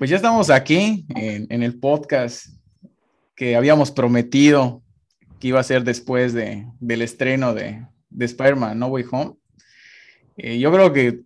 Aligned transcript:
Pues 0.00 0.08
ya 0.08 0.16
estamos 0.16 0.48
aquí 0.48 1.04
en, 1.14 1.62
el 1.62 1.78
podcast 1.78 2.46
que 3.36 3.54
habíamos 3.54 3.90
prometido 3.90 4.82
que 5.38 5.48
iba 5.48 5.60
a 5.60 5.62
ser 5.62 5.84
después 5.84 6.32
de, 6.32 6.66
del 6.80 7.02
estreno 7.02 7.52
de, 7.52 7.86
de 8.08 8.24
Spider-Man 8.24 8.78
No 8.78 8.86
Way 8.86 9.04
Home. 9.10 9.34
Eh, 10.38 10.58
yo 10.58 10.72
creo 10.72 10.90
que 10.94 11.20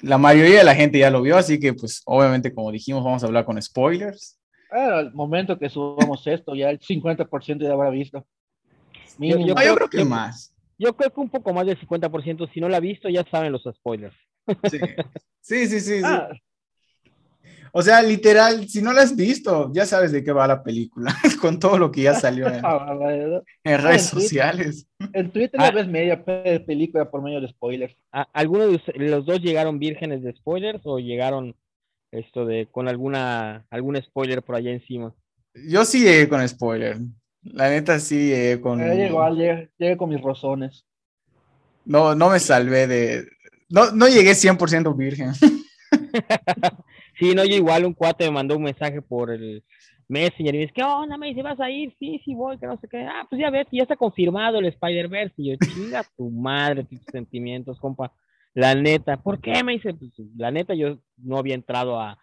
la 0.00 0.16
mayoría 0.16 0.60
de 0.60 0.64
la 0.64 0.74
gente 0.74 0.98
ya 0.98 1.10
lo 1.10 1.20
vio, 1.20 1.36
así 1.36 1.60
que 1.60 1.74
pues 1.74 2.00
obviamente 2.06 2.54
como 2.54 2.72
dijimos 2.72 3.04
vamos 3.04 3.22
a 3.22 3.26
hablar 3.26 3.44
con 3.44 3.60
spoilers. 3.60 4.40
al 4.70 5.12
momento 5.12 5.58
que 5.58 5.68
subamos 5.68 6.26
esto 6.26 6.54
ya 6.54 6.70
el 6.70 6.80
50% 6.80 7.60
ya 7.60 7.72
habrá 7.74 7.90
visto. 7.90 8.26
Yo, 9.18 9.36
yo, 9.40 9.54
creo, 9.54 9.90
que 9.90 10.06
más. 10.06 10.54
Yo 10.78 10.96
creo 10.96 11.12
que 11.12 11.20
un 11.20 11.28
poco 11.28 11.52
más 11.52 11.66
del 11.66 11.78
50%, 11.78 12.50
si 12.50 12.60
no 12.62 12.70
la 12.70 12.78
ha 12.78 12.80
visto 12.80 13.10
ya 13.10 13.26
saben 13.30 13.52
los 13.52 13.68
spoilers. 13.70 14.16
Sí, 14.70 14.78
sí, 15.42 15.66
sí, 15.66 15.80
sí. 15.80 16.02
Ah, 16.02 16.30
o 17.72 17.82
sea, 17.82 18.02
literal, 18.02 18.68
si 18.68 18.82
no 18.82 18.92
la 18.92 19.02
has 19.02 19.14
visto, 19.14 19.70
ya 19.72 19.86
sabes 19.86 20.12
de 20.12 20.22
qué 20.22 20.32
va 20.32 20.46
la 20.46 20.62
película, 20.62 21.14
con 21.40 21.58
todo 21.58 21.78
lo 21.78 21.90
que 21.90 22.02
ya 22.02 22.14
salió 22.14 22.48
en, 22.48 22.60
ah, 22.64 23.44
redes 23.64 24.06
sociales. 24.06 24.86
En 25.12 25.30
Twitter 25.30 25.60
ah. 25.60 25.70
ves 25.70 25.86
media 25.86 26.24
película 26.24 27.10
por 27.10 27.22
medio 27.22 27.40
de 27.40 27.48
spoilers. 27.48 27.96
¿Alguno 28.32 28.66
de 28.66 28.80
los 28.96 29.26
dos 29.26 29.40
llegaron 29.40 29.78
vírgenes 29.78 30.22
de 30.22 30.34
spoilers 30.34 30.80
o 30.84 30.98
llegaron 30.98 31.54
esto 32.10 32.46
de 32.46 32.68
con 32.70 32.88
alguna 32.88 33.66
algún 33.70 34.00
spoiler 34.02 34.42
por 34.42 34.54
allá 34.54 34.70
encima? 34.70 35.14
Yo 35.54 35.84
sí 35.84 36.02
llegué 36.02 36.28
con 36.28 36.46
spoiler. 36.48 36.98
La 37.42 37.70
neta 37.70 37.98
sí 37.98 38.28
llegué 38.28 38.60
con. 38.60 38.78
llegué, 38.80 39.70
llegué 39.78 39.96
con 39.96 40.10
mis 40.10 40.20
rozones. 40.20 40.84
No, 41.84 42.14
no 42.14 42.30
me 42.30 42.40
salvé 42.40 42.86
de. 42.86 43.28
No, 43.68 43.90
no 43.92 44.08
llegué 44.08 44.32
100% 44.32 44.96
virgen. 44.96 45.32
Sí, 47.18 47.34
no, 47.34 47.44
yo 47.44 47.56
igual 47.56 47.84
un 47.84 47.94
cuate 47.94 48.24
me 48.24 48.30
mandó 48.30 48.56
un 48.56 48.62
mensaje 48.62 49.02
por 49.02 49.30
el 49.30 49.64
Messenger 50.08 50.54
y 50.54 50.58
me 50.58 50.62
dice, 50.62 50.72
¿qué 50.74 50.82
onda? 50.82 51.18
Me 51.18 51.28
dice, 51.28 51.42
¿vas 51.42 51.60
a 51.60 51.70
ir? 51.70 51.94
Sí, 51.98 52.20
sí 52.24 52.34
voy, 52.34 52.58
que 52.58 52.66
no 52.66 52.78
sé 52.80 52.88
qué. 52.88 53.02
Ah, 53.02 53.26
pues 53.28 53.40
ya 53.40 53.50
ves, 53.50 53.66
ya 53.70 53.82
está 53.82 53.96
confirmado 53.96 54.58
el 54.58 54.66
Spider-Verse. 54.66 55.34
Y 55.36 55.50
yo, 55.50 55.56
chinga 55.56 56.04
tu 56.16 56.30
madre, 56.30 56.84
tus 56.84 57.00
sentimientos, 57.10 57.78
compa. 57.78 58.12
La 58.54 58.74
neta, 58.74 59.16
¿por 59.18 59.40
qué? 59.40 59.62
Me 59.62 59.72
dice, 59.72 59.94
pues 59.94 60.12
la 60.36 60.50
neta, 60.50 60.74
yo 60.74 60.98
no 61.16 61.38
había 61.38 61.54
entrado 61.54 62.00
a, 62.00 62.18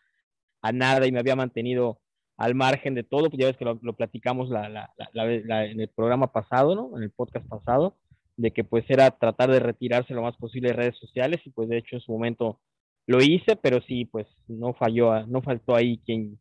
a 0.61 0.71
nada 0.71 1.05
y 1.05 1.11
me 1.11 1.19
había 1.19 1.35
mantenido 1.35 1.99
al 2.37 2.55
margen 2.55 2.95
de 2.95 3.03
todo, 3.03 3.29
pues 3.29 3.39
ya 3.39 3.47
ves 3.47 3.57
que 3.57 3.65
lo, 3.65 3.77
platicamos 3.93 4.49
la, 4.49 4.67
la, 4.67 4.89
la, 5.13 5.65
en 5.65 5.79
el 5.79 5.87
programa 5.89 6.31
pasado, 6.31 6.75
¿no? 6.75 6.97
En 6.97 7.03
el 7.03 7.11
podcast 7.11 7.47
pasado, 7.47 7.95
de 8.35 8.51
que 8.51 8.63
pues 8.63 8.83
era 8.89 9.11
tratar 9.11 9.51
de 9.51 9.59
retirarse 9.59 10.13
lo 10.13 10.21
más 10.21 10.35
posible 10.35 10.69
de 10.69 10.75
redes 10.75 10.97
sociales 10.97 11.39
y 11.45 11.51
pues 11.51 11.69
de 11.69 11.77
hecho 11.77 11.95
en 11.95 12.01
su 12.01 12.11
momento 12.11 12.59
lo 13.07 13.21
hice, 13.21 13.55
pero 13.55 13.81
sí, 13.81 14.05
pues 14.05 14.27
no 14.47 14.73
falló, 14.73 15.25
no 15.27 15.41
faltó 15.41 15.75
ahí 15.75 15.99
quien 16.05 16.39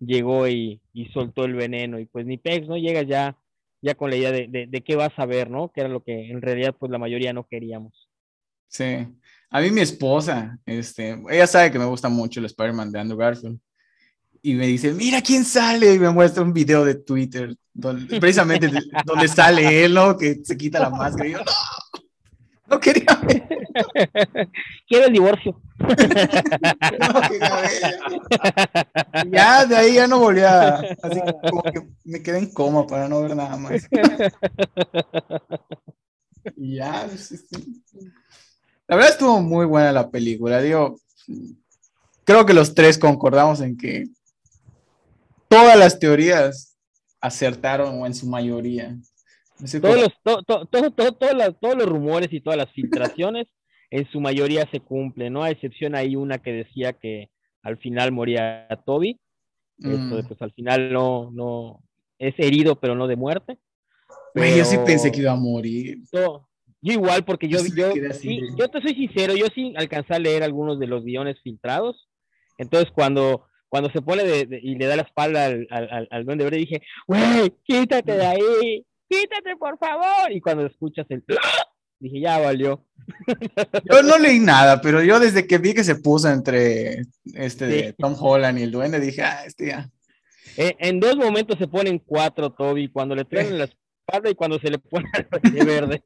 llegó 0.00 0.48
y, 0.48 0.80
soltó 1.12 1.44
el 1.44 1.54
veneno. 1.54 1.98
Y 1.98 2.06
pues 2.06 2.26
ni 2.26 2.36
Pex, 2.36 2.66
¿no? 2.66 2.76
Llega 2.76 3.02
ya, 3.02 3.36
ya 3.80 3.94
con 3.94 4.10
la 4.10 4.16
idea 4.16 4.32
de, 4.32 4.66
de, 4.68 4.80
qué 4.82 4.96
vas 4.96 5.12
a 5.16 5.26
ver, 5.26 5.50
¿no? 5.50 5.70
Que 5.72 5.80
era 5.80 5.88
lo 5.88 6.02
que 6.02 6.30
en 6.30 6.42
realidad 6.42 6.74
pues 6.78 6.90
la 6.90 6.98
mayoría 6.98 7.32
no 7.32 7.46
queríamos. 7.46 8.08
Sí. 8.68 9.06
A 9.50 9.60
mí 9.60 9.70
mi 9.70 9.80
esposa, 9.80 10.58
este, 10.64 11.20
ella 11.30 11.46
sabe 11.46 11.72
que 11.72 11.78
me 11.78 11.84
gusta 11.84 12.08
mucho 12.08 12.40
el 12.40 12.46
Spider-Man 12.46 12.92
de 12.92 13.00
Andrew 13.00 13.18
Garfield. 13.18 13.58
Y 14.42 14.54
me 14.54 14.66
dice, 14.66 14.92
mira 14.92 15.20
quién 15.20 15.44
sale, 15.44 15.94
y 15.94 15.98
me 15.98 16.08
muestra 16.08 16.42
un 16.42 16.54
video 16.54 16.82
de 16.84 16.94
Twitter, 16.94 17.54
donde, 17.74 18.18
precisamente 18.18 18.70
donde 19.04 19.28
sale 19.28 19.84
él, 19.84 19.92
¿no? 19.92 20.16
Que 20.16 20.36
se 20.42 20.56
quita 20.56 20.80
la 20.80 20.88
máscara. 20.88 21.28
Y 21.28 21.32
yo, 21.32 21.38
no, 21.38 21.52
no 22.68 22.80
quería 22.80 23.20
ver. 23.22 23.46
Quiero 24.88 25.06
el 25.06 25.12
divorcio. 25.12 25.60
ya 29.30 29.64
de 29.64 29.76
ahí 29.76 29.94
ya 29.94 30.06
no 30.06 30.18
volvía. 30.18 30.74
Así 31.02 31.20
como 31.50 31.62
que 31.62 31.88
me 32.04 32.22
quedé 32.22 32.38
en 32.38 32.52
coma 32.52 32.86
para 32.86 33.08
no 33.08 33.22
ver 33.22 33.34
nada 33.34 33.56
más. 33.56 33.88
ya, 36.56 37.08
La 38.86 38.96
verdad 38.96 39.12
estuvo 39.12 39.40
muy 39.40 39.64
buena 39.66 39.92
la 39.92 40.10
película. 40.10 40.60
Digo, 40.60 40.98
creo 42.24 42.44
que 42.44 42.54
los 42.54 42.74
tres 42.74 42.98
concordamos 42.98 43.60
en 43.60 43.76
que 43.76 44.08
todas 45.48 45.78
las 45.78 45.98
teorías 45.98 46.76
acertaron 47.20 48.00
o 48.00 48.06
en 48.06 48.14
su 48.14 48.26
mayoría. 48.26 48.96
Todos 49.80 50.00
los, 50.00 50.12
todos 50.46 51.76
los 51.76 51.86
rumores 51.86 52.32
y 52.32 52.40
todas 52.40 52.56
las 52.56 52.72
filtraciones 52.72 53.46
en 53.90 54.10
su 54.10 54.20
mayoría 54.20 54.68
se 54.70 54.80
cumplen, 54.80 55.32
¿no? 55.32 55.42
A 55.42 55.50
excepción 55.50 55.94
hay 55.94 56.16
una 56.16 56.38
que 56.38 56.52
decía 56.52 56.92
que 56.92 57.28
al 57.62 57.76
final 57.78 58.12
moría 58.12 58.68
Toby. 58.86 59.18
Mm. 59.78 60.26
pues 60.28 60.42
al 60.42 60.52
final 60.52 60.92
no, 60.92 61.30
no, 61.32 61.82
es 62.18 62.34
herido, 62.38 62.78
pero 62.78 62.94
no 62.94 63.06
de 63.06 63.16
muerte. 63.16 63.58
yo 64.34 64.64
sí 64.64 64.76
pensé 64.84 65.10
que 65.10 65.20
iba 65.20 65.32
a 65.32 65.36
morir. 65.36 65.98
Yo, 66.12 66.46
igual, 66.82 67.24
porque 67.24 67.48
yo, 67.48 67.58
yo, 67.74 67.94
yo, 67.94 68.68
te 68.68 68.82
soy 68.82 68.94
sincero, 68.94 69.34
yo 69.34 69.46
sí 69.54 69.72
alcancé 69.76 70.14
a 70.14 70.18
leer 70.18 70.42
algunos 70.42 70.78
de 70.78 70.86
los 70.86 71.02
guiones 71.02 71.40
filtrados. 71.42 72.08
Entonces, 72.58 72.90
cuando, 72.92 73.46
cuando 73.70 73.90
se 73.90 74.02
pone 74.02 74.22
y 74.62 74.74
le 74.74 74.86
da 74.86 74.96
la 74.96 75.02
espalda 75.02 75.46
al, 75.46 75.66
al, 75.70 76.08
al 76.10 76.24
duende 76.26 76.44
verde, 76.44 76.58
dije, 76.58 76.82
güey, 77.06 77.50
quítate 77.64 78.12
de 78.12 78.26
ahí 78.26 78.84
quítate 79.10 79.56
por 79.56 79.76
favor. 79.78 80.30
Y 80.30 80.40
cuando 80.40 80.66
escuchas 80.66 81.06
el... 81.10 81.24
Dije, 82.00 82.20
ya 82.20 82.38
valió. 82.38 82.82
Yo 83.84 84.02
no 84.02 84.18
leí 84.18 84.38
nada, 84.38 84.80
pero 84.80 85.02
yo 85.02 85.20
desde 85.20 85.46
que 85.46 85.58
vi 85.58 85.74
que 85.74 85.84
se 85.84 85.96
puso 85.96 86.30
entre 86.30 87.02
este 87.34 87.92
Tom 87.92 88.16
Holland 88.18 88.58
y 88.58 88.62
el 88.62 88.70
duende, 88.70 88.98
dije, 88.98 89.22
ah, 89.22 89.44
este 89.44 89.68
ya. 89.68 89.90
En 90.56 90.98
dos 90.98 91.16
momentos 91.16 91.58
se 91.58 91.68
ponen 91.68 91.98
cuatro, 91.98 92.50
Toby, 92.50 92.88
cuando 92.88 93.14
le 93.14 93.24
traen 93.24 93.58
la 93.58 93.64
espalda 93.64 94.30
y 94.30 94.34
cuando 94.34 94.58
se 94.58 94.70
le 94.70 94.78
pone 94.78 95.08
el 95.54 95.66
verde. 95.66 96.02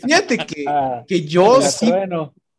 Fíjate 0.00 0.38
que, 0.38 0.64
ah, 0.68 1.04
que 1.06 1.26
yo 1.26 1.60
sí, 1.60 1.92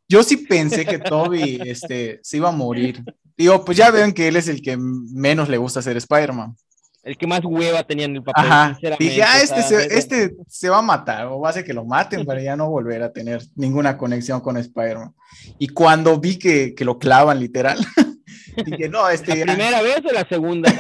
yo 0.10 0.24
sí 0.24 0.38
pensé 0.38 0.86
que 0.86 1.00
Toby 1.00 1.62
este, 1.66 2.20
se 2.22 2.38
iba 2.38 2.50
a 2.50 2.54
morir. 2.54 3.02
Digo, 3.38 3.64
pues 3.64 3.78
ya 3.78 3.92
ven 3.92 4.14
que 4.14 4.28
él 4.28 4.36
es 4.36 4.50
el 4.50 4.62
que 4.62 4.76
menos 4.78 5.48
le 5.48 5.58
gusta 5.58 5.82
ser 5.82 5.96
Spider-Man 5.96 6.56
el 7.04 7.18
que 7.18 7.28
más 7.28 7.42
hueva 7.44 7.84
tenía 7.84 8.06
en 8.06 8.16
el 8.18 8.24
papel. 8.24 8.46
Ajá. 8.46 8.78
Dije, 9.00 9.24
ah, 9.24 9.42
este, 9.42 9.64
se, 9.64 9.98
este 9.98 10.36
se 10.48 10.70
va 10.70 10.78
a 10.80 10.84
matar, 10.84 11.28
o 11.28 11.40
va 11.40 11.50
a 11.50 11.54
ser 11.54 11.64
que 11.66 11.74
lo 11.74 11.84
maten 11.84 12.26
para 12.26 12.42
ya 12.42 12.56
no 12.56 12.70
volver 12.70 13.02
a 13.02 13.12
tener 13.12 13.42
ninguna 13.56 13.98
conexión 13.98 14.40
con 14.42 14.58
Spider-Man. 14.58 15.14
Y 15.58 15.70
cuando 15.70 16.20
vi 16.20 16.38
que, 16.38 16.76
que, 16.76 16.86
lo 16.86 17.00
clavan 17.00 17.40
literal, 17.40 17.80
dije, 18.66 18.88
no, 18.90 19.10
este. 19.10 19.36
¿La 19.38 19.54
primera 19.54 19.82
vez 19.82 20.02
o 20.08 20.12
la 20.14 20.28
segunda? 20.28 20.72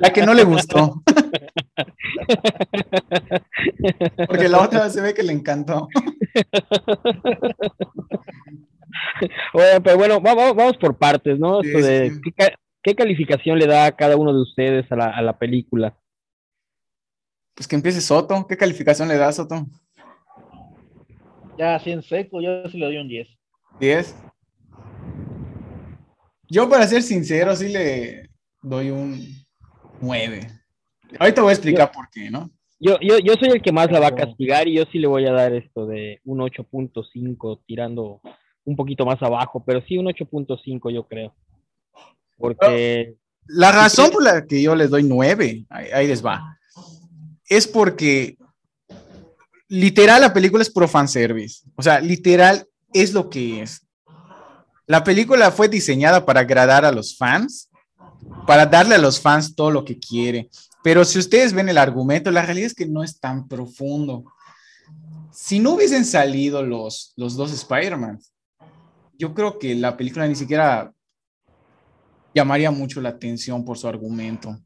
la, 0.00 0.10
que 0.12 0.24
no 0.24 0.34
le 0.34 0.44
gustó. 0.44 1.02
Porque 4.28 4.48
la 4.48 4.60
otra 4.62 4.88
se 4.88 5.00
ve 5.00 5.14
que 5.14 5.24
le 5.24 5.32
encantó. 5.32 5.88
pero 9.52 9.96
bueno, 9.96 10.20
vamos, 10.20 10.54
vamos 10.54 10.76
por 10.76 10.96
partes, 10.96 11.38
¿no? 11.38 11.60
de, 11.60 12.20
¿Qué 12.22 12.54
calificación 12.92 13.58
le 13.58 13.66
da 13.66 13.86
a 13.86 13.96
cada 13.96 14.16
uno 14.16 14.34
de 14.34 14.42
ustedes 14.42 14.84
a 14.92 15.22
la, 15.22 15.38
película? 15.38 15.96
Pues 17.54 17.66
que 17.66 17.76
empiece 17.76 18.02
Soto. 18.02 18.46
¿Qué 18.46 18.58
calificación 18.58 19.08
le 19.08 19.16
da 19.16 19.32
Soto? 19.32 19.64
Ya, 21.56 21.76
así 21.76 21.92
en 21.92 22.02
seco, 22.02 22.42
yo 22.42 22.68
sí 22.68 22.76
le 22.78 22.86
doy 22.86 22.98
un 22.98 23.08
10. 23.08 23.28
¿10? 23.80 24.14
Yo, 26.48 26.68
para 26.68 26.86
ser 26.86 27.02
sincero, 27.02 27.56
sí 27.56 27.72
le 27.72 28.28
doy 28.60 28.90
un 28.90 29.18
9. 30.02 30.40
Ahorita 31.18 31.40
voy 31.42 31.50
a 31.50 31.54
explicar 31.54 31.90
por 31.90 32.10
qué, 32.10 32.30
¿no? 32.30 32.50
Yo, 32.78 32.98
yo, 33.00 33.18
yo 33.18 33.34
soy 33.34 33.48
el 33.48 33.62
que 33.62 33.72
más 33.72 33.90
la 33.90 34.00
va 34.00 34.08
a 34.08 34.14
castigar 34.14 34.68
y 34.68 34.74
yo 34.74 34.84
sí 34.92 34.98
le 34.98 35.06
voy 35.06 35.26
a 35.26 35.32
dar 35.32 35.54
esto 35.54 35.86
de 35.86 36.20
un 36.24 36.40
8.5 36.40 37.62
tirando 37.66 38.20
un 38.64 38.76
poquito 38.76 39.06
más 39.06 39.22
abajo, 39.22 39.62
pero 39.64 39.80
sí 39.86 39.96
un 39.96 40.06
8.5 40.06 40.92
yo 40.92 41.06
creo. 41.06 41.34
Porque. 42.36 43.14
La 43.46 43.72
razón 43.72 44.10
por 44.10 44.22
la 44.22 44.46
que 44.46 44.62
yo 44.62 44.74
les 44.74 44.88
doy 44.88 45.02
nueve, 45.02 45.66
ahí, 45.68 46.06
les 46.06 46.24
va, 46.24 46.58
es 47.46 47.66
porque 47.66 48.38
literal 49.68 50.22
la 50.22 50.32
película 50.32 50.62
es 50.62 50.70
pro 50.70 50.88
fanservice. 50.88 51.62
O 51.76 51.82
sea, 51.82 52.00
literal 52.00 52.66
es 52.94 53.12
lo 53.12 53.28
que 53.28 53.60
es. 53.60 53.86
La 54.86 55.04
película 55.04 55.50
fue 55.50 55.68
diseñada 55.68 56.24
para 56.24 56.40
agradar 56.40 56.86
a 56.86 56.92
los 56.92 57.18
fans, 57.18 57.68
para 58.46 58.64
darle 58.64 58.94
a 58.94 58.98
los 58.98 59.20
fans 59.20 59.54
todo 59.54 59.70
lo 59.70 59.84
que 59.84 59.98
quiere. 59.98 60.48
Pero 60.82 61.04
si 61.04 61.18
ustedes 61.18 61.52
ven 61.52 61.68
el 61.68 61.78
argumento, 61.78 62.30
la 62.30 62.46
realidad 62.46 62.68
es 62.68 62.74
que 62.74 62.86
no 62.86 63.02
es 63.02 63.20
tan 63.20 63.46
profundo. 63.46 64.24
Si 65.32 65.58
no 65.58 65.72
hubiesen 65.72 66.06
salido 66.06 66.62
los, 66.62 67.12
los 67.16 67.36
dos 67.36 67.52
Spider-Man, 67.52 68.20
yo 69.18 69.34
creo 69.34 69.58
que 69.58 69.74
la 69.74 69.96
película 69.96 70.26
ni 70.26 70.34
siquiera 70.34 70.93
llamaría 72.34 72.70
mucho 72.70 73.00
la 73.00 73.10
atención 73.10 73.64
por 73.64 73.78
su 73.78 73.88
argumento. 73.88 74.58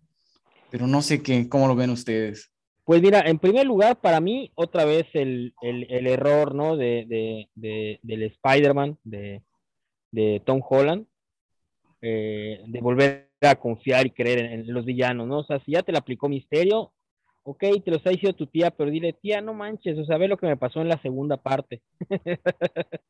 Pero 0.70 0.87
no 0.87 1.03
sé 1.03 1.23
qué, 1.23 1.49
cómo 1.49 1.67
lo 1.69 1.76
ven 1.76 1.91
ustedes. 1.91 2.53
Pues 2.85 3.03
mira, 3.03 3.20
en 3.20 3.38
primer 3.38 3.67
lugar, 3.67 4.00
para 4.00 4.20
mí, 4.20 4.50
otra 4.55 4.85
vez 4.85 5.06
el, 5.12 5.55
el, 5.61 6.06
error, 6.06 6.55
¿no? 6.55 6.76
De, 6.76 7.05
de, 7.06 7.49
de 7.55 8.00
del 8.03 8.23
Spider-Man, 8.23 8.97
de, 9.05 9.43
de 10.11 10.41
Tom 10.44 10.62
Holland, 10.67 11.06
eh, 12.00 12.62
de 12.67 12.81
volver 12.81 13.29
a 13.41 13.56
confiar 13.56 14.06
y 14.06 14.11
creer 14.11 14.38
en, 14.38 14.73
los 14.73 14.85
villanos, 14.85 15.26
¿no? 15.26 15.41
O 15.41 15.44
sea, 15.44 15.61
si 15.61 15.73
ya 15.73 15.82
te 15.82 15.93
la 15.93 15.99
aplicó 15.99 16.29
Misterio, 16.29 16.93
ok, 17.43 17.61
te 17.85 17.91
lo 17.91 17.97
está 17.97 18.11
diciendo 18.11 18.37
tu 18.37 18.47
tía, 18.47 18.71
pero 18.71 18.91
dile, 18.91 19.12
tía, 19.12 19.41
no 19.41 19.55
manches, 19.55 19.99
o 19.99 20.05
sea, 20.05 20.17
ve 20.17 20.29
lo 20.29 20.37
que 20.37 20.47
me 20.47 20.56
pasó 20.56 20.81
en 20.81 20.88
la 20.88 21.00
segunda 21.03 21.37
parte. 21.37 21.82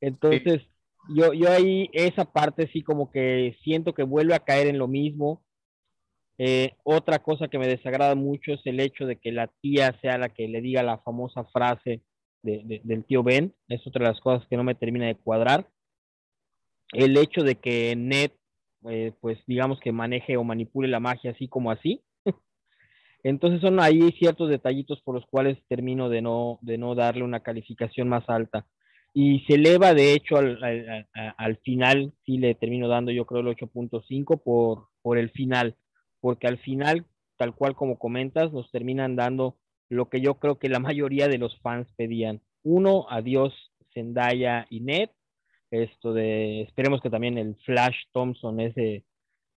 Entonces, 0.00 0.62
yo, 1.08 1.32
yo 1.32 1.50
ahí, 1.50 1.88
esa 1.92 2.24
parte 2.24 2.68
sí 2.72 2.82
como 2.82 3.10
que 3.10 3.56
siento 3.62 3.94
que 3.94 4.02
vuelve 4.02 4.34
a 4.34 4.40
caer 4.40 4.68
en 4.68 4.78
lo 4.78 4.88
mismo. 4.88 5.42
Eh, 6.38 6.74
otra 6.84 7.18
cosa 7.20 7.48
que 7.48 7.58
me 7.58 7.68
desagrada 7.68 8.14
mucho 8.14 8.52
es 8.52 8.60
el 8.64 8.80
hecho 8.80 9.06
de 9.06 9.16
que 9.16 9.32
la 9.32 9.48
tía 9.60 9.96
sea 10.00 10.18
la 10.18 10.28
que 10.28 10.48
le 10.48 10.60
diga 10.60 10.82
la 10.82 10.98
famosa 10.98 11.44
frase 11.44 12.02
del 12.42 13.04
tío 13.04 13.22
Ben. 13.22 13.54
Es 13.68 13.86
otra 13.86 14.04
de 14.04 14.12
las 14.12 14.20
cosas 14.20 14.46
que 14.48 14.56
no 14.56 14.64
me 14.64 14.74
termina 14.74 15.06
de 15.06 15.16
cuadrar. 15.16 15.68
El 16.92 17.16
hecho 17.16 17.42
de 17.42 17.56
que 17.56 17.94
Ned, 17.96 18.32
eh, 18.88 19.12
pues 19.20 19.38
digamos 19.46 19.80
que 19.80 19.92
maneje 19.92 20.36
o 20.36 20.44
manipule 20.44 20.88
la 20.88 21.00
magia 21.00 21.32
así 21.32 21.48
como 21.48 21.70
así. 21.70 22.02
Entonces 23.22 23.60
son 23.60 23.80
ahí 23.80 24.00
ciertos 24.18 24.50
detallitos 24.50 25.00
por 25.02 25.14
los 25.14 25.26
cuales 25.26 25.58
termino 25.68 26.08
de 26.08 26.22
no, 26.22 26.58
de 26.62 26.78
no 26.78 26.94
darle 26.94 27.22
una 27.22 27.40
calificación 27.40 28.08
más 28.08 28.28
alta 28.28 28.66
y 29.14 29.40
se 29.40 29.54
eleva 29.54 29.94
de 29.94 30.14
hecho 30.14 30.38
al, 30.38 31.06
al, 31.12 31.56
final, 31.58 32.12
sí 32.24 32.38
le 32.38 32.54
termino 32.54 32.88
dando 32.88 33.12
yo 33.12 33.26
creo 33.26 33.40
el 33.40 33.48
8.5 33.48 34.42
por, 34.42 34.88
por 35.02 35.18
el 35.18 35.30
final, 35.30 35.76
porque 36.20 36.46
al 36.46 36.58
final, 36.58 37.06
tal 37.36 37.54
cual 37.54 37.74
como 37.74 37.98
comentas, 37.98 38.52
nos 38.52 38.70
terminan 38.70 39.16
dando 39.16 39.58
lo 39.90 40.08
que 40.08 40.20
yo 40.20 40.36
creo 40.36 40.58
que 40.58 40.70
la 40.70 40.78
mayoría 40.78 41.28
de 41.28 41.38
los 41.38 41.58
fans 41.60 41.86
pedían. 41.96 42.40
Uno, 42.62 43.06
adiós 43.10 43.52
Zendaya 43.92 44.66
y 44.70 44.80
Ned, 44.80 45.10
esto 45.70 46.14
de, 46.14 46.62
esperemos 46.62 47.02
que 47.02 47.10
también 47.10 47.36
el 47.36 47.56
Flash 47.66 47.96
Thompson, 48.12 48.60
ese 48.60 49.04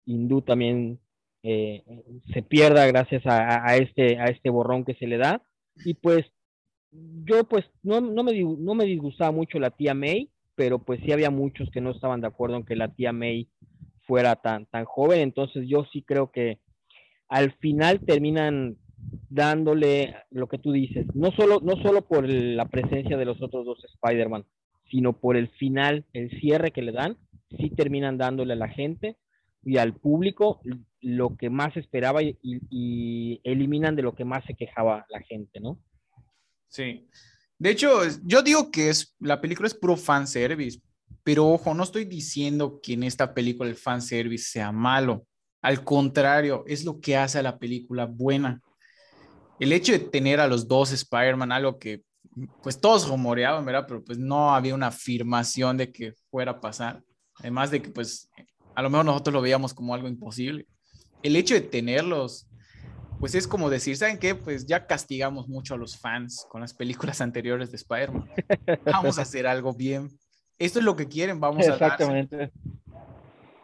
hindú 0.06 0.42
también 0.42 0.98
eh, 1.42 1.84
se 2.32 2.42
pierda 2.42 2.86
gracias 2.86 3.24
a, 3.26 3.68
a, 3.68 3.76
este, 3.76 4.18
a 4.18 4.26
este 4.26 4.50
borrón 4.50 4.84
que 4.84 4.94
se 4.94 5.06
le 5.06 5.18
da. 5.18 5.42
Y 5.84 5.94
pues 5.94 6.24
yo 7.24 7.44
pues 7.44 7.64
no, 7.82 8.00
no, 8.00 8.22
me, 8.22 8.32
no 8.42 8.74
me 8.74 8.84
disgustaba 8.84 9.32
mucho 9.32 9.58
la 9.58 9.70
tía 9.70 9.94
May, 9.94 10.30
pero 10.54 10.78
pues 10.78 11.00
sí 11.04 11.12
había 11.12 11.30
muchos 11.30 11.70
que 11.70 11.80
no 11.80 11.90
estaban 11.90 12.20
de 12.20 12.28
acuerdo 12.28 12.56
en 12.56 12.64
que 12.64 12.76
la 12.76 12.88
tía 12.94 13.12
May 13.12 13.48
fuera 14.06 14.36
tan, 14.36 14.66
tan 14.66 14.84
joven, 14.84 15.20
entonces 15.20 15.66
yo 15.66 15.86
sí 15.92 16.02
creo 16.02 16.30
que 16.30 16.58
al 17.28 17.52
final 17.54 18.00
terminan 18.00 18.76
dándole 19.28 20.14
lo 20.30 20.48
que 20.48 20.58
tú 20.58 20.72
dices, 20.72 21.06
no 21.14 21.32
solo, 21.32 21.60
no 21.62 21.82
solo 21.82 22.02
por 22.02 22.28
la 22.28 22.66
presencia 22.66 23.16
de 23.16 23.24
los 23.24 23.42
otros 23.42 23.64
dos 23.64 23.82
Spider-Man, 23.84 24.44
sino 24.90 25.14
por 25.14 25.36
el 25.36 25.48
final, 25.48 26.04
el 26.12 26.30
cierre 26.40 26.70
que 26.70 26.82
le 26.82 26.92
dan, 26.92 27.16
sí 27.58 27.70
terminan 27.70 28.18
dándole 28.18 28.52
a 28.52 28.56
la 28.56 28.68
gente 28.68 29.16
y 29.64 29.78
al 29.78 29.94
público 29.94 30.60
lo 31.00 31.36
que 31.36 31.48
más 31.50 31.76
esperaba 31.76 32.22
y, 32.22 32.36
y 32.42 33.40
eliminan 33.44 33.96
de 33.96 34.02
lo 34.02 34.14
que 34.14 34.24
más 34.24 34.44
se 34.44 34.54
quejaba 34.54 35.06
la 35.08 35.20
gente, 35.20 35.60
¿no? 35.60 35.78
Sí. 36.68 37.08
De 37.58 37.70
hecho, 37.70 38.00
yo 38.24 38.42
digo 38.42 38.70
que 38.70 38.90
es, 38.90 39.14
la 39.20 39.40
película 39.40 39.66
es 39.66 39.74
pro 39.74 39.96
fanservice, 39.96 40.80
pero 41.22 41.48
ojo, 41.48 41.74
no 41.74 41.84
estoy 41.84 42.04
diciendo 42.04 42.80
que 42.82 42.92
en 42.92 43.04
esta 43.04 43.32
película 43.32 43.70
el 43.70 43.76
fanservice 43.76 44.50
sea 44.50 44.72
malo. 44.72 45.26
Al 45.62 45.82
contrario, 45.82 46.64
es 46.66 46.84
lo 46.84 47.00
que 47.00 47.16
hace 47.16 47.38
a 47.38 47.42
la 47.42 47.58
película 47.58 48.04
buena. 48.04 48.60
El 49.58 49.72
hecho 49.72 49.92
de 49.92 50.00
tener 50.00 50.40
a 50.40 50.48
los 50.48 50.68
dos 50.68 50.92
Spider-Man, 50.92 51.52
algo 51.52 51.78
que 51.78 52.02
pues 52.62 52.80
todos 52.80 53.08
rumoreaban, 53.08 53.64
¿verdad? 53.64 53.86
Pero 53.86 54.04
pues 54.04 54.18
no 54.18 54.54
había 54.54 54.74
una 54.74 54.88
afirmación 54.88 55.76
de 55.76 55.90
que 55.92 56.12
fuera 56.30 56.52
a 56.52 56.60
pasar. 56.60 57.02
Además 57.36 57.70
de 57.70 57.80
que 57.80 57.90
pues 57.90 58.28
a 58.74 58.82
lo 58.82 58.90
mejor 58.90 59.06
nosotros 59.06 59.32
lo 59.32 59.40
veíamos 59.40 59.72
como 59.72 59.94
algo 59.94 60.08
imposible. 60.08 60.66
El 61.22 61.36
hecho 61.36 61.54
de 61.54 61.62
tenerlos 61.62 62.46
pues 63.24 63.34
es 63.34 63.48
como 63.48 63.70
decir, 63.70 63.96
¿saben 63.96 64.18
qué? 64.18 64.34
Pues 64.34 64.66
ya 64.66 64.86
castigamos 64.86 65.48
mucho 65.48 65.72
a 65.72 65.78
los 65.78 65.96
fans 65.96 66.44
con 66.50 66.60
las 66.60 66.74
películas 66.74 67.20
anteriores 67.22 67.70
de 67.70 67.78
Spider-Man. 67.78 68.28
Vamos 68.84 69.18
a 69.18 69.22
hacer 69.22 69.46
algo 69.46 69.72
bien. 69.72 70.10
Esto 70.58 70.78
es 70.78 70.84
lo 70.84 70.94
que 70.94 71.08
quieren, 71.08 71.40
vamos 71.40 71.66
a 71.66 71.72
Exactamente. 71.72 72.52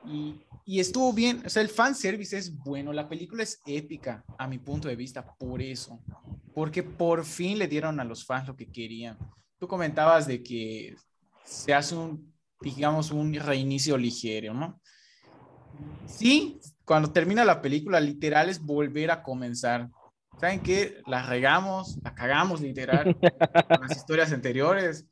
Y, 0.07 0.41
y 0.65 0.81
estuvo 0.81 1.12
bien, 1.12 1.43
o 1.45 1.51
sea, 1.51 1.61
el 1.61 1.69
fan 1.69 1.95
service 1.95 2.39
es 2.39 2.57
bueno, 2.57 2.95
la 2.95 3.07
película 3.07 3.43
es 3.43 3.61
épica 3.67 4.25
a 4.39 4.49
mi 4.49 4.57
punto 4.57 4.89
de 4.89 4.97
vista, 4.97 5.37
por 5.37 5.61
eso, 5.61 6.01
porque 6.55 6.83
por 6.83 7.27
fin 7.27 7.59
le 7.59 7.69
dieron 7.69 8.01
a 8.01 8.05
los 8.05 8.25
fans 8.25 8.49
lo 8.49 8.57
que 8.57 8.73
querían. 8.73 9.19
Tú 9.59 9.69
comentabas 9.69 10.27
de 10.27 10.43
que 10.43 10.97
se 11.45 11.75
hace 11.75 11.95
un, 11.95 12.33
digamos, 12.62 13.11
un 13.11 13.35
reinicio 13.35 13.99
ligero, 13.99 14.55
¿no? 14.55 14.81
Sí, 16.07 16.61
cuando 16.90 17.12
termina 17.12 17.44
la 17.44 17.62
película, 17.62 18.00
literal 18.00 18.48
es 18.48 18.60
volver 18.60 19.12
a 19.12 19.22
comenzar. 19.22 19.88
¿Saben 20.40 20.58
qué? 20.58 21.00
La 21.06 21.22
regamos, 21.22 21.96
la 22.02 22.16
cagamos 22.16 22.60
literal 22.60 23.14
con 23.69 23.81
las 23.82 23.96
historias 23.96 24.32
anteriores. 24.32 25.06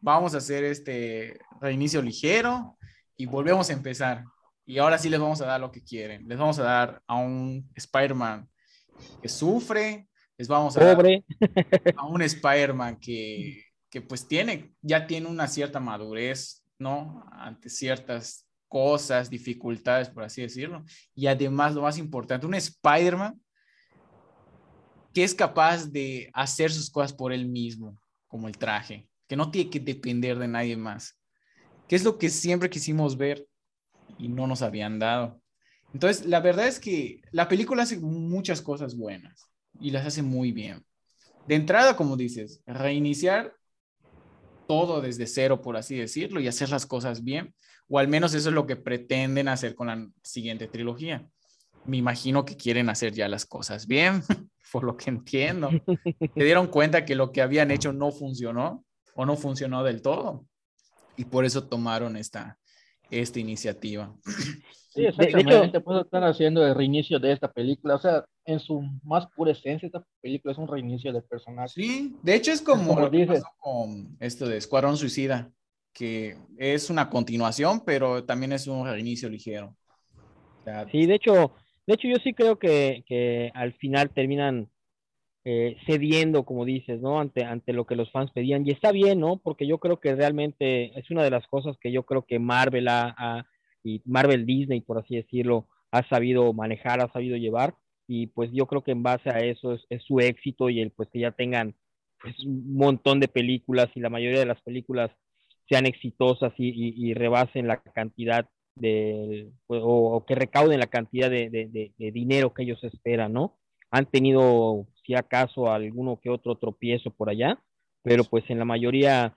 Vamos 0.00 0.34
a 0.34 0.38
hacer 0.38 0.64
este 0.64 1.38
reinicio 1.60 2.02
ligero 2.02 2.76
y 3.16 3.26
volvemos 3.26 3.70
a 3.70 3.74
empezar. 3.74 4.24
Y 4.66 4.78
ahora 4.78 4.98
sí 4.98 5.08
les 5.08 5.20
vamos 5.20 5.40
a 5.40 5.46
dar 5.46 5.60
lo 5.60 5.70
que 5.70 5.84
quieren. 5.84 6.26
Les 6.26 6.36
vamos 6.36 6.58
a 6.58 6.64
dar 6.64 7.00
a 7.06 7.14
un 7.14 7.70
Spider-Man 7.76 8.48
que 9.22 9.28
sufre, 9.28 10.08
les 10.36 10.48
vamos 10.48 10.76
a 10.76 10.84
dar 10.84 11.06
a 11.96 12.06
un 12.08 12.22
Spider-Man 12.22 12.98
que, 12.98 13.62
que 13.88 14.00
pues 14.00 14.26
tiene, 14.26 14.74
ya 14.82 15.06
tiene 15.06 15.28
una 15.28 15.46
cierta 15.46 15.78
madurez, 15.78 16.64
¿no? 16.76 17.24
Ante 17.30 17.70
ciertas 17.70 18.43
cosas, 18.68 19.30
dificultades, 19.30 20.08
por 20.08 20.24
así 20.24 20.42
decirlo. 20.42 20.84
Y 21.14 21.26
además, 21.26 21.74
lo 21.74 21.82
más 21.82 21.98
importante, 21.98 22.46
un 22.46 22.54
Spider-Man 22.54 23.40
que 25.14 25.22
es 25.22 25.34
capaz 25.34 25.86
de 25.86 26.28
hacer 26.34 26.72
sus 26.72 26.90
cosas 26.90 27.12
por 27.12 27.32
él 27.32 27.46
mismo, 27.46 27.96
como 28.26 28.48
el 28.48 28.58
traje, 28.58 29.08
que 29.28 29.36
no 29.36 29.50
tiene 29.50 29.70
que 29.70 29.78
depender 29.78 30.38
de 30.38 30.48
nadie 30.48 30.76
más, 30.76 31.20
que 31.86 31.94
es 31.94 32.02
lo 32.02 32.18
que 32.18 32.28
siempre 32.28 32.68
quisimos 32.68 33.16
ver 33.16 33.46
y 34.18 34.28
no 34.28 34.48
nos 34.48 34.60
habían 34.60 34.98
dado. 34.98 35.40
Entonces, 35.92 36.26
la 36.26 36.40
verdad 36.40 36.66
es 36.66 36.80
que 36.80 37.22
la 37.30 37.48
película 37.48 37.84
hace 37.84 38.00
muchas 38.00 38.60
cosas 38.60 38.96
buenas 38.96 39.48
y 39.78 39.92
las 39.92 40.04
hace 40.04 40.22
muy 40.22 40.50
bien. 40.50 40.84
De 41.46 41.54
entrada, 41.54 41.94
como 41.94 42.16
dices, 42.16 42.60
reiniciar 42.66 43.54
todo 44.66 45.00
desde 45.00 45.28
cero, 45.28 45.60
por 45.60 45.76
así 45.76 45.94
decirlo, 45.96 46.40
y 46.40 46.48
hacer 46.48 46.70
las 46.70 46.86
cosas 46.86 47.22
bien 47.22 47.54
o 47.88 47.98
al 47.98 48.08
menos 48.08 48.34
eso 48.34 48.48
es 48.48 48.54
lo 48.54 48.66
que 48.66 48.76
pretenden 48.76 49.48
hacer 49.48 49.74
con 49.74 49.88
la 49.88 50.08
siguiente 50.22 50.68
trilogía. 50.68 51.26
Me 51.84 51.96
imagino 51.98 52.44
que 52.44 52.56
quieren 52.56 52.88
hacer 52.88 53.12
ya 53.12 53.28
las 53.28 53.44
cosas 53.44 53.86
bien, 53.86 54.22
por 54.72 54.84
lo 54.84 54.96
que 54.96 55.10
entiendo. 55.10 55.70
Se 56.34 56.44
dieron 56.44 56.68
cuenta 56.68 57.04
que 57.04 57.14
lo 57.14 57.32
que 57.32 57.42
habían 57.42 57.70
hecho 57.70 57.92
no 57.92 58.10
funcionó 58.10 58.84
o 59.14 59.26
no 59.26 59.36
funcionó 59.36 59.84
del 59.84 60.02
todo 60.02 60.46
y 61.16 61.24
por 61.24 61.44
eso 61.44 61.68
tomaron 61.68 62.16
esta, 62.16 62.58
esta 63.10 63.38
iniciativa. 63.38 64.14
Sí, 64.94 65.04
exactamente, 65.06 65.80
pues 65.80 66.04
están 66.04 66.24
haciendo 66.24 66.64
el 66.64 66.74
reinicio 66.74 67.18
de 67.18 67.32
esta 67.32 67.50
película, 67.50 67.96
o 67.96 67.98
sea, 67.98 68.24
en 68.44 68.60
su 68.60 68.80
más 69.02 69.26
pura 69.34 69.52
esencia, 69.52 69.86
esta 69.86 70.04
película 70.20 70.52
es 70.52 70.58
un 70.58 70.68
reinicio 70.68 71.12
del 71.12 71.24
personaje. 71.24 71.68
Sí, 71.68 72.16
de 72.22 72.34
hecho 72.34 72.52
es 72.52 72.62
como, 72.62 72.98
lo 73.00 73.10
que 73.10 73.26
pasó 73.26 73.46
con 73.58 74.16
esto 74.20 74.46
de 74.46 74.56
Escuadrón 74.56 74.96
Suicida, 74.96 75.50
que 75.94 76.36
es 76.58 76.90
una 76.90 77.08
continuación, 77.08 77.82
pero 77.86 78.24
también 78.24 78.52
es 78.52 78.66
un 78.66 78.86
reinicio 78.86 79.30
ligero. 79.30 79.74
sí, 80.90 81.06
de 81.06 81.14
hecho, 81.14 81.52
de 81.86 81.94
hecho 81.94 82.08
yo 82.08 82.16
sí 82.22 82.34
creo 82.34 82.58
que, 82.58 83.04
que 83.06 83.50
al 83.54 83.72
final 83.74 84.10
terminan 84.10 84.68
eh, 85.46 85.76
cediendo, 85.86 86.44
como 86.44 86.64
dices, 86.64 87.00
¿no? 87.00 87.20
Ante, 87.20 87.44
ante 87.44 87.72
lo 87.72 87.86
que 87.86 87.96
los 87.96 88.10
fans 88.10 88.30
pedían. 88.32 88.66
Y 88.66 88.70
está 88.70 88.92
bien, 88.92 89.20
¿no? 89.20 89.36
Porque 89.36 89.66
yo 89.66 89.78
creo 89.78 90.00
que 90.00 90.14
realmente 90.14 90.98
es 90.98 91.10
una 91.10 91.22
de 91.22 91.30
las 91.30 91.46
cosas 91.46 91.76
que 91.78 91.92
yo 91.92 92.04
creo 92.04 92.22
que 92.22 92.38
Marvel 92.38 92.88
ha, 92.88 93.46
y 93.84 94.02
Marvel 94.06 94.46
Disney, 94.46 94.80
por 94.80 94.98
así 94.98 95.16
decirlo, 95.16 95.68
ha 95.92 96.06
sabido 96.08 96.52
manejar, 96.54 97.00
ha 97.00 97.12
sabido 97.12 97.36
llevar. 97.36 97.74
Y 98.08 98.28
pues 98.28 98.50
yo 98.52 98.66
creo 98.66 98.82
que 98.82 98.92
en 98.92 99.02
base 99.02 99.30
a 99.30 99.38
eso 99.40 99.74
es, 99.74 99.84
es 99.90 100.02
su 100.02 100.18
éxito 100.18 100.70
y 100.70 100.80
el 100.80 100.90
pues 100.90 101.08
que 101.10 101.20
ya 101.20 101.30
tengan 101.30 101.74
pues, 102.20 102.38
un 102.44 102.74
montón 102.74 103.20
de 103.20 103.28
películas 103.28 103.88
y 103.94 104.00
la 104.00 104.10
mayoría 104.10 104.40
de 104.40 104.46
las 104.46 104.60
películas 104.62 105.10
sean 105.68 105.86
exitosas 105.86 106.52
y, 106.58 107.14
rebasen 107.14 107.66
la 107.66 107.82
cantidad 107.82 108.48
de, 108.76 109.50
pues, 109.66 109.80
o, 109.84 110.24
que 110.26 110.34
recauden 110.34 110.80
la 110.80 110.88
cantidad 110.88 111.30
de, 111.30 111.92
dinero 111.98 112.52
que 112.52 112.64
ellos 112.64 112.82
esperan, 112.84 113.32
¿no? 113.32 113.56
Han 113.90 114.06
tenido, 114.06 114.86
si 115.06 115.14
acaso, 115.14 115.70
alguno 115.70 116.20
que 116.20 116.30
otro 116.30 116.56
tropiezo 116.56 117.10
por 117.10 117.30
allá, 117.30 117.62
pero 118.02 118.24
pues 118.24 118.44
en 118.48 118.58
la 118.58 118.64
mayoría 118.64 119.36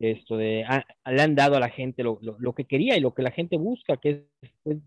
esto 0.00 0.36
de, 0.36 0.64
le 1.06 1.22
han 1.22 1.34
dado 1.36 1.56
a 1.56 1.60
la 1.60 1.70
gente 1.70 2.02
lo, 2.02 2.18
que 2.54 2.64
quería 2.64 2.96
y 2.96 3.00
lo 3.00 3.14
que 3.14 3.22
la 3.22 3.30
gente 3.30 3.56
busca, 3.56 3.96
que 3.96 4.26
es 4.42 4.50
pues, 4.62 4.78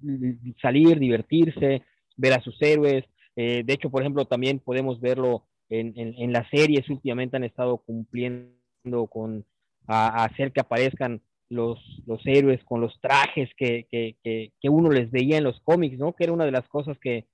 salir, 0.61 0.99
divertirse, 0.99 1.83
ver 2.17 2.33
a 2.33 2.41
sus 2.41 2.61
héroes. 2.61 3.05
Eh, 3.35 3.63
de 3.65 3.73
hecho, 3.73 3.89
por 3.89 4.01
ejemplo, 4.01 4.25
también 4.25 4.59
podemos 4.59 4.99
verlo 4.99 5.45
en, 5.69 5.93
en 5.95 6.31
las 6.31 6.49
series, 6.49 6.89
últimamente 6.89 7.37
han 7.37 7.43
estado 7.43 7.77
cumpliendo 7.77 9.07
con 9.09 9.45
a, 9.87 10.23
hacer 10.25 10.51
que 10.51 10.59
aparezcan 10.61 11.21
los, 11.49 11.79
los 12.05 12.21
héroes 12.25 12.63
con 12.65 12.81
los 12.81 12.99
trajes 12.99 13.49
que, 13.57 13.87
que, 13.89 14.17
que, 14.23 14.69
uno 14.69 14.89
les 14.89 15.09
veía 15.11 15.37
en 15.37 15.45
los 15.45 15.59
cómics, 15.61 15.97
¿no? 15.97 16.13
Que 16.13 16.25
era 16.25 16.33
una 16.33 16.45
de 16.45 16.51
las 16.51 16.67
cosas 16.67 16.97
que, 16.99 17.25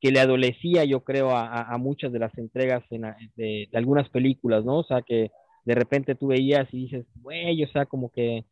que 0.00 0.10
le 0.10 0.20
adolecía, 0.20 0.84
yo 0.84 1.04
creo, 1.04 1.30
a, 1.30 1.62
a 1.62 1.78
muchas 1.78 2.12
de 2.12 2.18
las 2.18 2.36
entregas 2.36 2.84
en, 2.90 3.02
de, 3.36 3.68
de, 3.70 3.78
algunas 3.78 4.08
películas, 4.10 4.64
¿no? 4.64 4.80
O 4.80 4.84
sea, 4.84 5.02
que 5.02 5.30
de 5.64 5.74
repente 5.74 6.14
tú 6.14 6.28
veías 6.28 6.68
y 6.72 6.84
dices, 6.84 7.06
güey, 7.16 7.62
o 7.64 7.68
sea, 7.68 7.86
como 7.86 8.10
que 8.10 8.44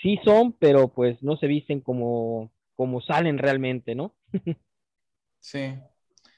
sí 0.00 0.18
son, 0.24 0.52
pero 0.52 0.88
pues 0.88 1.22
no 1.22 1.36
se 1.36 1.46
visten 1.46 1.80
como, 1.80 2.50
como 2.74 3.00
salen 3.00 3.38
realmente, 3.38 3.94
¿no? 3.94 4.14
sí. 5.40 5.74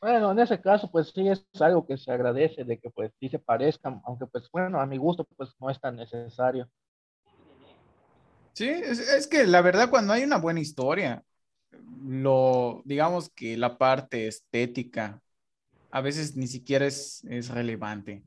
Bueno, 0.00 0.30
en 0.30 0.38
ese 0.38 0.60
caso, 0.60 0.90
pues 0.90 1.10
sí 1.12 1.28
es 1.28 1.44
algo 1.60 1.84
que 1.84 1.96
se 1.96 2.12
agradece 2.12 2.64
de 2.64 2.78
que 2.78 2.88
pues 2.90 3.12
sí 3.18 3.28
se 3.28 3.38
parezcan, 3.38 4.00
aunque 4.04 4.26
pues 4.26 4.48
bueno, 4.52 4.80
a 4.80 4.86
mi 4.86 4.96
gusto 4.96 5.26
pues 5.36 5.50
no 5.58 5.70
es 5.70 5.80
tan 5.80 5.96
necesario. 5.96 6.68
Sí, 8.52 8.68
es, 8.68 9.26
que 9.28 9.46
la 9.46 9.60
verdad 9.60 9.90
cuando 9.90 10.12
hay 10.12 10.24
una 10.24 10.38
buena 10.38 10.60
historia, 10.60 11.22
lo, 12.04 12.82
digamos 12.84 13.30
que 13.30 13.56
la 13.56 13.78
parte 13.78 14.26
estética 14.26 15.20
a 15.90 16.00
veces 16.00 16.36
ni 16.36 16.46
siquiera 16.48 16.86
es, 16.86 17.24
es 17.24 17.50
relevante, 17.50 18.24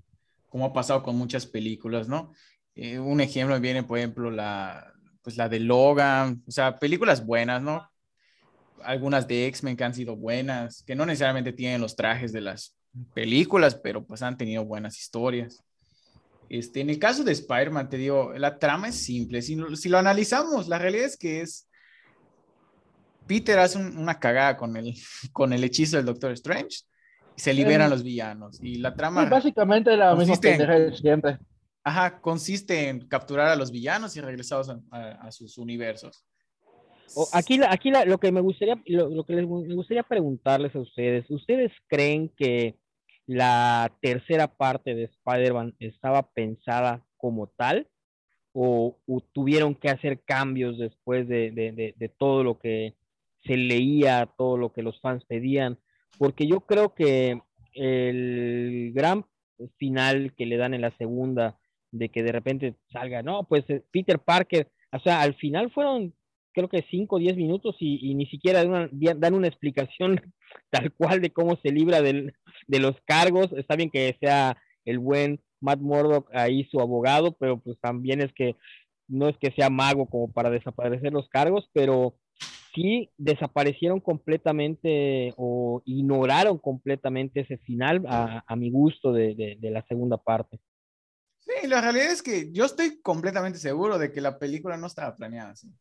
como 0.49 0.65
ha 0.65 0.73
pasado 0.73 1.03
con 1.03 1.17
muchas 1.17 1.45
películas, 1.45 2.07
¿no? 2.07 2.31
Eh, 2.75 2.99
un 2.99 3.19
ejemplo 3.21 3.59
viene, 3.59 3.83
por 3.83 3.97
ejemplo, 3.97 4.31
la, 4.31 4.93
pues 5.21 5.37
la 5.37 5.49
de 5.49 5.59
Logan, 5.59 6.43
o 6.47 6.51
sea, 6.51 6.79
películas 6.79 7.25
buenas, 7.25 7.61
¿no? 7.61 7.90
Algunas 8.83 9.27
de 9.27 9.47
X-Men 9.47 9.77
que 9.77 9.83
han 9.83 9.93
sido 9.93 10.15
buenas, 10.15 10.83
que 10.83 10.95
no 10.95 11.05
necesariamente 11.05 11.53
tienen 11.53 11.81
los 11.81 11.95
trajes 11.95 12.31
de 12.31 12.41
las 12.41 12.75
películas, 13.13 13.75
pero 13.75 14.05
pues 14.05 14.21
han 14.21 14.38
tenido 14.38 14.65
buenas 14.65 14.97
historias. 14.97 15.63
Este, 16.50 16.81
en 16.81 16.89
el 16.89 17.00
caso 17.00 17.23
de 17.23 17.31
Spider-Man, 17.31 17.89
te 17.89 17.97
digo, 17.97 18.33
la 18.33 18.59
trama 18.59 18.89
es 18.89 18.95
simple. 18.95 19.41
Si, 19.41 19.57
si, 19.75 19.88
lo 19.88 19.97
analizamos, 19.97 20.67
la 20.67 20.77
realidad 20.77 21.05
es 21.05 21.17
que 21.17 21.41
es. 21.41 21.67
Peter 23.25 23.57
hace 23.59 23.77
una 23.77 24.19
cagada 24.19 24.57
con 24.57 24.75
el, 24.75 24.93
con 25.31 25.53
el 25.53 25.63
hechizo 25.63 25.95
del 25.95 26.05
Doctor 26.05 26.31
Strange 26.33 26.79
y 27.38 27.41
se 27.41 27.53
liberan 27.53 27.89
los 27.89 28.03
villanos. 28.03 28.59
Y 28.61 28.75
la 28.75 28.93
trama. 28.93 29.25
básicamente 29.25 29.95
la 29.95 30.13
misma 30.15 30.35
de 30.35 30.93
siempre. 30.97 31.39
Ajá, 31.83 32.19
consiste 32.19 32.89
en 32.89 33.07
capturar 33.07 33.47
a 33.47 33.55
los 33.55 33.71
villanos 33.71 34.15
y 34.15 34.21
regresarlos 34.21 34.69
a, 34.91 35.31
sus 35.31 35.57
universos. 35.57 36.25
Aquí 37.33 37.59
aquí 37.67 37.91
lo 38.05 38.17
que 38.19 38.31
me 38.31 38.41
gustaría, 38.41 38.81
lo, 38.85 39.23
que 39.23 39.35
me 39.35 39.43
gustaría 39.43 40.03
preguntarles 40.03 40.75
a 40.75 40.79
ustedes, 40.79 41.29
¿ustedes 41.29 41.71
creen 41.87 42.29
que 42.37 42.75
la 43.27 43.91
tercera 44.01 44.47
parte 44.47 44.95
de 44.95 45.05
Spider-Man 45.05 45.75
estaba 45.79 46.31
pensada 46.31 47.05
como 47.17 47.47
tal? 47.47 47.87
O, 48.53 48.97
tuvieron 49.31 49.75
que 49.75 49.89
hacer 49.89 50.21
cambios 50.23 50.77
después 50.77 51.27
de, 51.27 51.51
de, 51.51 52.09
todo 52.17 52.43
lo 52.43 52.59
que 52.59 52.95
se 53.45 53.55
leía, 53.55 54.29
todo 54.37 54.57
lo 54.57 54.73
que 54.73 54.83
los 54.83 54.99
fans 54.99 55.23
pedían? 55.25 55.79
Porque 56.17 56.45
yo 56.47 56.61
creo 56.61 56.93
que 56.93 57.41
el 57.73 58.91
gran 58.93 59.25
final 59.77 60.33
que 60.35 60.45
le 60.45 60.57
dan 60.57 60.73
en 60.73 60.81
la 60.81 60.91
segunda 60.97 61.57
de 61.91 62.09
que 62.09 62.23
de 62.23 62.31
repente 62.31 62.75
salga, 62.91 63.21
no, 63.21 63.43
pues 63.43 63.69
eh, 63.69 63.83
Peter 63.91 64.19
Parker, 64.19 64.69
o 64.91 64.99
sea, 64.99 65.21
al 65.21 65.35
final 65.35 65.71
fueron 65.71 66.13
creo 66.53 66.70
que 66.70 66.86
5 66.89 67.15
o 67.15 67.20
10 67.20 67.38
minutos 67.38 67.75
y, 67.79 68.13
ni 68.15 68.25
siquiera 68.27 68.63
dan 68.63 69.34
una, 69.34 69.48
explicación 69.48 70.22
tal 70.70 70.91
cual 70.93 71.22
de 71.22 71.31
cómo 71.31 71.58
se 71.62 71.72
libra 71.72 72.01
del, 72.01 72.34
de 72.67 72.79
los 72.79 72.96
cargos. 73.05 73.51
Está 73.53 73.75
bien 73.75 73.89
que 73.89 74.17
sea 74.20 74.58
el 74.86 75.00
buen 75.00 75.41
Matt 75.60 75.79
Murdock 75.79 76.29
ahí 76.34 76.65
su 76.72 76.79
abogado, 76.79 77.34
pero 77.34 77.60
pues 77.60 77.79
también 77.79 78.22
es 78.22 78.34
que 78.34 78.55
no 79.08 79.27
es 79.27 79.38
que 79.38 79.51
sea 79.51 79.70
mago 79.70 80.05
como 80.08 80.31
para 80.31 80.50
desaparecer 80.50 81.12
los 81.12 81.27
cargos, 81.29 81.70
pero 81.74 82.15
sí 82.74 83.10
desaparecieron 83.17 84.00
completamente 84.00 85.34
o 85.36 85.81
ignoraron 85.86 86.58
completamente 86.58 87.41
ese 87.41 87.58
final 87.58 88.03
a, 88.08 88.43
a 88.48 88.55
mi 88.55 88.72
gusto 88.72 89.12
de, 89.12 89.58
de 89.60 89.72
la 89.72 89.86
segunda 89.88 90.17
parte. 90.17 90.60
Sí, 91.41 91.67
la 91.67 91.81
realidad 91.81 92.12
es 92.12 92.22
que 92.22 92.51
yo 92.51 92.65
estoy 92.65 93.01
completamente 93.01 93.60
seguro 93.60 93.98
de 93.98 94.12
que 94.12 94.22
la 94.22 94.38
película 94.38 94.77
no 94.77 94.88
estaba 94.88 95.15
planeada 95.15 95.51
así. 95.51 95.74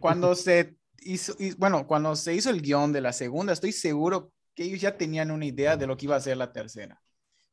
Cuando 0.00 0.34
se 0.34 0.76
hizo, 0.98 1.34
bueno, 1.58 1.86
cuando 1.86 2.16
se 2.16 2.34
hizo 2.34 2.50
el 2.50 2.62
guion 2.62 2.92
de 2.92 3.00
la 3.00 3.12
segunda, 3.12 3.52
estoy 3.52 3.72
seguro 3.72 4.32
que 4.54 4.64
ellos 4.64 4.80
ya 4.80 4.96
tenían 4.96 5.30
una 5.30 5.46
idea 5.46 5.76
de 5.76 5.86
lo 5.86 5.96
que 5.96 6.06
iba 6.06 6.16
a 6.16 6.20
ser 6.20 6.36
la 6.36 6.52
tercera. 6.52 7.00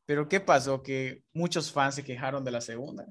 Pero 0.05 0.27
¿qué 0.29 0.39
pasó? 0.39 0.83
Que 0.83 1.23
muchos 1.33 1.71
fans 1.71 1.95
se 1.95 2.03
quejaron 2.03 2.43
de 2.43 2.51
la 2.51 2.61
segunda. 2.61 3.05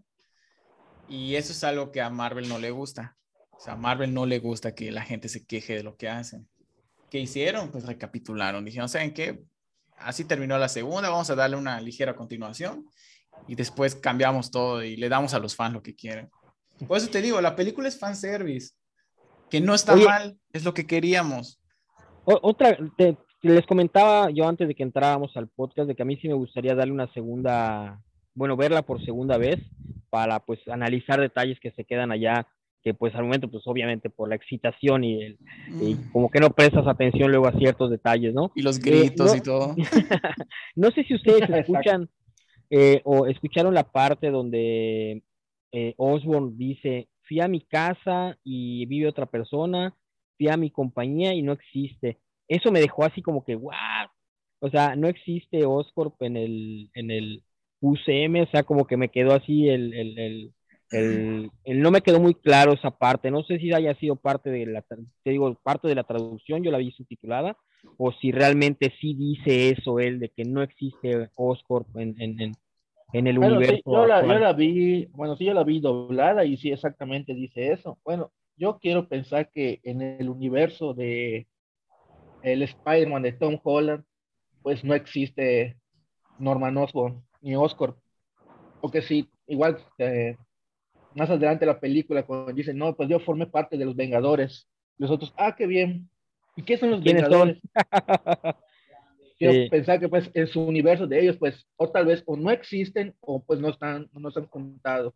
Y 1.08 1.36
eso 1.36 1.52
es 1.52 1.62
algo 1.62 1.92
que 1.92 2.00
a 2.00 2.10
Marvel 2.10 2.48
no 2.48 2.58
le 2.58 2.70
gusta. 2.70 3.16
O 3.50 3.60
sea, 3.60 3.74
a 3.74 3.76
Marvel 3.76 4.12
no 4.12 4.26
le 4.26 4.38
gusta 4.38 4.74
que 4.74 4.90
la 4.90 5.02
gente 5.02 5.28
se 5.28 5.44
queje 5.44 5.74
de 5.74 5.82
lo 5.82 5.96
que 5.96 6.08
hacen. 6.08 6.48
¿Qué 7.10 7.20
hicieron? 7.20 7.70
Pues 7.70 7.84
recapitularon. 7.84 8.64
Dijeron, 8.64 8.88
¿saben 8.88 9.14
qué? 9.14 9.44
Así 9.98 10.24
terminó 10.24 10.58
la 10.58 10.68
segunda, 10.68 11.08
vamos 11.08 11.30
a 11.30 11.34
darle 11.34 11.56
una 11.56 11.80
ligera 11.80 12.14
continuación 12.14 12.86
y 13.48 13.54
después 13.54 13.94
cambiamos 13.94 14.50
todo 14.50 14.82
y 14.82 14.96
le 14.96 15.08
damos 15.08 15.34
a 15.34 15.38
los 15.38 15.56
fans 15.56 15.74
lo 15.74 15.82
que 15.82 15.94
quieren. 15.94 16.30
Por 16.86 16.98
eso 16.98 17.08
te 17.08 17.22
digo, 17.22 17.40
la 17.40 17.56
película 17.56 17.88
es 17.88 17.98
fanservice, 17.98 18.74
que 19.50 19.60
no 19.60 19.74
está 19.74 19.96
mal, 19.96 20.38
es 20.52 20.64
lo 20.64 20.74
que 20.74 20.86
queríamos. 20.86 21.60
Otra, 22.24 22.76
les 23.42 23.66
comentaba 23.66 24.30
yo 24.30 24.48
antes 24.48 24.66
de 24.66 24.74
que 24.74 24.82
entráramos 24.82 25.36
al 25.36 25.48
podcast 25.48 25.88
de 25.88 25.94
que 25.94 26.02
a 26.02 26.06
mí 26.06 26.16
sí 26.16 26.28
me 26.28 26.34
gustaría 26.34 26.74
darle 26.74 26.92
una 26.92 27.12
segunda, 27.12 28.00
bueno, 28.34 28.56
verla 28.56 28.82
por 28.82 29.04
segunda 29.04 29.38
vez 29.38 29.60
para 30.10 30.40
pues 30.40 30.58
analizar 30.68 31.20
detalles 31.20 31.60
que 31.60 31.70
se 31.72 31.84
quedan 31.84 32.10
allá, 32.10 32.46
que 32.82 32.94
pues 32.94 33.14
al 33.14 33.24
momento 33.24 33.50
pues 33.50 33.62
obviamente 33.66 34.10
por 34.10 34.28
la 34.28 34.36
excitación 34.36 35.04
y, 35.04 35.22
el, 35.22 35.38
mm. 35.68 36.12
como 36.12 36.30
que 36.30 36.40
no 36.40 36.50
prestas 36.50 36.86
atención 36.86 37.30
luego 37.30 37.46
a 37.46 37.52
ciertos 37.52 37.90
detalles, 37.90 38.34
¿no? 38.34 38.50
Y 38.54 38.62
los 38.62 38.78
gritos 38.78 39.36
y 39.36 39.40
todo. 39.40 39.74
no 40.76 40.90
sé 40.90 41.04
si 41.04 41.14
ustedes 41.14 41.48
escuchan 41.50 42.08
eh, 42.70 43.00
o 43.04 43.26
escucharon 43.26 43.74
la 43.74 43.84
parte 43.84 44.30
donde 44.30 45.22
eh, 45.72 45.94
Osborne 45.96 46.52
dice, 46.56 47.08
fui 47.26 47.40
a 47.40 47.48
mi 47.48 47.60
casa 47.60 48.38
y 48.44 48.86
vive 48.86 49.08
otra 49.08 49.26
persona, 49.26 49.94
fui 50.36 50.48
a 50.48 50.56
mi 50.56 50.70
compañía 50.70 51.34
y 51.34 51.42
no 51.42 51.52
existe. 51.52 52.18
Eso 52.48 52.70
me 52.70 52.80
dejó 52.80 53.04
así 53.04 53.22
como 53.22 53.44
que, 53.44 53.56
wow, 53.56 53.72
o 54.60 54.70
sea, 54.70 54.96
no 54.96 55.08
existe 55.08 55.64
Oscorp 55.64 56.22
en 56.22 56.36
el, 56.36 56.90
en 56.94 57.10
el 57.10 57.42
UCM, 57.80 58.42
o 58.42 58.50
sea, 58.50 58.62
como 58.62 58.86
que 58.86 58.96
me 58.96 59.10
quedó 59.10 59.34
así 59.34 59.68
el, 59.68 59.92
el, 59.94 60.18
el, 60.18 61.50
el, 61.64 61.80
no 61.80 61.90
me 61.90 62.00
quedó 62.00 62.20
muy 62.20 62.34
claro 62.34 62.72
esa 62.72 62.90
parte, 62.90 63.30
no 63.30 63.42
sé 63.42 63.58
si 63.58 63.72
haya 63.72 63.94
sido 63.96 64.16
parte 64.16 64.50
de 64.50 64.66
la, 64.66 64.82
te 64.82 65.30
digo, 65.30 65.54
parte 65.62 65.88
de 65.88 65.94
la 65.94 66.04
traducción, 66.04 66.62
yo 66.62 66.70
la 66.70 66.78
vi 66.78 66.92
subtitulada, 66.92 67.56
o 67.98 68.12
si 68.12 68.32
realmente 68.32 68.92
sí 69.00 69.14
dice 69.14 69.70
eso 69.70 69.98
él, 69.98 70.18
de 70.20 70.30
que 70.30 70.44
no 70.44 70.62
existe 70.62 71.30
Oscorp 71.34 71.96
en, 71.96 72.14
en, 72.20 72.40
en, 72.40 72.52
el 73.12 73.38
universo. 73.38 73.82
yo, 73.84 74.06
la, 74.06 74.22
yo, 74.22 74.38
la, 74.38 74.52
vi, 74.52 75.06
bueno, 75.12 75.36
sí, 75.36 75.44
yo 75.44 75.54
la 75.54 75.64
vi 75.64 75.80
doblada 75.80 76.44
y 76.44 76.56
sí 76.56 76.70
exactamente 76.70 77.34
dice 77.34 77.72
eso. 77.72 77.98
Bueno, 78.04 78.32
yo 78.56 78.78
quiero 78.78 79.08
pensar 79.08 79.50
que 79.50 79.80
en 79.84 80.02
el 80.02 80.28
universo 80.28 80.94
de 80.94 81.46
el 82.42 82.62
Spider-Man 82.62 83.22
de 83.22 83.32
Tom 83.32 83.58
Holland, 83.62 84.04
pues 84.62 84.84
no 84.84 84.94
existe 84.94 85.76
Norman 86.38 86.76
Osborn 86.76 87.22
ni 87.40 87.54
Oscorp. 87.56 87.98
Porque 88.80 89.02
sí, 89.02 89.28
igual 89.46 89.78
eh, 89.98 90.36
más 91.14 91.30
adelante 91.30 91.66
la 91.66 91.80
película 91.80 92.24
cuando 92.24 92.52
dicen, 92.52 92.76
no, 92.76 92.94
pues 92.94 93.08
yo 93.08 93.20
formé 93.20 93.46
parte 93.46 93.76
de 93.76 93.84
los 93.84 93.96
Vengadores. 93.96 94.68
Los 94.98 95.10
otros, 95.10 95.32
ah, 95.36 95.54
qué 95.56 95.66
bien. 95.66 96.08
¿Y 96.56 96.62
qué 96.62 96.76
son 96.76 96.90
los 96.90 97.02
Vengadores? 97.02 97.60
Quiero 99.38 99.70
pensar 99.70 100.00
que 100.00 100.08
pues 100.08 100.30
en 100.32 100.46
su 100.46 100.62
universo 100.62 101.06
de 101.06 101.20
ellos, 101.20 101.36
pues, 101.36 101.66
o 101.76 101.90
tal 101.90 102.06
vez 102.06 102.22
o 102.26 102.36
no 102.36 102.50
existen 102.50 103.14
o 103.20 103.42
pues 103.42 103.60
no 103.60 103.68
están, 103.68 104.08
no 104.12 104.30
se 104.30 104.40
han 104.40 104.46
contado. 104.46 105.14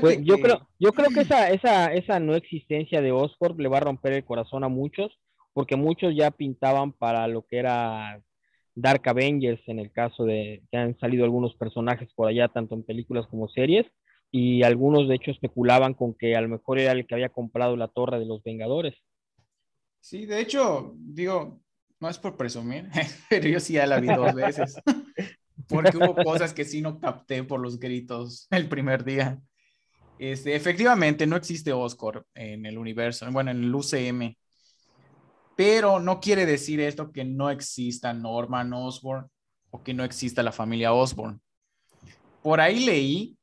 Pues, 0.00 0.18
yo 0.22 0.38
creo, 0.38 0.68
yo 0.78 0.92
creo 0.92 1.10
que 1.10 1.20
esa, 1.22 1.50
esa, 1.50 1.92
esa 1.94 2.18
no 2.18 2.34
existencia 2.34 3.00
de 3.00 3.12
Oscorp 3.12 3.58
le 3.60 3.68
va 3.68 3.78
a 3.78 3.82
romper 3.82 4.14
el 4.14 4.24
corazón 4.24 4.64
a 4.64 4.68
muchos, 4.68 5.16
porque 5.52 5.76
muchos 5.76 6.14
ya 6.16 6.30
pintaban 6.30 6.92
para 6.92 7.28
lo 7.28 7.46
que 7.46 7.58
era 7.58 8.20
Dark 8.74 9.08
Avengers, 9.08 9.62
en 9.68 9.78
el 9.78 9.92
caso 9.92 10.24
de 10.24 10.62
que 10.70 10.76
han 10.76 10.98
salido 10.98 11.24
algunos 11.24 11.54
personajes 11.54 12.12
por 12.14 12.28
allá, 12.28 12.48
tanto 12.48 12.74
en 12.74 12.82
películas 12.82 13.26
como 13.28 13.48
series, 13.48 13.86
y 14.30 14.64
algunos 14.64 15.08
de 15.08 15.14
hecho 15.14 15.30
especulaban 15.30 15.94
con 15.94 16.14
que 16.14 16.34
a 16.34 16.40
lo 16.40 16.48
mejor 16.48 16.80
era 16.80 16.92
el 16.92 17.06
que 17.06 17.14
había 17.14 17.28
comprado 17.28 17.76
la 17.76 17.88
torre 17.88 18.18
de 18.18 18.26
los 18.26 18.42
Vengadores. 18.42 18.96
Sí, 20.00 20.26
de 20.26 20.40
hecho, 20.40 20.92
digo, 20.96 21.60
no 22.04 22.10
es 22.10 22.18
por 22.18 22.36
presumir, 22.36 22.90
pero 23.30 23.48
yo 23.48 23.58
sí 23.58 23.72
ya 23.72 23.86
la 23.86 23.98
vi 23.98 24.08
dos 24.08 24.34
veces. 24.34 24.76
Porque 25.66 25.96
hubo 25.96 26.14
cosas 26.14 26.52
que 26.52 26.66
sí 26.66 26.82
no 26.82 27.00
capté 27.00 27.42
por 27.44 27.60
los 27.60 27.78
gritos 27.78 28.46
el 28.50 28.68
primer 28.68 29.04
día. 29.04 29.40
Este, 30.18 30.54
efectivamente, 30.54 31.26
no 31.26 31.36
existe 31.36 31.72
Oscorp 31.72 32.26
en 32.34 32.66
el 32.66 32.76
universo, 32.76 33.26
bueno, 33.32 33.50
en 33.50 33.64
el 33.64 33.74
UCM. 33.74 34.36
Pero 35.56 35.98
no 35.98 36.20
quiere 36.20 36.44
decir 36.44 36.80
esto 36.80 37.10
que 37.10 37.24
no 37.24 37.48
exista 37.48 38.12
Norman 38.12 38.72
Osborn 38.74 39.26
o 39.70 39.82
que 39.82 39.94
no 39.94 40.04
exista 40.04 40.42
la 40.42 40.52
familia 40.52 40.92
Osborn. 40.92 41.40
Por 42.42 42.60
ahí 42.60 42.84
leí 42.84 43.38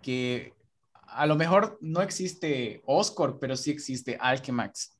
que 0.00 0.54
a 1.08 1.26
lo 1.26 1.36
mejor 1.36 1.76
no 1.82 2.00
existe 2.00 2.82
Oscar, 2.86 3.36
pero 3.38 3.54
sí 3.54 3.70
existe 3.70 4.16
Alchemax, 4.18 4.96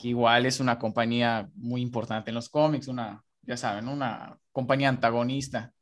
que 0.00 0.08
igual 0.08 0.46
es 0.46 0.60
una 0.60 0.78
compañía 0.78 1.50
muy 1.54 1.82
importante 1.82 2.30
en 2.30 2.36
los 2.36 2.48
cómics, 2.48 2.88
una, 2.88 3.22
ya 3.42 3.56
saben, 3.56 3.88
una 3.88 4.38
compañía 4.52 4.88
antagonista, 4.88 5.72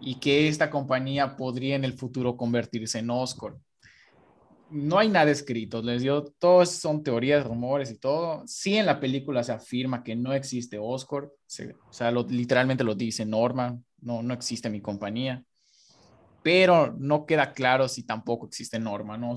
y 0.00 0.16
que 0.18 0.48
esta 0.48 0.68
compañía 0.68 1.36
podría 1.36 1.76
en 1.76 1.84
el 1.84 1.92
futuro 1.94 2.36
convertirse 2.36 2.98
en 2.98 3.10
Oscar. 3.10 3.54
No 4.68 4.98
hay 4.98 5.08
nada 5.08 5.30
escrito, 5.30 5.80
les 5.80 6.02
digo, 6.02 6.24
todos 6.38 6.70
son 6.70 7.02
teorías, 7.02 7.46
rumores 7.46 7.90
y 7.90 7.98
todo. 7.98 8.42
Sí 8.46 8.76
en 8.76 8.86
la 8.86 8.98
película 8.98 9.44
se 9.44 9.52
afirma 9.52 10.02
que 10.02 10.16
no 10.16 10.32
existe 10.32 10.78
Oscar, 10.78 11.24
o 11.24 11.92
sea, 11.92 12.10
literalmente 12.10 12.82
lo 12.82 12.94
dice 12.94 13.24
Norman, 13.24 13.84
no, 14.00 14.22
no 14.22 14.34
existe 14.34 14.68
mi 14.68 14.80
compañía 14.80 15.44
pero 16.42 16.94
no 16.98 17.24
queda 17.24 17.52
claro 17.52 17.88
si 17.88 18.02
tampoco 18.02 18.46
existe 18.46 18.78
norma, 18.78 19.16
¿no? 19.16 19.34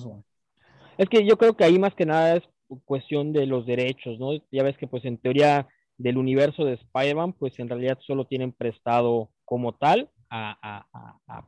Es 0.98 1.08
que 1.10 1.26
yo 1.26 1.38
creo 1.38 1.56
que 1.56 1.64
ahí 1.64 1.78
más 1.78 1.94
que 1.94 2.06
nada 2.06 2.36
es 2.36 2.44
cuestión 2.86 3.34
de 3.34 3.46
los 3.46 3.66
derechos, 3.66 4.20
¿no? 4.20 4.32
Ya 4.52 4.64
ves 4.64 4.78
que 4.78 4.88
pues 4.88 5.06
en 5.06 5.18
teoría 5.18 5.68
del 5.98 6.18
universo 6.18 6.66
de 6.66 6.74
Spider-Man, 6.74 7.34
pues 7.34 7.58
en 7.60 7.70
realidad 7.70 7.98
solo 8.06 8.26
tienen 8.26 8.52
prestado 8.52 9.30
como 9.46 9.76
tal 9.76 10.10
a, 10.30 10.86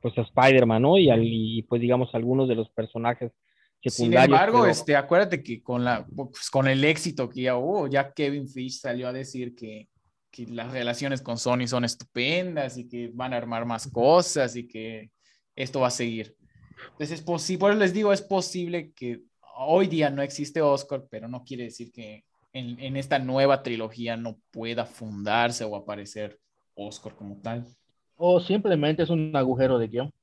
pues 0.01 0.17
a 0.17 0.21
Spider-Man, 0.21 0.81
¿no? 0.81 0.97
Y, 0.97 1.09
y, 1.11 1.63
pues 1.63 1.81
digamos 1.81 2.13
algunos 2.13 2.47
de 2.47 2.55
los 2.55 2.69
personajes 2.69 3.31
secundarios. 3.81 4.25
Sin 4.25 4.33
embargo, 4.33 4.65
este, 4.65 4.95
acuérdate 4.95 5.43
que 5.43 5.61
con, 5.61 5.83
la, 5.83 6.05
pues, 6.05 6.49
con 6.49 6.67
el 6.67 6.83
éxito 6.85 7.29
que 7.29 7.41
ya 7.43 7.57
hubo, 7.57 7.87
ya 7.87 8.13
Kevin 8.13 8.47
Fish 8.47 8.79
salió 8.79 9.07
a 9.07 9.13
decir 9.13 9.55
que, 9.55 9.89
que 10.31 10.45
las 10.45 10.71
relaciones 10.71 11.21
con 11.21 11.37
Sony 11.37 11.67
son 11.67 11.83
estupendas 11.83 12.77
y 12.77 12.87
que 12.87 13.11
van 13.13 13.33
a 13.33 13.37
armar 13.37 13.65
más 13.65 13.89
cosas 13.91 14.55
y 14.55 14.67
que 14.67 15.11
esto 15.55 15.81
va 15.81 15.87
a 15.87 15.91
seguir. 15.91 16.35
Entonces, 16.91 17.19
es 17.19 17.21
posible, 17.21 17.59
por 17.59 17.71
eso 17.71 17.79
les 17.79 17.93
digo, 17.93 18.13
es 18.13 18.21
posible 18.21 18.93
que 18.93 19.23
hoy 19.57 19.87
día 19.87 20.09
no 20.09 20.21
existe 20.21 20.61
Oscar, 20.61 21.05
pero 21.09 21.27
no 21.27 21.43
quiere 21.43 21.65
decir 21.65 21.91
que 21.91 22.23
en, 22.53 22.79
en 22.79 22.97
esta 22.97 23.19
nueva 23.19 23.63
trilogía 23.63 24.17
no 24.17 24.37
pueda 24.51 24.85
fundarse 24.85 25.63
o 25.63 25.75
aparecer 25.75 26.39
Oscar 26.75 27.15
como 27.15 27.37
tal. 27.37 27.65
O 28.15 28.39
simplemente 28.39 29.03
es 29.03 29.09
un 29.09 29.35
agujero 29.35 29.77
de 29.77 29.87
guion. 29.87 30.13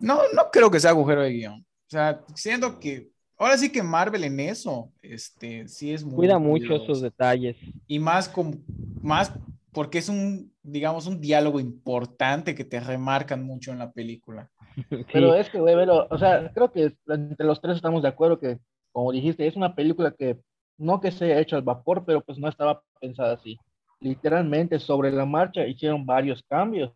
No, 0.00 0.20
no 0.34 0.50
creo 0.52 0.70
que 0.70 0.80
sea 0.80 0.90
agujero 0.90 1.22
de 1.22 1.32
guion. 1.32 1.60
O 1.60 1.90
sea, 1.90 2.22
siendo 2.34 2.78
que 2.78 3.10
ahora 3.36 3.56
sí 3.56 3.70
que 3.70 3.82
Marvel 3.82 4.24
en 4.24 4.40
eso, 4.40 4.92
este, 5.02 5.66
sí 5.68 5.92
es 5.92 6.04
muy. 6.04 6.14
Cuida 6.14 6.38
mucho 6.38 6.76
esos 6.76 7.00
detalles. 7.00 7.56
Y 7.86 7.98
más, 7.98 8.28
con, 8.28 8.62
más 9.00 9.32
porque 9.72 9.98
es 9.98 10.08
un, 10.08 10.52
digamos, 10.62 11.06
un 11.06 11.20
diálogo 11.20 11.60
importante 11.60 12.54
que 12.54 12.64
te 12.64 12.80
remarcan 12.80 13.44
mucho 13.44 13.72
en 13.72 13.78
la 13.78 13.92
película. 13.92 14.50
Pero 15.12 15.34
es 15.34 15.50
que, 15.50 15.60
güey, 15.60 15.74
o 15.88 16.18
sea, 16.18 16.50
creo 16.52 16.72
que 16.72 16.94
entre 17.06 17.46
los 17.46 17.60
tres 17.60 17.76
estamos 17.76 18.02
de 18.02 18.08
acuerdo 18.08 18.38
que, 18.38 18.58
como 18.92 19.12
dijiste, 19.12 19.46
es 19.46 19.56
una 19.56 19.74
película 19.74 20.14
que 20.16 20.38
no 20.78 21.00
que 21.00 21.10
sea 21.10 21.38
hecha 21.40 21.56
al 21.56 21.62
vapor, 21.62 22.04
pero 22.06 22.20
pues 22.20 22.38
no 22.38 22.48
estaba 22.48 22.80
pensada 23.00 23.34
así. 23.34 23.58
Literalmente 24.00 24.78
sobre 24.78 25.10
la 25.10 25.26
marcha 25.26 25.66
hicieron 25.66 26.06
varios 26.06 26.42
cambios. 26.48 26.92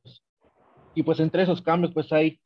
Y 0.95 1.03
pues 1.03 1.19
entre 1.19 1.43
esos 1.43 1.61
cambios 1.61 1.93
pues 1.93 2.13
hay 2.13 2.41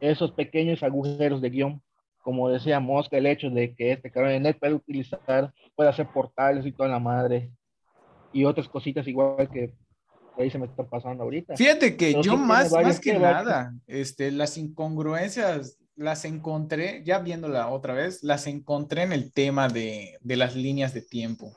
esos 0.00 0.30
pequeños 0.30 0.82
agujeros 0.82 1.40
de 1.40 1.50
guion. 1.50 1.82
Como 2.22 2.48
decía 2.48 2.80
Mosca, 2.80 3.18
el 3.18 3.26
hecho 3.26 3.50
de 3.50 3.74
que 3.74 3.92
este 3.92 4.10
cabrón 4.10 4.42
net 4.42 4.58
puede 4.58 4.74
utilizar, 4.74 5.52
puede 5.74 5.90
hacer 5.90 6.08
portales 6.12 6.64
y 6.64 6.72
toda 6.72 6.88
la 6.88 7.00
madre 7.00 7.50
y 8.32 8.44
otras 8.44 8.68
cositas 8.68 9.06
igual 9.06 9.48
que 9.50 9.72
ahí 10.38 10.50
se 10.50 10.58
me 10.58 10.66
está 10.66 10.84
pasando 10.84 11.24
ahorita. 11.24 11.56
Fíjate 11.56 11.96
que 11.96 12.20
yo 12.22 12.36
más, 12.36 12.72
más 12.72 13.00
que, 13.00 13.18
nada, 13.18 13.74
este, 13.86 14.30
las 14.30 14.56
incongruencias 14.56 15.78
las 15.96 16.26
encontré, 16.26 17.02
ya 17.04 17.18
viéndola 17.20 17.68
otra 17.68 17.94
vez, 17.94 18.22
las 18.22 18.46
encontré 18.46 19.02
en 19.02 19.12
el 19.12 19.32
tema 19.32 19.68
de, 19.68 20.18
de 20.20 20.36
las 20.36 20.54
líneas 20.54 20.92
de 20.92 21.02
tiempo. 21.02 21.54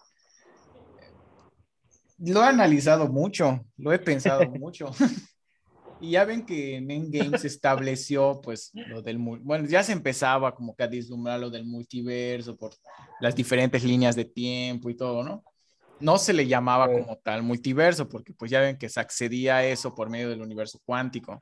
Lo 2.17 2.43
he 2.43 2.47
analizado 2.47 3.07
mucho, 3.07 3.65
lo 3.77 3.93
he 3.93 3.99
pensado 3.99 4.49
mucho. 4.49 4.91
Y 6.01 6.11
ya 6.11 6.23
ven 6.23 6.45
que 6.45 6.77
en 6.77 6.89
Endgame 6.89 7.37
se 7.37 7.47
estableció, 7.47 8.39
pues, 8.41 8.71
lo 8.73 9.01
del, 9.01 9.17
bueno, 9.17 9.67
ya 9.67 9.83
se 9.83 9.91
empezaba 9.91 10.55
como 10.55 10.73
que 10.73 10.83
a 10.83 10.87
vislumbrar 10.87 11.37
lo 11.37 11.49
del 11.49 11.65
multiverso 11.65 12.55
por 12.55 12.71
las 13.19 13.35
diferentes 13.35 13.83
líneas 13.83 14.15
de 14.15 14.23
tiempo 14.23 14.89
y 14.89 14.95
todo, 14.95 15.23
¿no? 15.23 15.43
No 15.99 16.17
se 16.17 16.33
le 16.33 16.47
llamaba 16.47 16.91
como 16.91 17.17
tal 17.17 17.43
multiverso, 17.43 18.07
porque 18.07 18.33
pues 18.33 18.49
ya 18.49 18.61
ven 18.61 18.77
que 18.77 18.89
se 18.89 18.99
accedía 18.99 19.57
a 19.57 19.65
eso 19.65 19.93
por 19.93 20.09
medio 20.09 20.29
del 20.29 20.41
universo 20.41 20.79
cuántico, 20.85 21.41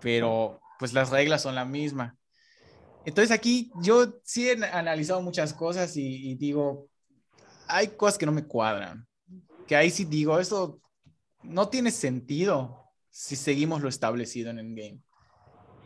pero 0.00 0.60
pues 0.78 0.92
las 0.92 1.10
reglas 1.10 1.42
son 1.42 1.54
la 1.54 1.64
misma. 1.64 2.16
Entonces 3.04 3.30
aquí 3.30 3.70
yo 3.82 4.20
sí 4.24 4.48
he 4.48 4.64
analizado 4.64 5.22
muchas 5.22 5.52
cosas 5.52 5.96
y, 5.96 6.34
digo, 6.34 6.88
hay 7.66 7.88
cosas 7.88 8.18
que 8.18 8.26
no 8.26 8.32
me 8.32 8.44
cuadran, 8.44 9.06
que 9.66 9.76
ahí 9.76 9.90
sí 9.90 10.04
digo, 10.04 10.38
eso 10.38 10.80
no 11.42 11.68
tiene 11.68 11.90
sentido 11.90 12.84
si 13.10 13.36
seguimos 13.36 13.82
lo 13.82 13.88
establecido 13.88 14.50
en 14.50 14.58
Endgame. 14.58 15.00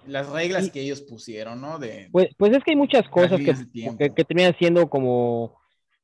Las 0.06 0.28
reglas 0.28 0.70
que 0.70 0.80
ellos 0.80 1.00
pusieron, 1.00 1.62
¿no? 1.62 1.78
De, 1.78 2.10
pues, 2.12 2.28
pues 2.36 2.52
es 2.52 2.62
que 2.62 2.72
hay 2.72 2.76
muchas 2.76 3.08
cosas 3.08 3.38
que, 3.38 3.54
que, 3.96 4.14
que 4.14 4.24
terminan 4.24 4.54
siendo 4.58 4.90
como 4.90 5.56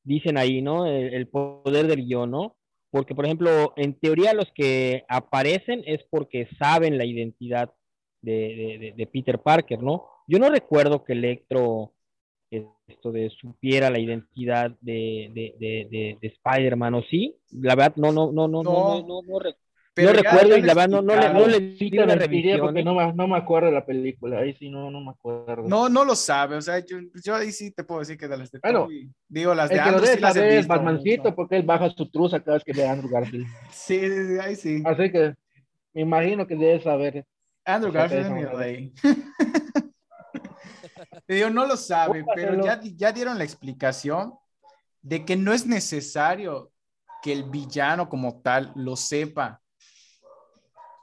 dicen 0.03 0.39
ahí, 0.39 0.63
¿no? 0.63 0.87
El, 0.87 1.27
poder 1.29 1.87
del 1.87 2.05
guion, 2.05 2.31
¿no? 2.31 2.57
Porque, 2.91 3.15
por 3.15 3.25
ejemplo, 3.25 3.73
en 3.77 3.99
teoría 3.99 4.35
los 4.35 4.51
que 4.55 5.05
aparecen 5.09 5.83
es 5.87 6.01
porque 6.11 6.49
saben 6.59 6.99
la 6.99 7.05
identidad 7.05 7.73
de, 8.21 9.09
Peter 9.13 9.39
Parker, 9.39 9.83
¿no? 9.83 10.07
Yo 10.27 10.39
no 10.39 10.51
recuerdo 10.51 11.05
que 11.05 11.13
Electro 11.13 11.93
esto 12.51 13.13
de 13.13 13.31
supiera 13.31 13.91
la 13.91 14.01
identidad 14.01 14.73
de, 14.81 15.31
de, 15.33 16.19
Spider-Man, 16.21 16.95
¿o 16.95 17.03
sí? 17.03 17.37
La 17.53 17.77
verdad, 17.77 17.95
no, 17.97 18.11
no, 18.11 18.33
no, 18.33 18.49
no, 18.49 18.63
no, 18.63 19.03
no, 19.03 19.07
no, 19.07 19.23
no 19.23 19.39
recuerdo 19.97 20.57
y 20.57 20.63
la 20.63 20.75
verdad 20.75 20.89
no, 20.89 21.03
no, 21.03 21.17
le, 21.17 21.33
no 21.33 21.47
le 21.47 21.77
sí 21.77 21.91
una 21.99 22.15
revisión. 22.15 22.61
Porque 22.61 22.85
no, 22.85 22.95
me, 22.95 23.13
no 23.13 23.29
me 23.29 23.37
acuerdo 23.37 23.69
de 23.69 23.75
la 23.75 23.85
película, 23.85 24.39
ahí 24.39 24.55
sí 24.55 24.71
no, 24.71 24.91
no 24.91 25.01
me 25.01 25.11
acuerdo. 25.11 25.65
No, 25.67 25.89
no 25.89 26.05
lo 26.05 26.15
sabe, 26.15 26.57
o 26.57 26.63
sea, 26.63 26.79
yo, 26.79 26.99
yo 27.25 27.35
ahí 27.35 27.53
sí 27.53 27.71
te 27.71 27.85
puedo 27.85 28.01
decir 28.01 28.17
que 28.17 28.29
de 28.29 28.37
las 28.37 28.51
de 28.51 28.61
bueno, 28.63 28.89
digo, 29.29 29.55
las 29.55 29.71
de 29.71 29.81
Andrew 29.81 30.07
sí 30.07 30.21
las 30.21 30.37
he 30.37 30.57
visto. 30.57 30.69
Batmancito, 30.69 31.35
porque 31.35 31.57
él 31.57 31.65
baja 31.65 31.91
su 31.91 32.11
truza 32.11 32.41
cada 32.41 32.57
vez 32.57 32.65
que 32.65 32.73
ve 32.73 32.87
a 32.87 32.93
Andrew 32.93 33.11
Garfield. 33.11 33.47
sí, 33.71 34.01
sí, 34.01 34.39
ahí 34.41 34.57
sí. 34.57 34.83
Así 34.85 35.11
que 35.11 35.35
me 35.93 36.03
imagino 36.03 36.47
que 36.47 36.57
debe 36.57 36.81
saber. 36.81 37.27
Andrew 37.65 37.93
Garfield 37.93 38.27
es 38.27 38.33
mi 38.33 38.45
rey. 38.45 38.93
te 41.27 41.35
digo, 41.35 41.51
no 41.51 41.67
lo 41.67 41.77
sabe, 41.77 42.25
pero 42.35 42.65
ya, 42.65 42.81
ya 42.83 43.13
dieron 43.13 43.39
la 43.39 43.45
explicación 43.45 44.35
de 45.03 45.25
que 45.25 45.37
no 45.37 45.53
es 45.53 45.67
necesario 45.67 46.71
que 47.23 47.33
el 47.33 47.45
villano 47.45 48.09
como 48.09 48.41
tal 48.41 48.73
lo 48.75 48.97
sepa 48.97 49.60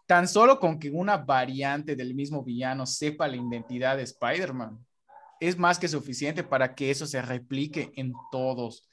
Tan 0.07 0.27
solo 0.27 0.59
con 0.59 0.79
que 0.79 0.89
una 0.89 1.17
variante 1.17 1.95
del 1.95 2.15
mismo 2.15 2.43
villano 2.43 2.85
sepa 2.85 3.27
la 3.27 3.35
identidad 3.35 3.97
de 3.97 4.03
Spider-Man 4.03 4.79
es 5.39 5.57
más 5.57 5.77
que 5.77 5.87
suficiente 5.87 6.43
para 6.43 6.73
que 6.73 6.89
eso 6.89 7.05
se 7.05 7.21
replique 7.21 7.91
en 7.95 8.13
todos. 8.31 8.87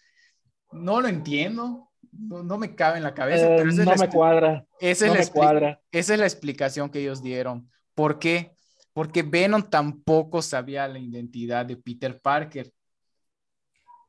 No 0.73 1.01
lo 1.01 1.09
entiendo, 1.09 1.91
no, 2.13 2.59
me 2.59 2.75
cabe 2.75 2.99
en 2.99 3.05
la 3.05 3.15
cabeza, 3.15 3.47
pero 3.47 3.71
esa 3.71 3.85
no 3.85 3.93
es 3.93 4.01
la 4.01 4.07
me 4.07 4.13
cuadra. 4.13 4.67
Esa, 4.81 5.07
es 5.07 5.29
la 5.29 5.33
cuadra. 5.33 5.81
esa 5.93 6.15
es 6.15 6.21
la 6.21 6.27
explicación 6.27 6.91
que 6.91 7.01
ellos 7.01 7.23
dieron. 7.23 7.71
¿Por 7.95 8.19
qué? 8.19 8.53
Porque 8.93 9.23
Venom 9.23 9.63
tampoco 9.63 10.43
sabía 10.43 10.89
la 10.89 10.99
identidad 10.99 11.65
de 11.65 11.77
Peter 11.77 12.21
Parker. 12.21 12.73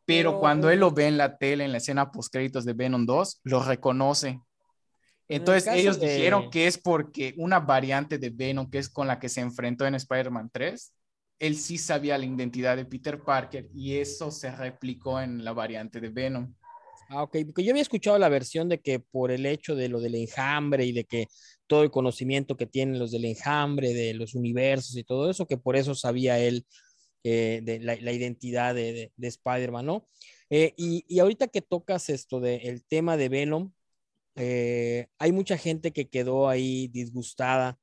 Pero 0.06 0.39
cuando 0.39 0.70
él 0.70 0.80
lo 0.80 0.91
ve 0.91 1.08
en 1.08 1.18
la 1.18 1.38
tele, 1.38 1.65
en 1.65 1.72
la 1.72 1.80
escena 1.80 2.12
post 2.12 2.32
créditos 2.32 2.65
de 2.65 2.74
Venom 2.74 3.06
2, 3.06 3.41
lo 3.44 3.63
reconoce 3.63 4.39
entonces 5.28 5.74
ellos 5.74 6.00
dijeron 6.00 6.50
que 6.50 6.68
es 6.68 6.78
porque 6.78 7.34
una 7.38 7.60
variante 7.60 8.18
de 8.18 8.30
Venom, 8.30 8.70
que 8.70 8.78
es 8.78 8.90
con 8.90 9.08
la 9.08 9.20
que 9.20 9.30
se 9.30 9.42
enfrentó 9.42 9.86
en 9.86 9.96
Spider-Man 9.96 10.50
3, 10.52 10.94
él 11.40 11.58
sí 11.58 11.78
sabía 11.78 12.18
la 12.18 12.26
identidad 12.26 12.78
de 12.78 12.86
Peter 12.86 13.22
Parker 13.22 13.68
y 13.74 13.96
eso 13.96 14.32
se 14.32 14.52
replicó 14.52 15.20
en 15.20 15.44
la 15.44 15.54
variante 15.54 16.00
de 16.00 16.10
Venom. 16.10 16.54
Ah, 17.10 17.24
ok, 17.24 17.38
porque 17.46 17.64
yo 17.64 17.72
había 17.72 17.84
escuchado 17.84 18.18
la 18.18 18.30
versión 18.30 18.68
de 18.68 18.80
que 18.80 19.00
por 19.00 19.32
el 19.32 19.46
hecho 19.46 19.76
de 19.76 19.90
lo 19.90 20.00
del 20.00 20.16
enjambre 20.16 20.86
y 20.86 20.92
de 20.92 21.04
que 21.04 21.28
todo 21.68 21.84
el 21.84 21.92
conocimiento 21.92 22.58
que 22.58 22.66
tienen 22.66 23.00
los 23.00 23.12
del 23.12 23.26
enjambre, 23.26 23.94
de 23.94 24.14
los 24.14 24.34
universos 24.34 24.96
y 24.96 25.04
todo 25.04 25.30
eso, 25.30 25.46
que 25.46 25.58
por 25.58 25.76
eso 25.76 25.94
sabía 25.94 26.40
él 26.40 26.66
eh, 27.24 27.62
de 27.64 27.80
la, 27.80 28.12
identidad 28.12 28.74
de, 28.76 29.12
Spider-Man, 29.20 29.86
¿no? 29.86 30.08
Eh, 30.50 30.74
y, 30.78 31.06
y, 31.08 31.20
ahorita 31.20 31.48
que 31.48 31.62
tocas 31.62 32.10
esto 32.10 32.40
del 32.40 32.86
tema 32.86 33.18
de 33.18 33.30
Venom, 33.30 33.72
eh, 34.36 35.08
hay 35.17 35.32
mucha 35.32 35.58
gente 35.58 35.91
que 35.91 36.10
quedó 36.10 36.50
ahí 36.50 36.88
disgustada 36.89 37.80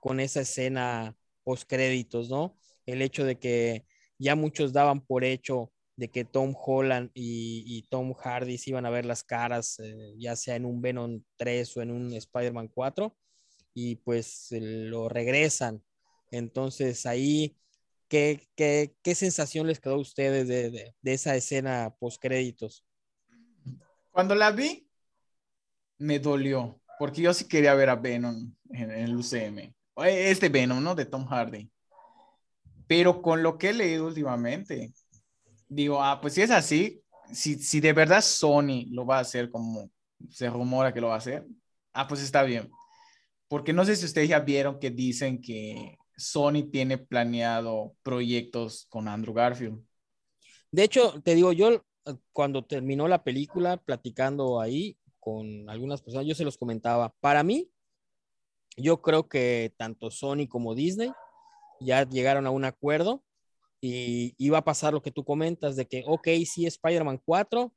con 0.00 0.20
esa 0.20 0.40
escena 0.42 1.16
post 1.42 1.68
créditos, 1.68 2.28
¿no? 2.28 2.56
El 2.86 3.02
hecho 3.02 3.24
de 3.24 3.38
que 3.38 3.86
ya 4.18 4.34
muchos 4.34 4.72
daban 4.72 5.00
por 5.00 5.24
hecho 5.24 5.72
de 5.96 6.10
que 6.10 6.24
Tom 6.24 6.54
Holland 6.56 7.10
y, 7.14 7.86
Tom 7.88 8.14
Hardy 8.14 8.58
se 8.58 8.70
iban 8.70 8.86
a 8.86 8.90
ver 8.90 9.06
las 9.06 9.22
caras, 9.22 9.78
eh, 9.78 10.14
ya 10.18 10.36
sea 10.36 10.56
en 10.56 10.64
un 10.64 10.80
Venom 10.80 11.22
3 11.36 11.76
o 11.76 11.82
en 11.82 11.90
un 11.90 12.12
Spider-Man 12.12 12.68
4, 12.68 13.16
y 13.74 13.96
pues 13.96 14.48
lo 14.50 15.08
regresan. 15.08 15.82
Entonces 16.30 17.06
ahí 17.06 17.56
¿qué, 18.08 18.48
qué, 18.54 18.94
qué 19.02 19.14
sensación 19.14 19.66
les 19.66 19.80
quedó 19.80 19.94
a 19.94 19.98
ustedes 19.98 20.46
de, 20.48 20.70
de, 20.70 20.94
de 21.00 21.12
esa 21.12 21.34
escena 21.36 21.94
post 21.98 22.20
créditos? 22.20 22.84
Cuando 24.10 24.34
la 24.34 24.52
vi, 24.52 24.88
me 25.98 26.18
dolió, 26.18 26.80
porque 26.98 27.22
yo 27.22 27.34
sí 27.34 27.46
quería 27.46 27.74
ver 27.74 27.90
a 27.90 27.96
Venom 27.96 28.52
en, 28.70 28.90
en 28.90 29.04
el 29.04 29.16
UCM. 29.16 29.74
Este 29.96 30.48
Venom, 30.48 30.82
¿no? 30.82 30.94
De 30.94 31.06
Tom 31.06 31.26
Hardy. 31.26 31.70
Pero 32.86 33.22
con 33.22 33.42
lo 33.42 33.56
que 33.58 33.70
he 33.70 33.72
leído 33.72 34.06
últimamente, 34.06 34.92
digo, 35.68 36.02
ah, 36.02 36.20
pues 36.20 36.34
si 36.34 36.42
es 36.42 36.50
así, 36.50 37.02
si, 37.32 37.58
si 37.58 37.80
de 37.80 37.92
verdad 37.92 38.20
Sony 38.20 38.86
lo 38.90 39.06
va 39.06 39.18
a 39.18 39.20
hacer 39.20 39.50
como 39.50 39.90
se 40.30 40.48
rumora 40.50 40.92
que 40.92 41.00
lo 41.00 41.08
va 41.08 41.14
a 41.14 41.18
hacer, 41.18 41.46
ah, 41.92 42.06
pues 42.06 42.22
está 42.22 42.42
bien. 42.42 42.70
Porque 43.48 43.72
no 43.72 43.84
sé 43.84 43.96
si 43.96 44.04
ustedes 44.04 44.28
ya 44.28 44.40
vieron 44.40 44.78
que 44.78 44.90
dicen 44.90 45.40
que 45.40 45.96
Sony 46.16 46.70
tiene 46.70 46.98
planeado 46.98 47.94
proyectos 48.02 48.86
con 48.88 49.08
Andrew 49.08 49.34
Garfield. 49.34 49.82
De 50.70 50.84
hecho, 50.84 51.20
te 51.22 51.34
digo, 51.34 51.52
yo 51.52 51.84
cuando 52.32 52.64
terminó 52.64 53.08
la 53.08 53.22
película, 53.22 53.76
platicando 53.76 54.60
ahí 54.60 54.98
con 55.24 55.70
algunas 55.70 56.02
personas, 56.02 56.26
yo 56.26 56.34
se 56.34 56.44
los 56.44 56.58
comentaba, 56.58 57.14
para 57.20 57.42
mí, 57.42 57.70
yo 58.76 59.00
creo 59.00 59.28
que 59.28 59.72
tanto 59.78 60.10
Sony 60.10 60.46
como 60.48 60.74
Disney 60.74 61.10
ya 61.80 62.06
llegaron 62.08 62.46
a 62.46 62.50
un 62.50 62.64
acuerdo 62.64 63.24
y 63.80 64.34
iba 64.38 64.58
a 64.58 64.64
pasar 64.64 64.92
lo 64.92 65.02
que 65.02 65.10
tú 65.10 65.24
comentas 65.24 65.76
de 65.76 65.86
que, 65.86 66.04
ok, 66.06 66.28
sí, 66.44 66.66
Spider-Man 66.66 67.20
4 67.24 67.72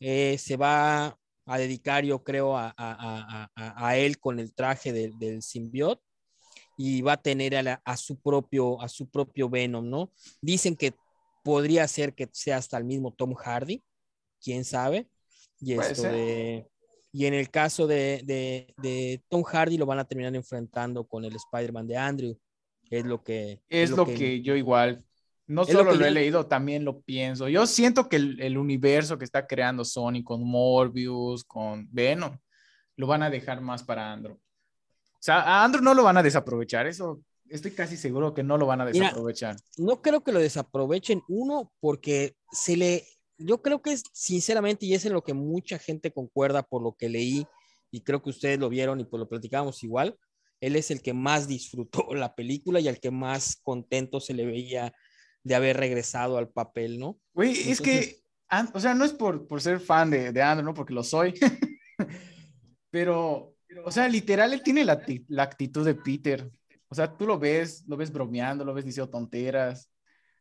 eh, 0.00 0.38
se 0.38 0.56
va 0.56 1.18
a 1.46 1.58
dedicar, 1.58 2.04
yo 2.04 2.22
creo, 2.22 2.56
a, 2.56 2.74
a, 2.76 3.48
a, 3.54 3.86
a 3.88 3.96
él 3.96 4.18
con 4.18 4.38
el 4.38 4.54
traje 4.54 4.92
del, 4.92 5.18
del 5.18 5.42
simbiot 5.42 6.00
y 6.76 7.02
va 7.02 7.14
a 7.14 7.22
tener 7.22 7.56
a, 7.56 7.82
a, 7.84 7.96
su 7.96 8.20
propio, 8.20 8.80
a 8.80 8.88
su 8.88 9.08
propio 9.08 9.48
Venom, 9.48 9.88
¿no? 9.88 10.12
Dicen 10.40 10.76
que 10.76 10.94
podría 11.42 11.86
ser 11.88 12.14
que 12.14 12.28
sea 12.32 12.56
hasta 12.56 12.78
el 12.78 12.84
mismo 12.84 13.12
Tom 13.12 13.34
Hardy, 13.34 13.82
quién 14.40 14.64
sabe. 14.64 15.08
Y, 15.60 15.74
esto 15.74 16.02
de, 16.02 16.66
y 17.14 17.26
en 17.26 17.34
el 17.34 17.48
caso 17.48 17.86
de, 17.86 18.22
de, 18.24 18.74
de, 18.82 19.22
Tom 19.28 19.44
Hardy 19.44 19.78
lo 19.78 19.86
van 19.86 20.00
a 20.00 20.04
terminar 20.04 20.34
enfrentando 20.34 21.04
con 21.04 21.24
el 21.24 21.36
Spider-Man 21.36 21.86
de 21.86 21.96
Andrew. 21.96 22.36
Es 22.90 23.04
lo 23.04 23.22
que... 23.22 23.62
Es, 23.68 23.90
lo, 23.90 23.98
lo 23.98 24.06
que, 24.06 24.14
que, 24.16 24.42
yo 24.42 24.56
igual, 24.56 25.04
no 25.46 25.64
solo 25.64 25.84
lo, 25.84 25.94
lo 25.94 26.04
he 26.06 26.08
yo... 26.08 26.14
leído, 26.14 26.46
también 26.46 26.84
lo 26.84 27.02
pienso. 27.02 27.48
Yo 27.48 27.68
siento 27.68 28.08
que 28.08 28.16
el, 28.16 28.40
el, 28.40 28.58
universo 28.58 29.16
que 29.16 29.24
está 29.24 29.46
creando 29.46 29.84
Sony 29.84 30.24
con 30.24 30.42
Morbius, 30.44 31.44
con 31.44 31.86
Venom, 31.92 32.36
lo 32.96 33.06
van 33.06 33.22
a 33.22 33.30
dejar 33.30 33.60
más 33.60 33.84
para 33.84 34.12
Andrew. 34.12 34.34
O 34.34 35.20
sea, 35.20 35.40
a 35.40 35.64
Andrew 35.64 35.84
no 35.84 35.94
lo 35.94 36.02
van 36.02 36.16
a 36.16 36.22
desaprovechar, 36.22 36.88
eso 36.88 37.22
estoy 37.48 37.70
casi 37.70 37.96
seguro 37.96 38.34
que 38.34 38.42
no 38.42 38.58
lo 38.58 38.66
van 38.66 38.80
a 38.80 38.86
desaprovechar. 38.86 39.54
Mira, 39.76 39.92
no 39.92 40.02
creo 40.02 40.24
que 40.24 40.32
lo 40.32 40.40
desaprovechen, 40.40 41.22
uno, 41.28 41.72
porque 41.78 42.34
se 42.50 42.76
le, 42.76 43.04
yo 43.38 43.62
creo 43.62 43.82
que 43.82 43.92
es 43.92 44.04
sinceramente, 44.12 44.86
y 44.86 44.94
es 44.94 45.04
en 45.04 45.12
lo 45.12 45.22
que 45.22 45.34
mucha 45.34 45.78
gente 45.78 46.12
concuerda 46.12 46.62
por 46.62 46.82
lo 46.82 46.96
que 46.96 47.08
leí, 47.08 47.46
y 47.90 48.00
creo 48.00 48.22
que 48.22 48.30
ustedes 48.30 48.58
lo 48.58 48.68
vieron 48.68 49.00
y 49.00 49.04
pues 49.04 49.18
lo 49.20 49.28
platicábamos 49.28 49.82
igual, 49.84 50.18
él 50.60 50.76
es 50.76 50.90
el 50.90 51.02
que 51.02 51.12
más 51.12 51.46
disfrutó 51.46 52.08
la 52.14 52.34
película 52.34 52.80
y 52.80 52.88
al 52.88 53.00
que 53.00 53.10
más 53.10 53.56
contento 53.56 54.20
se 54.20 54.34
le 54.34 54.46
veía 54.46 54.92
de 55.42 55.54
haber 55.54 55.76
regresado 55.76 56.38
al 56.38 56.48
papel, 56.48 56.98
¿no? 56.98 57.20
Güey, 57.34 57.50
Entonces, 57.50 57.70
es 57.70 57.80
que, 57.80 58.24
o 58.72 58.80
sea, 58.80 58.94
no 58.94 59.04
es 59.04 59.12
por, 59.12 59.46
por 59.46 59.60
ser 59.60 59.78
fan 59.78 60.10
de, 60.10 60.32
de 60.32 60.42
Andrew, 60.42 60.64
¿no? 60.64 60.74
Porque 60.74 60.94
lo 60.94 61.02
soy, 61.02 61.34
pero, 62.90 63.54
o 63.84 63.90
sea, 63.90 64.08
literal, 64.08 64.52
él 64.52 64.62
tiene 64.62 64.84
la, 64.84 65.04
la 65.28 65.42
actitud 65.42 65.84
de 65.84 65.94
Peter. 65.94 66.50
O 66.88 66.94
sea, 66.94 67.14
tú 67.16 67.26
lo 67.26 67.38
ves, 67.38 67.84
lo 67.86 67.96
ves 67.96 68.12
bromeando, 68.12 68.64
lo 68.64 68.72
ves 68.72 68.84
diciendo 68.84 69.10
tonteras, 69.10 69.90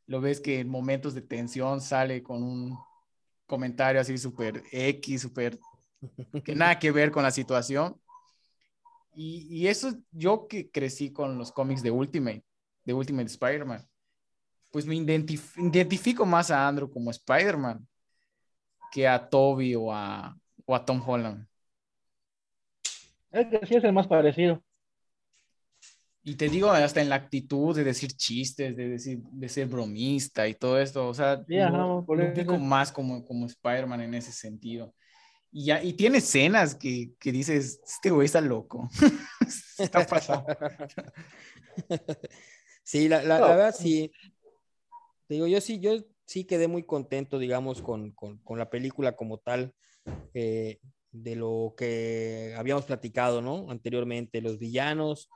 lo 0.06 0.22
ves 0.22 0.40
que 0.40 0.60
en 0.60 0.70
momentos 0.70 1.14
de 1.14 1.22
tensión 1.22 1.82
sale 1.82 2.24
con 2.24 2.44
un 2.44 2.78
comentario 3.46 4.02
así 4.02 4.18
súper 4.18 4.64
X, 4.72 5.22
súper 5.22 5.60
que 6.44 6.56
nada 6.56 6.80
que 6.80 6.92
ver 6.92 7.12
con 7.12 7.24
la 7.24 7.32
situación. 7.32 8.00
Y, 9.16 9.48
y, 9.50 9.68
eso 9.68 9.94
yo 10.12 10.48
que 10.48 10.72
crecí 10.72 11.14
con 11.14 11.38
los 11.38 11.52
cómics 11.52 11.84
de 11.84 11.92
Ultimate, 11.92 12.44
de 12.84 12.94
Ultimate 12.94 13.28
Spider-Man, 13.28 13.88
pues 14.72 14.88
me 14.88 14.96
identif 14.96 15.56
identifico 15.58 16.26
más 16.26 16.50
a 16.50 16.68
Andrew 16.68 16.90
como 16.90 17.12
Spider-Man 17.12 17.88
que 18.92 19.08
a 19.08 19.30
Toby 19.30 19.76
o 19.76 19.94
a, 19.94 20.36
o 20.66 20.76
a 20.76 20.84
Tom 20.84 21.02
Holland. 21.06 21.48
Es 23.32 23.48
que 23.48 23.66
sí 23.68 23.76
es 23.76 23.84
el 23.84 23.94
más 23.94 24.08
parecido. 24.08 24.64
Y 26.24 26.36
te 26.36 26.48
digo, 26.48 26.72
hasta 26.72 27.02
en 27.02 27.10
la 27.10 27.16
actitud 27.16 27.76
de 27.76 27.84
decir 27.84 28.14
chistes, 28.14 28.76
de, 28.76 28.90
decir, 28.90 29.20
de 29.24 29.50
ser 29.50 29.68
bromista 29.68 30.48
y 30.48 30.54
todo 30.54 30.80
esto, 30.80 31.08
o 31.08 31.14
sea, 31.14 31.46
yeah, 31.48 31.70
no, 31.70 32.06
lo, 32.08 32.16
lo 32.16 32.60
más 32.60 32.94
como, 32.94 33.26
como 33.26 33.46
Spider-Man 33.46 34.02
en 34.02 34.14
ese 34.14 34.32
sentido. 34.32 34.94
Y, 35.52 35.66
ya, 35.66 35.84
y 35.84 35.94
tiene 35.94 36.20
escenas 36.20 36.76
que, 36.76 37.12
que 37.20 37.32
dices, 37.34 37.82
este 37.86 38.10
güey 38.10 38.26
está 38.26 38.40
loco. 38.40 38.90
está 39.78 40.06
pasado. 40.06 40.46
sí, 42.84 43.10
la, 43.10 43.22
la, 43.22 43.40
la, 43.40 43.48
verdad, 43.48 43.76
sí. 43.78 44.10
Te 45.28 45.36
digo, 45.36 45.48
yo 45.48 45.60
sí, 45.60 45.80
yo 45.80 45.98
sí 46.26 46.46
quedé 46.46 46.70
muy 46.70 46.84
contento, 46.84 47.38
digamos, 47.38 47.82
con, 47.82 48.12
con, 48.12 48.38
con 48.40 48.58
la 48.58 48.70
película 48.70 49.16
como 49.18 49.40
tal. 49.40 49.74
Eh, 50.34 50.80
de 51.14 51.36
lo 51.36 51.76
que 51.78 52.56
habíamos 52.58 52.86
platicado, 52.86 53.42
¿no? 53.42 53.70
Anteriormente, 53.70 54.42
los 54.42 54.58
villanos, 54.58 55.30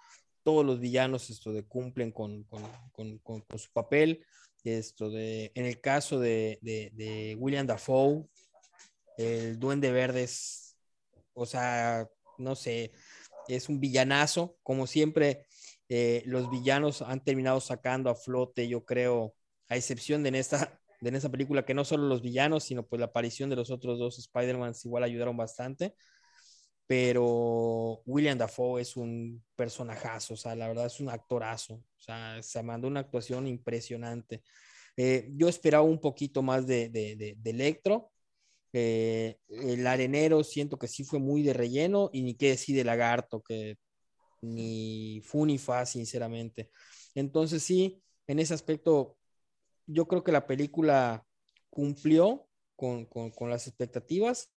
todos 0.48 0.66
los 0.66 0.80
villanos 0.80 1.30
esto 1.30 1.52
de 1.52 1.66
cumplen 1.66 2.10
con, 2.14 2.46
con, 2.46 2.64
con, 2.94 3.20
con, 3.20 3.60
su 3.60 3.70
papel. 3.74 4.26
Esto 4.64 5.10
de, 5.10 5.52
en 5.56 5.66
el 5.66 5.82
caso 5.82 6.22
de, 6.22 6.58
de, 6.62 6.90
de 6.94 7.36
William 7.38 7.68
Dafoe, 7.68 8.26
el 9.18 9.60
Duende 9.60 9.92
Verde 9.92 10.24
es, 10.24 10.78
o 11.34 11.46
sea, 11.46 12.08
no 12.38 12.56
sé, 12.56 12.94
es 13.50 13.68
un 13.68 13.82
villanazo. 13.82 14.58
Como 14.64 14.88
siempre, 14.88 15.46
eh, 15.90 16.24
los 16.26 16.50
villanos 16.50 17.02
han 17.02 17.22
terminado 17.22 17.60
sacando 17.60 18.10
a 18.10 18.16
flote, 18.16 18.70
yo 18.70 18.86
creo, 18.86 19.36
a 19.68 19.76
excepción 19.76 20.24
de 20.24 20.30
en 20.30 20.36
esta, 20.36 20.80
de 21.02 21.10
en 21.10 21.16
esta 21.16 21.30
película, 21.30 21.66
que 21.66 21.74
no 21.74 21.84
solo 21.84 22.08
los 22.08 22.22
villanos, 22.22 22.64
sino 22.64 22.88
pues 22.88 23.02
la 23.02 23.08
aparición 23.08 23.50
de 23.50 23.58
los 23.58 23.70
otros 23.70 24.00
dos 24.00 24.18
Spider-Man 24.18 24.76
igual 24.86 25.04
ayudaron 25.04 25.36
bastante 25.36 25.94
pero 26.88 28.02
William 28.06 28.38
Dafoe 28.38 28.82
es 28.82 28.96
un 28.96 29.44
personajazo, 29.56 30.36
o 30.36 30.38
sea, 30.38 30.56
la 30.56 30.70
verdad 30.70 30.86
es 30.86 31.02
un 31.02 31.10
actorazo, 31.10 31.74
o 31.76 32.00
sea, 32.00 32.42
se 32.42 32.64
mandó 32.64 32.88
una 32.88 33.02
actuación 33.02 33.46
impresionante. 33.46 34.42
Eh, 34.96 35.30
yo 35.36 35.50
esperaba 35.50 35.84
un 35.84 36.00
poquito 36.00 36.42
más 36.42 36.66
de, 36.66 36.90
de, 36.90 37.36
de, 37.38 37.50
Electro. 37.50 38.12
Eh, 38.74 39.38
el 39.50 39.86
arenero 39.86 40.44
siento 40.44 40.80
que 40.80 40.88
sí 40.88 41.04
fue 41.04 41.20
muy 41.20 41.44
de 41.44 41.54
relleno 41.54 42.10
y 42.14 42.22
ni 42.24 42.36
qué 42.36 42.50
decir 42.50 42.76
de 42.76 42.86
Lagarto, 42.86 43.42
que 43.42 43.78
ni 44.42 45.22
fu 45.24 45.46
ni 45.46 45.58
fa, 45.58 45.86
sinceramente. 45.86 46.72
Entonces 47.16 47.64
sí, 47.64 48.02
en 48.28 48.40
ese 48.40 48.54
aspecto, 48.54 49.18
yo 49.88 50.08
creo 50.08 50.24
que 50.24 50.32
la 50.32 50.48
película 50.48 51.26
cumplió 51.70 52.48
con, 52.76 53.06
con, 53.06 53.32
con 53.32 53.50
las 53.50 53.68
expectativas 53.68 54.52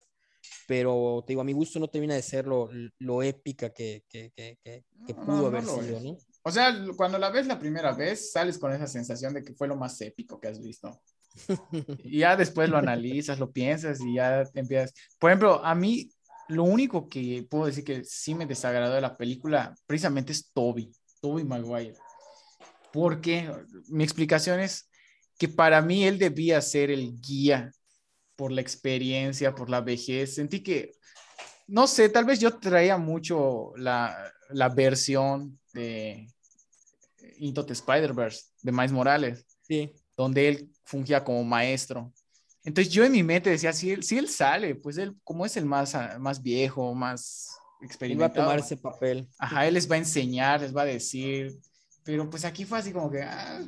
pero 0.67 1.23
te 1.25 1.31
digo, 1.31 1.41
a 1.41 1.45
mi 1.45 1.53
gusto 1.53 1.79
no 1.79 1.87
termina 1.87 2.15
de 2.15 2.21
ser 2.21 2.47
lo, 2.47 2.69
lo 2.99 3.23
épica 3.23 3.71
que, 3.71 4.03
que, 4.07 4.31
que, 4.33 4.57
que 5.05 5.13
pudo 5.13 5.41
no, 5.41 5.45
haber 5.47 5.63
no 5.63 5.81
sido, 5.81 5.99
¿no? 5.99 6.17
O 6.43 6.51
sea, 6.51 6.73
cuando 6.95 7.17
la 7.17 7.29
ves 7.29 7.47
la 7.47 7.59
primera 7.59 7.91
vez, 7.91 8.31
sales 8.31 8.57
con 8.57 8.71
esa 8.73 8.87
sensación 8.87 9.33
de 9.33 9.43
que 9.43 9.53
fue 9.53 9.67
lo 9.67 9.75
más 9.75 9.99
épico 10.01 10.39
que 10.39 10.47
has 10.47 10.61
visto. 10.61 10.99
y 12.03 12.19
ya 12.19 12.35
después 12.35 12.69
lo 12.69 12.77
analizas, 12.77 13.39
lo 13.39 13.51
piensas 13.51 13.99
y 14.01 14.15
ya 14.15 14.45
te 14.45 14.61
empiezas. 14.61 14.93
Por 15.19 15.29
ejemplo, 15.29 15.63
a 15.63 15.75
mí 15.75 16.09
lo 16.47 16.63
único 16.63 17.07
que 17.07 17.45
puedo 17.49 17.65
decir 17.65 17.83
que 17.83 18.03
sí 18.03 18.33
me 18.33 18.45
desagradó 18.45 18.95
de 18.95 19.01
la 19.01 19.17
película 19.17 19.75
precisamente 19.85 20.31
es 20.31 20.51
Toby, 20.51 20.91
Toby 21.21 21.43
Maguire. 21.43 21.95
Porque 22.91 23.51
mi 23.87 24.03
explicación 24.03 24.59
es 24.59 24.89
que 25.37 25.47
para 25.47 25.81
mí 25.81 26.05
él 26.05 26.17
debía 26.17 26.59
ser 26.61 26.89
el 26.89 27.19
guía 27.21 27.71
por 28.39 28.53
la 28.53 28.61
experiencia, 28.61 29.53
por 29.53 29.69
la 29.69 29.81
vejez. 29.81 30.35
Sentí 30.35 30.61
que, 30.61 30.93
no 31.67 31.87
sé, 31.87 32.07
tal 32.07 32.23
vez 32.23 32.39
yo 32.39 32.57
traía 32.57 32.97
mucho 32.97 33.73
la, 33.75 34.15
la 34.51 34.69
versión 34.69 35.59
de 35.73 36.25
Into 37.39 37.65
the 37.65 37.73
Spider-Verse 37.73 38.45
de 38.61 38.71
Miles 38.71 38.93
Morales, 38.93 39.45
sí. 39.67 39.91
donde 40.15 40.47
él 40.47 40.69
fungía 40.85 41.21
como 41.21 41.43
maestro. 41.43 42.13
Entonces 42.63 42.93
yo 42.93 43.03
en 43.03 43.11
mi 43.11 43.23
mente 43.23 43.49
decía, 43.49 43.73
si 43.73 43.91
él, 43.91 44.03
si 44.03 44.17
él 44.17 44.29
sale, 44.29 44.75
pues 44.75 44.97
él, 44.97 45.17
como 45.25 45.45
es 45.45 45.57
el 45.57 45.65
más, 45.65 45.93
más 46.17 46.41
viejo, 46.41 46.95
más 46.95 47.49
experimentado. 47.81 48.35
Iba 48.35 48.43
a 48.43 48.45
tomar 48.45 48.59
ese 48.59 48.77
papel. 48.77 49.27
Ajá, 49.37 49.67
él 49.67 49.73
les 49.73 49.91
va 49.91 49.95
a 49.95 49.99
enseñar, 49.99 50.61
les 50.61 50.73
va 50.73 50.83
a 50.83 50.85
decir, 50.85 51.59
pero 52.05 52.29
pues 52.29 52.45
aquí 52.45 52.63
fue 52.63 52.79
así 52.79 52.93
como 52.93 53.11
que 53.11 53.21
ah, 53.21 53.59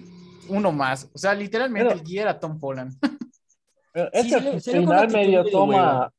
uno 0.47 0.71
más. 0.71 1.09
O 1.11 1.17
sea, 1.17 1.33
literalmente 1.33 1.89
pero, 1.89 1.99
el 1.99 2.05
guía 2.05 2.21
era 2.21 2.39
Tom 2.39 2.57
Holland. 2.61 2.97
Es 3.93 4.27
que 4.27 4.35
al 4.35 4.61
final 4.61 5.11
medio 5.11 5.43
toma, 5.45 6.11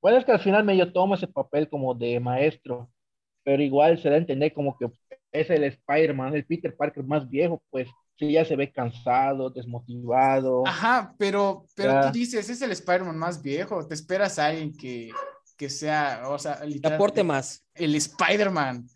bueno, 0.00 0.18
es 0.18 0.24
que 0.24 0.32
al 0.32 0.40
final 0.40 0.64
medio 0.64 0.92
toma 0.92 1.16
ese 1.16 1.28
papel 1.28 1.68
como 1.68 1.94
de 1.94 2.18
maestro, 2.20 2.90
pero 3.42 3.62
igual 3.62 4.00
se 4.00 4.08
da 4.08 4.14
a 4.14 4.18
entender 4.18 4.52
como 4.52 4.76
que 4.78 4.90
es 5.32 5.50
el 5.50 5.64
Spider-Man, 5.64 6.34
el 6.34 6.46
Peter 6.46 6.74
Parker 6.74 7.04
más 7.04 7.28
viejo, 7.28 7.62
pues 7.70 7.88
sí 8.18 8.32
ya 8.32 8.44
se 8.44 8.56
ve 8.56 8.72
cansado, 8.72 9.50
desmotivado. 9.50 10.66
Ajá, 10.66 11.14
pero, 11.18 11.66
pero 11.74 12.00
tú 12.00 12.12
dices, 12.12 12.48
es 12.48 12.62
el 12.62 12.72
Spider-Man 12.72 13.18
más 13.18 13.42
viejo, 13.42 13.86
te 13.86 13.94
esperas 13.94 14.38
a 14.38 14.46
alguien 14.46 14.74
que, 14.74 15.10
que 15.56 15.68
sea, 15.68 16.22
o 16.26 16.38
sea, 16.38 16.60
aporte 16.84 17.22
más. 17.22 17.64
El 17.74 17.94
Spider-Man 17.94 18.86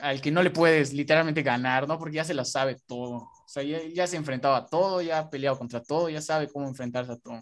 al 0.00 0.20
que 0.20 0.30
no 0.30 0.42
le 0.42 0.50
puedes 0.50 0.92
literalmente 0.92 1.42
ganar, 1.42 1.86
¿no? 1.86 1.98
Porque 1.98 2.16
ya 2.16 2.24
se 2.24 2.34
lo 2.34 2.44
sabe 2.44 2.76
todo. 2.86 3.28
O 3.50 3.52
sea, 3.52 3.64
ya, 3.64 4.06
se 4.06 4.16
enfrentaba 4.16 4.58
a 4.58 4.66
todo, 4.66 5.02
ya 5.02 5.18
ha 5.18 5.28
peleado 5.28 5.58
contra 5.58 5.82
todo, 5.82 6.08
ya 6.08 6.22
sabe 6.22 6.46
cómo 6.46 6.68
enfrentarse 6.68 7.10
a 7.10 7.16
todo. 7.16 7.40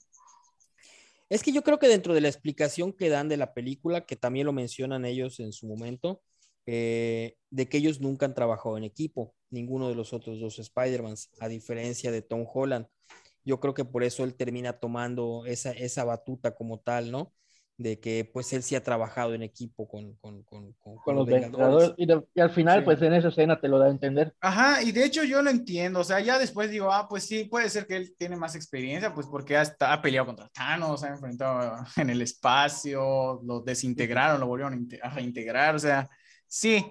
Es 1.28 1.42
que 1.42 1.52
yo 1.52 1.62
creo 1.62 1.78
que 1.78 1.86
dentro 1.86 2.14
de 2.14 2.22
la 2.22 2.28
explicación 2.28 2.94
que 2.94 3.10
dan 3.10 3.28
de 3.28 3.36
la 3.36 3.52
película, 3.52 4.06
que 4.06 4.16
también 4.16 4.46
lo 4.46 4.54
mencionan 4.54 5.04
ellos 5.04 5.38
en 5.38 5.52
su 5.52 5.66
momento, 5.66 6.22
eh, 6.64 7.36
de 7.50 7.68
que 7.68 7.76
ellos 7.76 8.00
nunca 8.00 8.24
han 8.24 8.34
trabajado 8.34 8.78
en 8.78 8.84
equipo, 8.84 9.34
ninguno 9.50 9.90
de 9.90 9.96
los 9.96 10.14
otros 10.14 10.40
dos 10.40 10.58
Spider-Mans, 10.58 11.28
a 11.40 11.48
diferencia 11.48 12.10
de 12.10 12.22
Tom 12.22 12.46
Holland. 12.50 12.86
Yo 13.44 13.60
creo 13.60 13.74
que 13.74 13.84
por 13.84 14.02
eso 14.02 14.24
él 14.24 14.34
termina 14.34 14.80
tomando 14.80 15.44
esa, 15.44 15.72
esa 15.72 16.04
batuta 16.04 16.54
como 16.54 16.80
tal, 16.80 17.10
¿no? 17.10 17.34
De 17.78 18.00
que 18.00 18.28
pues 18.30 18.52
él 18.52 18.64
sí 18.64 18.74
ha 18.74 18.82
trabajado 18.82 19.34
en 19.34 19.42
equipo 19.44 19.88
con, 19.88 20.14
con, 20.16 20.42
con, 20.42 20.72
con 20.72 21.14
los, 21.14 21.26
Vengadores. 21.26 21.94
Y, 21.96 22.10
al 22.40 22.50
final 22.50 22.82
pues 22.82 23.00
en 23.02 23.14
esa 23.14 23.28
escena 23.28 23.60
te 23.60 23.68
lo 23.68 23.78
da 23.78 23.86
a 23.86 23.90
entender. 23.90 24.34
Ajá, 24.40 24.82
y 24.82 24.90
de 24.90 25.04
hecho 25.04 25.22
yo 25.22 25.40
lo 25.42 25.48
entiendo, 25.48 26.00
o 26.00 26.04
sea, 26.04 26.18
ya 26.18 26.40
después 26.40 26.70
digo, 26.70 26.92
ah, 26.92 27.06
pues 27.08 27.24
sí, 27.24 27.44
puede 27.44 27.70
ser 27.70 27.86
que 27.86 27.96
él 27.96 28.14
tiene 28.18 28.36
más 28.36 28.56
experiencia, 28.56 29.14
pues 29.14 29.28
porque 29.28 29.56
ha, 29.56 29.62
ha 29.80 30.02
peleado 30.02 30.26
contra 30.26 30.48
Thanos, 30.48 31.04
ha 31.04 31.08
enfrentado 31.08 31.84
en 31.96 32.10
el 32.10 32.20
espacio, 32.20 33.40
lo 33.44 33.60
desintegraron, 33.60 34.40
lo 34.40 34.48
volvieron 34.48 34.88
a 35.00 35.10
reintegrar, 35.10 35.76
o 35.76 35.78
sea, 35.78 36.08
sí, 36.48 36.84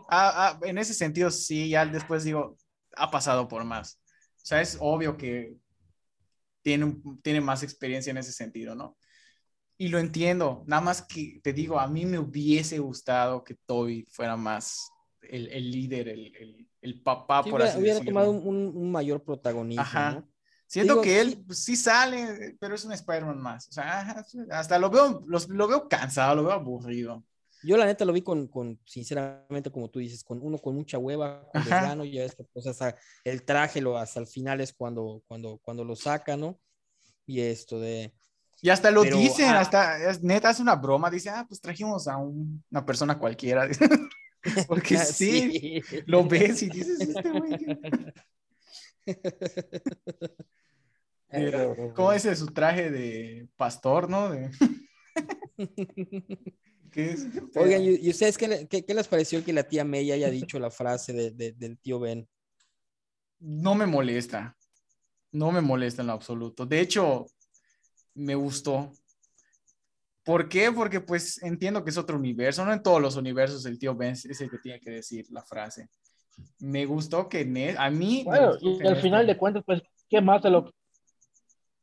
en 0.61 0.77
ese 0.77 0.93
sentido 0.93 1.29
sí, 1.29 1.69
ya 1.69 1.85
después 1.85 2.23
digo, 2.23 2.55
ha 2.95 3.11
pasado 3.11 3.49
por 3.49 3.65
más. 3.65 3.99
O 4.37 4.45
sea, 4.47 4.61
es 4.61 4.77
obvio 4.79 5.17
que 5.17 5.53
tiene, 6.61 6.95
tiene 7.21 7.41
más 7.41 7.61
experiencia 7.61 8.11
en 8.11 8.17
ese 8.17 8.31
sentido, 8.31 8.73
¿no? 8.73 8.97
Y 9.77 9.89
lo 9.89 9.99
entiendo, 9.99 10.63
nada 10.65 10.81
más 10.81 11.01
que 11.03 11.39
te 11.43 11.53
digo, 11.53 11.79
a 11.79 11.87
mí 11.87 12.05
me 12.05 12.17
hubiese 12.17 12.79
gustado 12.79 13.43
que 13.43 13.53
Toby 13.53 14.05
fuera 14.09 14.35
más 14.35 14.91
el, 15.21 15.49
el 15.49 15.71
líder, 15.71 16.07
el, 16.09 16.35
el, 16.35 16.67
el, 16.81 17.01
papá, 17.01 17.43
por 17.43 17.61
así 17.61 17.79
hubiera 17.79 17.99
tomado 17.99 18.31
un, 18.31 18.75
un, 18.75 18.91
mayor 18.91 19.23
protagonismo. 19.23 19.81
Ajá. 19.81 20.23
Siento 20.65 21.01
que 21.01 21.21
él 21.21 21.43
pues, 21.45 21.63
sí 21.63 21.75
sale, 21.75 22.57
pero 22.59 22.75
es 22.75 22.83
un 22.85 22.91
Spider-Man 22.91 23.39
más. 23.39 23.69
O 23.69 23.71
sea, 23.71 24.25
hasta 24.51 24.79
lo 24.79 24.89
veo, 24.89 25.23
lo 25.25 25.67
veo 25.67 25.87
cansado, 25.87 26.35
lo 26.35 26.43
veo 26.43 26.53
aburrido. 26.53 27.23
Yo 27.63 27.77
la 27.77 27.85
neta 27.85 28.05
lo 28.05 28.13
vi 28.13 28.21
con, 28.21 28.47
con, 28.47 28.79
sinceramente, 28.85 29.71
como 29.71 29.89
tú 29.89 29.99
dices, 29.99 30.23
con 30.23 30.41
uno 30.41 30.57
con 30.57 30.75
mucha 30.75 30.97
hueva, 30.97 31.47
con 31.51 31.63
desgano, 31.63 32.05
ya 32.05 32.23
es 32.23 32.35
que 32.35 32.43
pues 32.43 32.67
hasta 32.67 32.95
el 33.23 33.43
traje 33.43 33.81
lo, 33.81 33.97
hasta 33.97 34.19
el 34.19 34.27
final 34.27 34.61
es 34.61 34.73
cuando, 34.73 35.23
cuando, 35.27 35.57
cuando 35.61 35.83
lo 35.83 35.95
saca, 35.95 36.37
¿no? 36.37 36.59
Y 37.25 37.41
esto 37.41 37.79
de, 37.79 38.13
y 38.61 38.69
hasta 38.69 38.91
lo 38.91 39.03
dicen, 39.03 39.49
ah, 39.49 39.59
hasta 39.59 39.97
neta 40.21 40.49
es 40.49 40.59
una 40.59 40.75
broma, 40.75 41.09
dice, 41.09 41.29
ah, 41.29 41.45
pues 41.47 41.61
trajimos 41.61 42.07
a 42.07 42.17
una 42.17 42.85
persona 42.85 43.19
cualquiera. 43.19 43.67
Porque 44.67 44.97
sí, 45.13 45.81
lo 46.05 46.27
ves 46.27 46.63
y 46.63 46.69
dices, 46.69 47.01
este 47.01 47.29
güey. 47.29 47.57
¿Cómo 51.93 52.13
es 52.13 52.39
su 52.39 52.47
traje 52.47 52.89
de 52.89 53.47
pastor, 53.57 54.09
no? 54.09 54.31
Oigan, 57.55 57.83
¿y 57.83 58.09
ustedes 58.09 58.37
qué, 58.37 58.67
qué, 58.67 58.93
les 58.93 59.07
pareció 59.07 59.43
que 59.43 59.53
la 59.53 59.63
tía 59.63 59.83
May 59.83 60.11
haya 60.11 60.29
dicho 60.29 60.57
la 60.57 60.71
frase 60.71 61.13
de, 61.13 61.51
del 61.51 61.77
tío 61.79 61.99
Ben? 61.99 62.27
No 63.39 63.75
me 63.75 63.85
molesta. 63.85 64.57
No 65.31 65.51
me 65.51 65.61
molesta 65.61 66.01
en 66.01 66.07
lo 66.07 66.13
absoluto. 66.13 66.65
De 66.65 66.79
hecho, 66.79 67.27
me 68.17 68.35
gustó. 68.35 68.91
¿Por 70.23 70.49
qué? 70.49 70.71
Porque 70.71 70.99
pues 70.99 71.41
entiendo 71.41 71.83
que 71.83 71.89
es 71.89 71.97
otro 71.97 72.17
universo, 72.17 72.65
no 72.65 72.73
en 72.73 72.83
todos 72.83 73.01
los 73.01 73.15
universos 73.15 73.65
el 73.65 73.79
tío 73.79 73.95
Ben 73.95 74.11
es 74.11 74.41
el 74.41 74.49
que 74.49 74.57
tiene 74.57 74.79
que 74.81 74.91
decir 74.91 75.25
la 75.29 75.41
frase. 75.41 75.87
Me 76.59 76.85
gustó 76.85 77.29
que 77.29 77.41
a 77.77 77.89
mí... 77.89 78.23
Bueno, 78.25 78.53
y 78.59 78.85
al 78.85 78.97
final 78.97 79.25
de 79.25 79.37
cuentas, 79.37 79.63
pues, 79.65 79.81
¿qué 80.09 80.19
más 80.19 80.41
se 80.41 80.49
lo... 80.49 80.71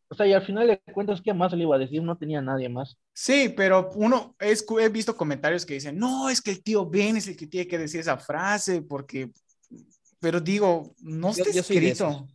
O 0.08 0.14
sea, 0.14 0.26
y 0.26 0.34
al 0.34 0.44
final 0.44 0.66
de 0.68 0.80
cuentas, 0.92 1.22
¿qué 1.22 1.32
más 1.32 1.52
le 1.54 1.62
iba 1.62 1.74
a 1.74 1.78
decir? 1.78 2.02
No 2.02 2.18
tenía 2.18 2.42
nadie 2.42 2.68
más. 2.68 2.98
Sí, 3.14 3.52
pero 3.56 3.90
uno, 3.94 4.36
es, 4.38 4.64
he 4.78 4.88
visto 4.90 5.16
comentarios 5.16 5.64
que 5.64 5.74
dicen, 5.74 5.98
no, 5.98 6.28
es 6.28 6.42
que 6.42 6.50
el 6.50 6.62
tío 6.62 6.88
Ben 6.88 7.16
es 7.16 7.26
el 7.26 7.36
que 7.36 7.46
tiene 7.46 7.66
que 7.66 7.78
decir 7.78 8.00
esa 8.00 8.18
frase, 8.18 8.82
porque 8.82 9.30
pero 10.24 10.40
digo, 10.40 10.96
no 11.00 11.32
está 11.32 11.50
escrito, 11.50 12.26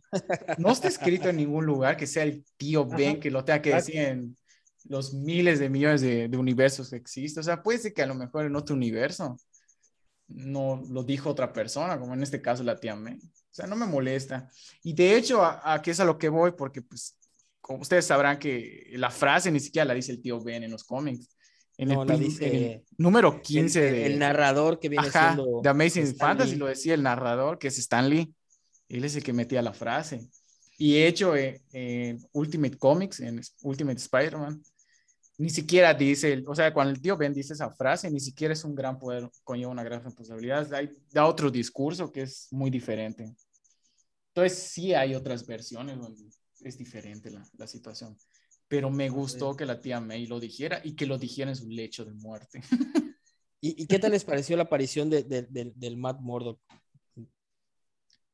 no 0.58 0.70
está 0.70 0.86
escrito 0.88 1.28
en 1.28 1.38
ningún 1.38 1.66
lugar 1.66 1.96
que 1.96 2.06
sea 2.06 2.22
el 2.22 2.44
tío 2.56 2.86
Ben 2.86 3.18
que 3.18 3.32
lo 3.32 3.44
tenga 3.44 3.60
que 3.60 3.74
decir 3.74 3.96
en 3.96 4.36
los 4.84 5.12
miles 5.12 5.58
de 5.58 5.68
millones 5.68 6.00
de, 6.00 6.30
universos 6.36 6.90
que 6.90 6.94
existen. 6.94 7.40
O 7.40 7.42
sea, 7.42 7.64
puede 7.64 7.80
ser 7.80 7.92
que 7.92 8.02
a 8.02 8.06
lo 8.06 8.14
mejor 8.14 8.46
en 8.46 8.54
otro 8.54 8.76
universo 8.76 9.36
no 10.28 10.80
lo 10.88 11.02
dijo 11.02 11.30
otra 11.30 11.52
persona, 11.52 11.98
como 11.98 12.14
en 12.14 12.22
este 12.22 12.40
caso 12.40 12.62
la 12.62 12.78
tía 12.78 12.94
May. 12.94 13.16
O 13.16 13.50
sea, 13.50 13.66
no 13.66 13.74
me 13.74 13.86
molesta. 13.86 14.48
Y 14.84 14.92
de 14.92 15.16
hecho, 15.16 15.42
a, 15.42 15.74
a 15.74 15.82
qué 15.82 15.90
es 15.90 15.98
a 15.98 16.04
lo 16.04 16.16
que 16.16 16.28
voy, 16.28 16.52
porque 16.52 16.82
pues, 16.82 17.18
como 17.60 17.80
ustedes 17.80 18.06
sabrán 18.06 18.38
que 18.38 18.92
la 18.92 19.10
frase 19.10 19.50
ni 19.50 19.58
siquiera 19.58 19.84
la 19.84 19.94
dice 19.94 20.12
el 20.12 20.22
tío 20.22 20.40
Ben 20.40 20.62
en 20.62 20.70
los 20.70 20.84
cómics. 20.84 21.28
En, 21.80 21.90
el, 21.90 22.84
número 22.98 23.40
15 23.40 23.88
el, 23.88 24.12
el 24.12 24.18
narrador 24.18 24.78
que 24.78 24.90
viene 24.90 25.10
siendo 25.10 25.62
de 25.62 25.68
Amazing 25.70 26.14
Fantasy 26.14 26.56
lo 26.56 26.66
decía 26.66 26.92
el 26.92 27.02
narrador 27.02 27.58
que 27.58 27.68
es 27.68 27.78
Stan 27.78 28.06
Lee. 28.06 28.34
Él 28.86 29.02
es 29.04 29.16
el 29.16 29.22
que 29.22 29.32
metía 29.32 29.62
la 29.62 29.72
frase. 29.72 30.28
Y 30.76 30.98
hecho 30.98 31.34
en, 31.36 32.20
Ultimate 32.32 32.76
Comics 32.76 33.20
en 33.20 33.40
Ultimate 33.62 33.98
Spider-Man 33.98 34.62
ni 35.38 35.48
siquiera 35.48 35.94
dice, 35.94 36.44
o 36.46 36.54
sea, 36.54 36.70
cuando 36.74 36.92
el 36.92 37.00
tío 37.00 37.16
Ben 37.16 37.32
dice 37.32 37.54
esa 37.54 37.70
frase, 37.70 38.10
ni 38.10 38.20
siquiera 38.20 38.52
es 38.52 38.62
un 38.62 38.74
gran 38.74 38.98
poder, 38.98 39.30
conlleva 39.42 39.72
una 39.72 39.82
gran 39.82 40.04
responsabilidad, 40.04 40.70
hay, 40.74 40.90
da 41.10 41.24
otro 41.24 41.50
discurso 41.50 42.12
que 42.12 42.22
es 42.22 42.48
muy 42.50 42.68
diferente. 42.68 43.34
Entonces 44.34 44.58
sí 44.58 44.92
hay 44.92 45.14
otras 45.14 45.46
versiones 45.46 45.96
donde 45.96 46.28
es 46.60 46.76
diferente 46.76 47.30
la, 47.30 47.42
la 47.56 47.66
situación 47.66 48.18
pero 48.70 48.88
me 48.88 49.08
gustó 49.08 49.56
que 49.56 49.66
la 49.66 49.80
tía 49.80 49.98
May 50.00 50.26
lo 50.26 50.38
dijera 50.38 50.80
y 50.84 50.94
que 50.94 51.04
lo 51.04 51.18
dijera 51.18 51.50
en 51.50 51.56
su 51.56 51.68
lecho 51.68 52.04
de 52.04 52.12
muerte. 52.12 52.60
¿Y, 53.60 53.84
qué 53.88 53.98
tal 53.98 54.12
les 54.12 54.24
pareció 54.24 54.56
la 54.56 54.62
aparición 54.62 55.10
de, 55.10 55.24
del 55.24 55.96
Matt 55.96 56.20
Murdock? 56.20 56.60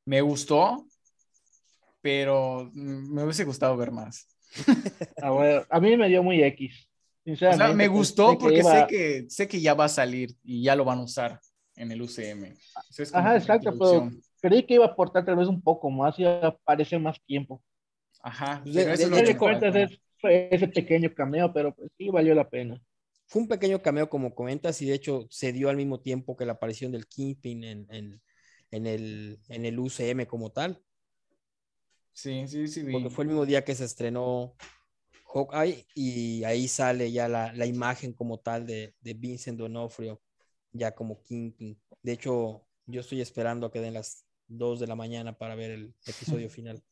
Me 0.04 0.20
gustó, 0.20 0.86
pero 2.02 2.70
me 2.74 3.24
hubiese 3.24 3.44
gustado 3.44 3.76
ver 3.76 3.90
más. 3.90 4.28
Ah, 5.22 5.64
a 5.70 5.80
mí 5.80 5.96
me 5.96 6.08
dio 6.08 6.22
muy 6.22 6.42
X. 6.42 6.86
Sinceramente, 7.24 7.74
me 7.74 7.88
gustó 7.88 8.36
porque 8.38 8.62
sé, 8.62 8.86
que, 8.88 9.24
sé 9.28 9.48
que 9.48 9.60
ya 9.60 9.72
va 9.72 9.86
a 9.86 9.88
salir 9.88 10.36
y 10.44 10.62
ya 10.62 10.76
lo 10.76 10.84
van 10.84 10.98
a 10.98 11.04
usar 11.04 11.40
en 11.74 11.90
el 11.90 12.02
UCM. 12.02 12.54
Ajá, 13.12 13.36
exacto, 13.36 13.72
pero 13.78 14.10
creí 14.40 14.64
que 14.64 14.74
iba 14.74 14.84
a 14.84 14.88
aportar 14.88 15.24
tal 15.24 15.36
vez 15.36 15.48
un 15.48 15.62
poco 15.62 15.90
más 15.90 16.18
y 16.18 16.24
aparecer 16.24 17.00
más 17.00 17.18
tiempo. 17.24 17.62
Ajá, 18.22 18.62
pero 18.64 18.92
eso 18.92 19.16
es 19.16 19.98
que 20.20 20.48
ese 20.50 20.68
pequeño 20.68 21.12
cameo, 21.14 21.52
pero 21.52 21.74
pues 21.74 21.90
sí 21.96 22.08
valió 22.10 22.34
la 22.34 22.48
pena. 22.48 22.80
Fue 23.26 23.42
un 23.42 23.48
pequeño 23.48 23.82
cameo, 23.82 24.08
como 24.08 24.34
comentas, 24.34 24.80
y 24.82 24.86
de 24.86 24.94
hecho 24.94 25.26
se 25.30 25.52
dio 25.52 25.68
al 25.68 25.76
mismo 25.76 26.00
tiempo 26.00 26.36
que 26.36 26.46
la 26.46 26.52
aparición 26.52 26.92
del 26.92 27.06
Kingpin 27.06 27.64
en, 27.64 27.86
en, 27.90 28.22
en 28.70 28.86
el, 28.86 29.40
en 29.48 29.64
el 29.66 29.78
UCM 29.78 30.26
como 30.26 30.52
tal. 30.52 30.82
Sí, 32.12 32.46
sí, 32.46 32.68
sí. 32.68 32.84
Porque 32.90 33.10
fue 33.10 33.24
el 33.24 33.28
mismo 33.28 33.44
día 33.44 33.64
que 33.64 33.74
se 33.74 33.84
estrenó 33.84 34.54
Hawkeye 35.26 35.86
y 35.94 36.44
ahí 36.44 36.68
sale 36.68 37.12
ya 37.12 37.28
la, 37.28 37.52
la 37.52 37.66
imagen 37.66 38.12
como 38.12 38.38
tal 38.38 38.64
de, 38.64 38.94
de, 39.00 39.14
Vincent 39.14 39.58
Donofrio, 39.58 40.22
ya 40.72 40.94
como 40.94 41.22
Kingpin. 41.22 41.78
De 42.02 42.12
hecho, 42.12 42.66
yo 42.86 43.00
estoy 43.00 43.20
esperando 43.20 43.66
a 43.66 43.72
que 43.72 43.80
den 43.80 43.94
las 43.94 44.24
2 44.48 44.80
de 44.80 44.86
la 44.86 44.94
mañana 44.94 45.36
para 45.36 45.56
ver 45.56 45.72
el 45.72 45.94
episodio 46.06 46.48
final. 46.50 46.82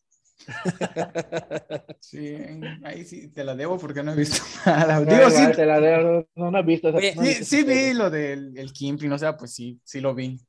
Sí, 2.00 2.36
ahí 2.84 3.04
sí 3.04 3.28
te 3.28 3.44
la 3.44 3.54
debo 3.54 3.78
porque 3.78 4.02
no 4.02 4.12
he 4.12 4.16
visto 4.16 4.42
nada. 4.66 5.00
Digo, 5.04 5.30
sí, 5.30 5.46
te 5.54 5.66
la 5.66 5.80
debo, 5.80 6.26
no, 6.34 6.58
he 6.58 6.62
visto. 6.62 6.92
sí, 7.00 7.44
sí 7.44 7.62
vi 7.62 7.94
lo 7.94 8.10
del 8.10 8.56
el 8.56 8.72
Kimping, 8.72 9.10
o 9.12 9.18
sea, 9.18 9.36
pues 9.36 9.52
sí, 9.54 9.80
sí 9.84 10.00
lo 10.00 10.14
vi. 10.14 10.40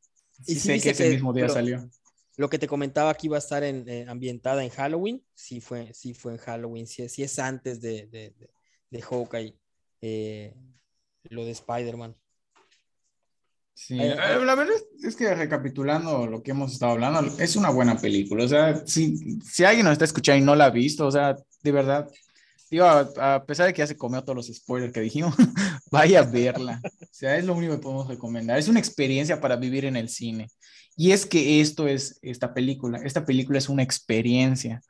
y 0.46 0.56
sé 0.56 0.80
que 0.80 0.90
ese 0.92 1.10
mismo 1.10 1.34
día 1.34 1.50
salió. 1.50 1.90
Lo 2.38 2.50
que 2.50 2.60
te 2.60 2.68
comentaba 2.68 3.14
que 3.14 3.28
iba 3.28 3.38
a 3.38 3.40
estar 3.40 3.64
en, 3.64 3.88
eh, 3.88 4.06
ambientada 4.10 4.64
en 4.64 4.70
Halloween, 4.70 5.24
sí 5.34 5.62
fue, 5.62 5.94
sí 5.94 6.14
fue 6.14 6.34
en 6.34 6.38
Halloween, 6.40 6.86
sí, 6.86 7.08
sí 7.08 7.24
es 7.24 7.40
antes 7.40 7.80
de, 7.80 8.08
de, 8.08 8.34
de, 8.38 8.50
de 8.90 9.02
Hawkeye, 9.02 9.58
eh, 10.02 10.54
lo 11.30 11.46
de 11.46 11.52
Spider-Man. 11.52 12.16
Sí, 13.78 14.00
eh, 14.00 14.16
la 14.16 14.56
verdad 14.56 14.74
es 15.04 15.16
que 15.18 15.36
recapitulando 15.36 16.26
lo 16.28 16.42
que 16.42 16.52
hemos 16.52 16.72
estado 16.72 16.94
hablando, 16.94 17.38
es 17.40 17.56
una 17.58 17.70
buena 17.70 17.98
película. 17.98 18.46
O 18.46 18.48
sea, 18.48 18.86
si, 18.88 19.18
si 19.42 19.64
alguien 19.66 19.84
nos 19.84 19.92
está 19.94 20.06
escuchando 20.06 20.42
y 20.42 20.46
no 20.46 20.56
la 20.56 20.66
ha 20.66 20.70
visto, 20.70 21.06
o 21.06 21.12
sea, 21.12 21.36
de 21.62 21.72
verdad, 21.72 22.10
Tío, 22.68 22.84
a, 22.88 23.36
a 23.36 23.46
pesar 23.46 23.68
de 23.68 23.74
que 23.74 23.80
ya 23.80 23.88
se 23.88 23.96
comió 23.96 24.24
todos 24.24 24.36
los 24.36 24.48
spoilers 24.48 24.92
que 24.92 25.00
dijimos, 25.02 25.36
vaya 25.92 26.22
a 26.22 26.24
verla. 26.24 26.82
O 26.84 27.08
sea, 27.12 27.38
es 27.38 27.46
lo 27.46 27.54
único 27.54 27.74
que 27.74 27.80
podemos 27.84 28.08
recomendar. 28.08 28.58
Es 28.58 28.68
una 28.68 28.80
experiencia 28.80 29.40
para 29.40 29.56
vivir 29.56 29.86
en 29.86 29.96
el 29.96 30.10
cine. 30.10 30.50
Y 30.98 31.12
es 31.12 31.28
que 31.28 31.62
esto 31.62 31.88
es 31.88 32.18
esta 32.24 32.56
película. 32.56 32.98
Esta 33.04 33.24
película 33.24 33.60
es 33.60 33.70
una 33.70 33.84
experiencia. 33.84 34.82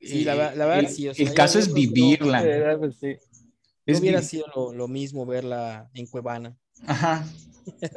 Sí, 0.00 0.24
la, 0.24 0.34
Eh, 0.52 0.56
la 0.56 0.66
verdad, 0.66 0.78
el, 0.80 0.88
sí. 0.88 1.08
o 1.08 1.14
sea, 1.14 1.26
el 1.26 1.34
caso 1.34 1.58
es 1.58 1.68
no- 1.68 1.74
vivirla. 1.74 2.44
Eh, 2.44 2.76
pues 2.78 2.96
sí. 3.00 3.16
Es 3.84 4.00
hubiera 4.00 4.20
vi- 4.20 4.26
sido 4.26 4.46
lo, 4.54 4.72
lo 4.72 4.86
mismo 4.88 5.26
verla 5.26 5.90
en 5.94 6.06
Cuevana. 6.06 6.56
Ajá. 6.86 7.24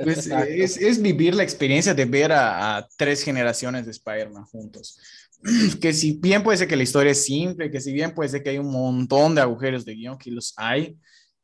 Pues, 0.04 0.28
Exacto. 0.28 0.52
es, 0.52 0.78
es 0.78 1.02
vivir 1.02 1.34
la 1.34 1.44
experiencia 1.44 1.94
de 1.94 2.06
ver 2.06 2.32
a, 2.32 2.78
a 2.78 2.88
tres 2.98 3.24
generaciones 3.24 3.86
de 3.86 3.92
Spider-Man 3.92 4.46
juntos. 4.46 5.00
Que 5.82 5.94
si 5.94 6.14
bien 6.14 6.44
puede 6.44 6.58
ser 6.58 6.68
que 6.68 6.76
la 6.76 6.84
historia 6.84 7.12
es 7.12 7.24
simple, 7.24 7.70
que 7.70 7.82
si 7.82 7.94
bien 7.94 8.14
puede 8.14 8.30
ser 8.30 8.42
que 8.42 8.50
hay 8.50 8.58
un 8.58 8.72
montón 8.72 9.36
de 9.36 9.42
agujeros 9.42 9.86
de 9.86 9.94
guion, 9.94 10.18
que 10.18 10.32
los 10.32 10.54
hay, 10.58 10.98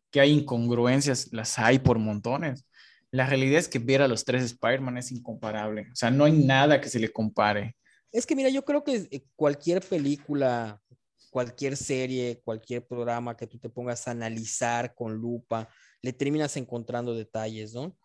que 0.10 0.20
hay 0.20 0.32
incongruencias, 0.32 1.30
las 1.32 1.58
hay 1.60 1.80
por 1.80 2.00
montones. 2.00 2.66
La 3.12 3.28
realidad 3.28 3.60
es 3.60 3.68
que 3.68 3.80
ver 3.80 4.02
a 4.02 4.08
los 4.08 4.24
tres 4.24 4.44
Spider-Man 4.44 4.98
es 4.98 5.12
incomparable. 5.12 5.88
O 5.92 5.96
sea, 5.96 6.10
no 6.10 6.26
hay 6.26 6.32
nada 6.32 6.80
que 6.80 6.90
se 6.90 7.00
le 7.00 7.12
compare. 7.12 7.76
Es 8.12 8.26
que 8.26 8.36
mira, 8.36 8.50
yo 8.50 8.64
creo 8.64 8.84
que 8.84 9.08
eh, 9.12 9.24
cualquier 9.36 9.82
película, 9.82 10.82
cualquier 11.30 11.78
serie, 11.78 12.42
cualquier 12.44 12.86
programa 12.86 13.36
que 13.36 13.48
tú 13.48 13.58
te 13.58 13.70
pongas 13.70 14.08
a 14.08 14.12
analizar 14.12 14.94
con 14.96 15.14
lupa, 15.14 15.70
le 16.02 16.14
terminas 16.14 16.58
encontrando 16.58 17.16
detalles, 17.16 17.74
¿no? 17.74 17.98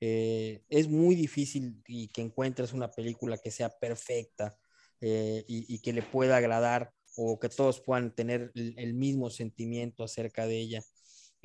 Eh, 0.00 0.62
es 0.68 0.88
muy 0.88 1.14
difícil 1.14 1.82
que 1.84 2.20
encuentres 2.20 2.72
una 2.72 2.90
película 2.90 3.38
que 3.38 3.50
sea 3.50 3.70
perfecta 3.70 4.56
eh, 5.00 5.44
y, 5.46 5.78
que 5.80 5.92
le 5.92 6.02
pueda 6.02 6.36
agradar 6.36 6.92
o 7.16 7.38
que 7.38 7.48
todos 7.48 7.80
puedan 7.80 8.14
tener 8.14 8.50
el, 8.54 8.74
el 8.76 8.94
mismo 8.94 9.30
sentimiento 9.30 10.04
acerca 10.04 10.46
de 10.46 10.58
ella. 10.58 10.82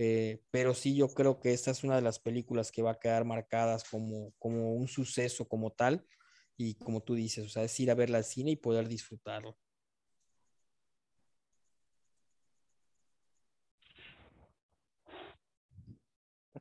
Eh, 0.02 0.42
pero 0.50 0.74
sí, 0.74 0.96
yo 0.96 1.10
creo 1.10 1.42
que 1.42 1.52
esta 1.52 1.72
es 1.72 1.84
una 1.84 1.98
de 1.98 2.02
las 2.02 2.20
películas 2.20 2.72
que 2.72 2.82
va 2.82 2.92
a 2.92 3.00
quedar 3.00 3.26
marcadas 3.26 3.84
como, 3.84 4.34
como 4.40 4.74
un 4.74 4.88
suceso 4.88 5.46
como 5.46 5.72
tal 5.72 6.06
y 6.56 6.76
como 6.76 7.02
tú 7.02 7.16
dices, 7.16 7.46
o 7.46 7.50
sea, 7.50 7.64
es 7.64 7.80
ir 7.82 7.92
a 7.92 7.96
verla 7.96 8.20
al 8.20 8.24
cine 8.24 8.52
y 8.52 8.56
poder 8.56 8.88
disfrutarlo. 8.88 9.58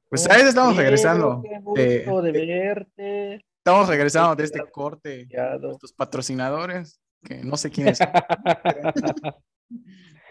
Pues 0.08 0.26
a 0.28 0.32
veces 0.34 0.48
estamos 0.50 0.76
regresando. 0.76 1.42
Qué 1.42 1.58
gusto 1.60 2.22
de 2.22 2.32
de- 2.32 2.46
verte. 2.46 3.44
estamos 3.58 3.88
regresando 3.88 4.36
de 4.36 4.44
este 4.44 4.60
corte. 4.70 5.26
Nuestros 5.60 5.92
patrocinadores, 5.92 7.00
que 7.22 7.42
no 7.44 7.56
sé 7.56 7.70
quiénes 7.70 7.98
son. 7.98 8.08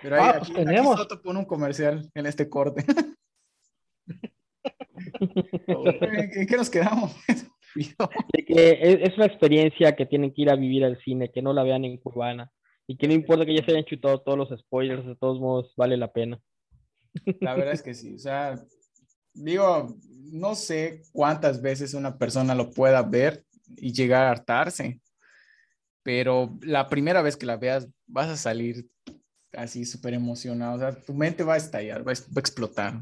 Pero 0.01 0.15
ahí, 0.15 0.21
Ah, 0.21 0.29
aquí, 0.29 0.37
pues 0.39 0.49
aquí 0.51 0.65
tenemos. 0.65 0.97
Soto 0.97 1.21
pone 1.21 1.39
un 1.39 1.45
comercial 1.45 2.09
en 2.13 2.25
este 2.25 2.49
corte. 2.49 2.83
¿En 5.67 6.47
qué 6.47 6.57
nos 6.57 6.69
quedamos? 6.69 7.15
De 7.75 8.43
que 8.45 8.79
es, 9.03 9.15
una 9.17 9.25
experiencia 9.27 9.95
que 9.95 10.05
tienen 10.07 10.33
que 10.33 10.41
ir 10.41 10.49
a 10.49 10.55
vivir 10.55 10.83
al 10.83 10.97
cine, 11.03 11.31
que 11.31 11.41
no 11.43 11.53
la 11.53 11.63
vean 11.63 11.85
en 11.85 11.97
Cuevana. 11.97 12.51
Y 12.87 12.97
que 12.97 13.07
no 13.07 13.13
importa 13.13 13.45
que 13.45 13.53
ya 13.55 13.63
se 13.63 13.71
hayan 13.71 13.83
chutado 13.85 14.21
todos 14.21 14.37
los 14.37 14.59
spoilers, 14.59 15.05
de 15.05 15.15
todos 15.15 15.39
modos 15.39 15.73
vale 15.75 15.97
la 15.97 16.11
pena. 16.11 16.39
La 17.41 17.53
verdad 17.53 17.73
es 17.73 17.83
que 17.83 17.93
sí. 17.93 18.15
O 18.15 18.19
sea, 18.19 18.55
digo, 19.37 19.95
no 20.31 20.55
sé 20.55 21.03
cuántas 21.11 21.61
veces 21.61 21.93
una 21.93 22.17
persona 22.17 22.55
lo 22.55 22.71
pueda 22.71 23.01
ver 23.01 23.45
y 23.77 23.91
llegar 23.93 24.23
a 24.23 24.31
hartarse, 24.31 24.99
pero 26.03 26.57
la 26.61 26.87
primera 26.87 27.21
vez 27.21 27.37
que 27.37 27.45
la 27.45 27.57
veas 27.57 27.87
vas 28.05 28.29
a 28.29 28.37
salir 28.37 28.87
así 29.53 29.85
súper 29.85 30.13
emocionado. 30.13 30.75
O 30.75 30.79
sea, 30.79 30.91
tu 31.03 31.13
mente 31.13 31.43
va 31.43 31.55
a 31.55 31.57
estallar, 31.57 32.07
va 32.07 32.11
a, 32.11 32.39
explotar 32.39 33.01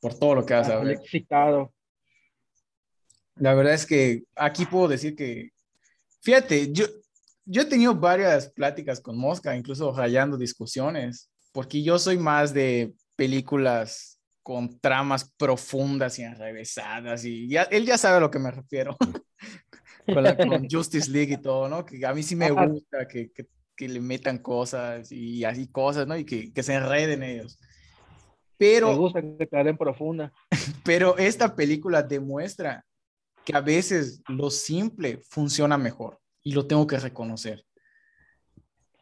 por 0.00 0.18
todo 0.18 0.34
lo 0.34 0.46
que 0.46 0.54
vas 0.54 0.68
a 0.68 0.78
ver. 0.78 0.98
excitado. 0.98 1.72
La 3.36 3.54
verdad 3.54 3.74
es 3.74 3.86
que 3.86 4.24
aquí 4.36 4.66
puedo 4.66 4.88
decir 4.88 5.16
que, 5.16 5.50
fíjate, 6.20 6.72
yo, 6.72 6.84
yo 7.44 7.62
he 7.62 7.66
tenido 7.66 7.94
varias 7.94 8.50
pláticas 8.50 9.00
con 9.00 9.16
Mosca, 9.16 9.56
incluso 9.56 9.92
rayando 9.92 10.36
discusiones, 10.36 11.30
porque 11.52 11.82
yo 11.82 11.98
soy 11.98 12.18
más 12.18 12.52
de 12.52 12.92
películas 13.16 14.11
con 14.42 14.78
tramas 14.80 15.32
profundas 15.36 16.18
y 16.18 16.22
enrevesadas, 16.22 17.24
y 17.24 17.48
ya, 17.48 17.62
él 17.64 17.86
ya 17.86 17.96
sabe 17.96 18.16
a 18.16 18.20
lo 18.20 18.30
que 18.30 18.38
me 18.38 18.50
refiero, 18.50 18.96
con, 20.06 20.22
la- 20.22 20.36
con 20.36 20.66
Justice 20.70 21.10
League 21.10 21.34
y 21.34 21.42
todo, 21.42 21.68
¿no? 21.68 21.84
Que 21.84 22.04
a 22.04 22.12
mí 22.12 22.22
sí 22.22 22.34
me 22.36 22.50
gusta 22.50 23.06
que, 23.06 23.30
que, 23.30 23.46
que 23.76 23.88
le 23.88 24.00
metan 24.00 24.38
cosas 24.38 25.10
y 25.12 25.44
así 25.44 25.68
cosas, 25.68 26.06
¿no? 26.06 26.16
Y 26.16 26.24
que, 26.24 26.52
que 26.52 26.62
se 26.62 26.74
enreden 26.74 27.22
ellos. 27.22 27.58
Me 27.60 28.68
Pero 28.68 28.96
gusta 28.96 29.20
que 29.22 29.46
te 29.46 29.64
den 29.64 29.76
profunda. 29.76 30.32
pero 30.84 31.16
esta 31.18 31.54
película 31.54 32.02
demuestra 32.02 32.84
que 33.44 33.56
a 33.56 33.60
veces 33.60 34.22
lo 34.28 34.50
simple 34.50 35.20
funciona 35.28 35.76
mejor 35.76 36.20
y 36.44 36.52
lo 36.52 36.66
tengo 36.66 36.86
que 36.86 36.98
reconocer. 36.98 37.64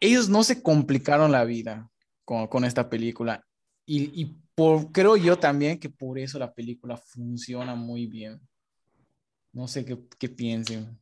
Ellos 0.00 0.28
no 0.30 0.42
se 0.44 0.62
complicaron 0.62 1.30
la 1.32 1.44
vida 1.44 1.90
con, 2.24 2.46
con 2.46 2.64
esta 2.64 2.88
película 2.88 3.46
y, 3.96 4.22
y 4.22 4.36
por, 4.54 4.92
creo 4.92 5.16
yo 5.16 5.36
también 5.38 5.80
que 5.80 5.90
por 5.90 6.18
eso 6.18 6.38
la 6.38 6.52
película 6.54 6.96
funciona 6.96 7.74
muy 7.74 8.06
bien. 8.06 8.40
No 9.52 9.66
sé 9.66 9.84
qué, 9.84 9.98
qué 10.18 10.28
piensen. 10.28 10.98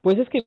Pues 0.00 0.18
es 0.18 0.28
que 0.30 0.46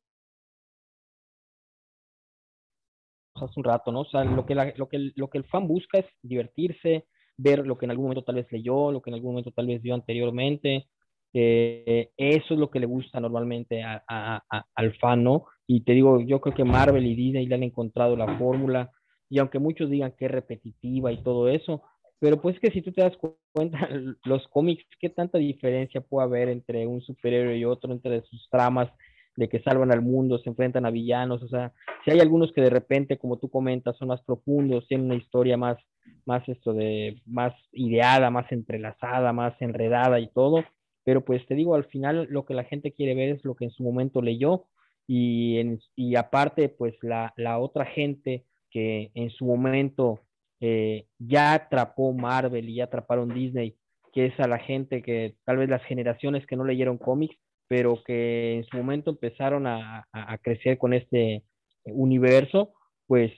hace 3.35 3.53
un 3.59 3.63
rato, 3.63 3.91
¿no? 3.91 4.01
O 4.01 4.05
sea, 4.05 4.23
lo 4.23 4.45
que, 4.45 4.55
la- 4.55 4.73
lo, 4.77 4.87
que 4.87 4.97
el, 4.97 5.13
lo 5.15 5.29
que 5.29 5.37
el 5.37 5.43
fan 5.45 5.67
busca 5.67 5.99
es 5.99 6.05
divertirse, 6.21 7.05
ver 7.37 7.65
lo 7.67 7.77
que 7.77 7.85
en 7.85 7.91
algún 7.91 8.05
momento 8.05 8.23
tal 8.23 8.35
vez 8.35 8.51
leyó, 8.51 8.91
lo 8.91 9.01
que 9.01 9.09
en 9.09 9.15
algún 9.15 9.31
momento 9.33 9.51
tal 9.51 9.67
vez 9.67 9.81
vio 9.81 9.93
anteriormente. 9.93 10.87
Eh, 11.33 12.11
eso 12.17 12.53
es 12.53 12.59
lo 12.59 12.71
que 12.71 12.79
le 12.79 12.85
gusta 12.85 13.19
normalmente 13.19 13.83
a- 13.83 14.03
a- 14.07 14.43
a- 14.49 14.65
al 14.73 14.93
fan, 14.97 15.23
¿no? 15.23 15.45
Y 15.67 15.81
te 15.81 15.91
digo, 15.91 16.21
yo 16.21 16.39
creo 16.39 16.55
que 16.55 16.63
Marvel 16.63 17.05
y 17.05 17.15
Disney 17.15 17.45
le 17.45 17.55
han 17.55 17.63
encontrado 17.63 18.15
la 18.15 18.37
fórmula, 18.37 18.89
y 19.29 19.39
aunque 19.39 19.59
muchos 19.59 19.89
digan 19.89 20.13
que 20.17 20.25
es 20.25 20.31
repetitiva 20.31 21.11
y 21.11 21.23
todo 21.23 21.49
eso, 21.49 21.81
pero 22.19 22.41
pues 22.41 22.59
que 22.59 22.71
si 22.71 22.81
tú 22.81 22.91
te 22.91 23.01
das 23.01 23.17
cu- 23.17 23.37
cuenta, 23.53 23.87
los 24.25 24.47
cómics, 24.49 24.83
¿qué 24.99 25.09
tanta 25.09 25.37
diferencia 25.37 26.01
puede 26.01 26.25
haber 26.25 26.49
entre 26.49 26.85
un 26.87 27.01
superhéroe 27.01 27.57
y 27.57 27.65
otro, 27.65 27.91
entre 27.93 28.21
sus 28.23 28.49
tramas 28.49 28.89
de 29.37 29.49
que 29.49 29.61
salvan 29.61 29.91
al 29.91 30.01
mundo, 30.01 30.39
se 30.39 30.49
enfrentan 30.49 30.85
a 30.85 30.91
villanos, 30.91 31.43
o 31.43 31.47
sea, 31.49 31.73
si 32.03 32.11
hay 32.11 32.19
algunos 32.19 32.51
que 32.53 32.61
de 32.61 32.69
repente, 32.69 33.17
como 33.17 33.37
tú 33.37 33.49
comentas, 33.49 33.97
son 33.97 34.07
más 34.09 34.21
profundos, 34.23 34.87
tienen 34.87 35.07
una 35.07 35.15
historia 35.15 35.57
más, 35.57 35.77
más 36.25 36.47
esto 36.47 36.73
de, 36.73 37.21
más 37.25 37.53
ideada, 37.73 38.29
más 38.29 38.49
entrelazada, 38.51 39.33
más 39.33 39.53
enredada 39.61 40.19
y 40.19 40.27
todo, 40.27 40.63
pero 41.03 41.23
pues 41.23 41.45
te 41.47 41.55
digo, 41.55 41.75
al 41.75 41.85
final 41.85 42.27
lo 42.29 42.45
que 42.45 42.53
la 42.53 42.63
gente 42.63 42.93
quiere 42.93 43.13
ver 43.15 43.29
es 43.35 43.43
lo 43.45 43.55
que 43.55 43.65
en 43.65 43.71
su 43.71 43.83
momento 43.83 44.21
leyó 44.21 44.65
y, 45.07 45.57
en, 45.59 45.79
y 45.95 46.15
aparte, 46.15 46.69
pues 46.69 46.95
la, 47.01 47.33
la 47.37 47.59
otra 47.59 47.85
gente 47.85 48.45
que 48.69 49.11
en 49.13 49.29
su 49.29 49.45
momento 49.45 50.21
eh, 50.59 51.07
ya 51.19 51.53
atrapó 51.53 52.13
Marvel 52.13 52.69
y 52.69 52.75
ya 52.75 52.85
atraparon 52.85 53.33
Disney, 53.33 53.75
que 54.13 54.27
es 54.27 54.39
a 54.39 54.47
la 54.47 54.59
gente 54.59 55.01
que 55.01 55.35
tal 55.43 55.57
vez 55.57 55.69
las 55.69 55.83
generaciones 55.83 56.45
que 56.47 56.55
no 56.55 56.63
leyeron 56.63 56.97
cómics, 56.97 57.35
pero 57.67 58.01
que 58.03 58.57
en 58.57 58.65
su 58.65 58.77
momento 58.77 59.11
empezaron 59.11 59.67
a, 59.67 60.07
a, 60.11 60.37
crecer 60.37 60.77
con 60.77 60.93
este 60.93 61.43
universo, 61.83 62.73
pues 63.07 63.31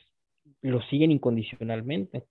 lo 0.61 0.81
siguen 0.83 1.11
incondicionalmente. 1.11 2.25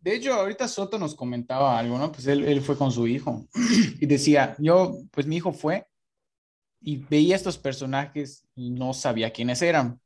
De 0.00 0.16
hecho, 0.16 0.34
ahorita 0.34 0.68
Soto 0.68 0.98
nos 0.98 1.14
comentaba 1.14 1.78
algo, 1.78 1.98
¿no? 1.98 2.12
Pues 2.12 2.26
él, 2.26 2.44
él 2.44 2.60
fue 2.60 2.76
con 2.76 2.92
su 2.92 3.06
hijo 3.06 3.46
y 4.00 4.06
decía, 4.06 4.54
yo, 4.58 4.98
pues 5.10 5.26
mi 5.26 5.36
hijo 5.36 5.52
fue 5.52 5.86
y 6.80 6.98
veía 6.98 7.34
estos 7.34 7.56
personajes 7.56 8.46
y 8.54 8.70
no 8.70 8.92
sabía 8.92 9.32
quiénes 9.32 9.62
eran. 9.62 9.98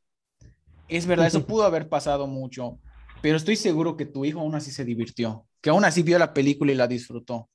Es 0.89 1.07
verdad, 1.07 1.27
eso 1.27 1.47
pudo 1.47 1.65
haber 1.65 1.89
pasado 1.89 2.27
mucho, 2.27 2.79
pero 3.21 3.37
estoy 3.37 3.57
seguro 3.57 3.97
que 3.97 4.07
tu 4.07 4.25
hijo 4.25 4.41
aún 4.41 4.55
así 4.55 4.71
se 4.71 4.85
divirtió, 4.85 5.47
que 5.61 5.71
aún 5.71 5.85
así 5.85 6.03
vio 6.03 6.19
la 6.19 6.33
película 6.33 6.73
y 6.73 6.77
la 6.77 6.87
disfrutó, 6.87 7.51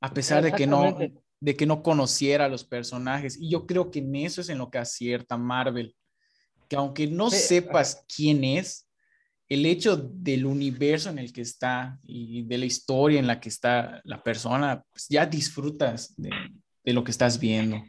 a 0.00 0.12
pesar 0.12 0.42
de 0.42 0.52
que 0.52 0.66
no, 0.66 0.96
de 1.40 1.56
que 1.56 1.66
no 1.66 1.82
conociera 1.82 2.46
a 2.46 2.48
los 2.48 2.64
personajes. 2.64 3.36
Y 3.38 3.50
yo 3.50 3.66
creo 3.66 3.90
que 3.90 3.98
en 3.98 4.14
eso 4.16 4.40
es 4.40 4.48
en 4.48 4.58
lo 4.58 4.70
que 4.70 4.78
acierta 4.78 5.36
Marvel, 5.36 5.94
que 6.68 6.76
aunque 6.76 7.06
no 7.06 7.30
Sí, 7.30 7.36
sepas 7.36 8.04
quién 8.14 8.44
es, 8.44 8.88
el 9.48 9.66
hecho 9.66 9.96
del 9.96 10.46
universo 10.46 11.10
en 11.10 11.18
el 11.18 11.32
que 11.32 11.42
está 11.42 11.98
y 12.04 12.42
de 12.44 12.56
la 12.56 12.64
historia 12.64 13.18
en 13.18 13.26
la 13.26 13.38
que 13.38 13.50
está 13.50 14.00
la 14.04 14.22
persona, 14.22 14.82
pues 14.90 15.08
ya 15.10 15.26
disfrutas 15.26 16.14
de, 16.16 16.30
de 16.84 16.92
lo 16.92 17.04
que 17.04 17.10
estás 17.10 17.38
viendo. 17.38 17.82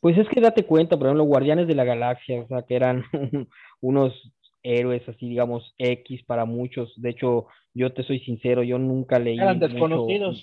Pues 0.00 0.18
es 0.18 0.28
que 0.28 0.40
date 0.40 0.66
cuenta, 0.66 0.96
por 0.96 1.06
ejemplo, 1.06 1.22
Guardianes 1.24 1.68
de 1.68 1.76
la 1.76 1.84
Galaxia, 1.84 2.40
o 2.40 2.48
sea, 2.48 2.62
que 2.62 2.74
eran 2.74 3.04
unos 3.82 4.32
héroes 4.62 5.06
así, 5.08 5.28
digamos, 5.28 5.74
X 5.76 6.24
para 6.24 6.46
muchos. 6.46 6.92
De 6.96 7.10
hecho, 7.10 7.48
yo 7.74 7.92
te 7.92 8.04
soy 8.04 8.20
sincero, 8.20 8.62
yo 8.62 8.78
nunca 8.78 9.18
leí 9.18 9.38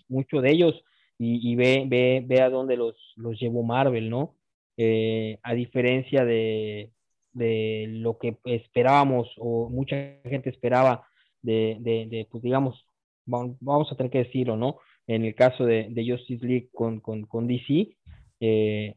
mucho, 0.07 0.41
de 0.41 0.51
ellos 0.51 0.83
y, 1.17 1.51
y 1.51 1.55
ve, 1.55 1.85
ve, 1.87 2.23
ve 2.25 2.41
a 2.41 2.49
dónde 2.49 2.77
los, 2.77 2.95
los 3.15 3.39
llevó 3.39 3.63
Marvel, 3.63 4.09
¿no? 4.09 4.35
Eh, 4.77 5.39
a 5.43 5.53
diferencia 5.53 6.23
de, 6.23 6.91
de 7.33 7.87
lo 7.89 8.17
que 8.17 8.37
esperábamos 8.45 9.29
o 9.37 9.69
mucha 9.69 9.95
gente 10.23 10.49
esperaba 10.49 11.05
de, 11.41 11.77
de, 11.81 12.27
pues 12.31 12.43
digamos, 12.43 12.85
vamos 13.25 13.91
a 13.91 13.95
tener 13.95 14.11
que 14.11 14.23
decirlo, 14.23 14.55
¿no? 14.55 14.77
En 15.07 15.25
el 15.25 15.35
caso 15.35 15.65
de, 15.65 15.87
de 15.89 16.09
Justice 16.09 16.45
League 16.45 16.69
con, 16.73 16.99
con, 16.99 17.23
con 17.25 17.47
DC, 17.47 17.97
eh, 18.39 18.95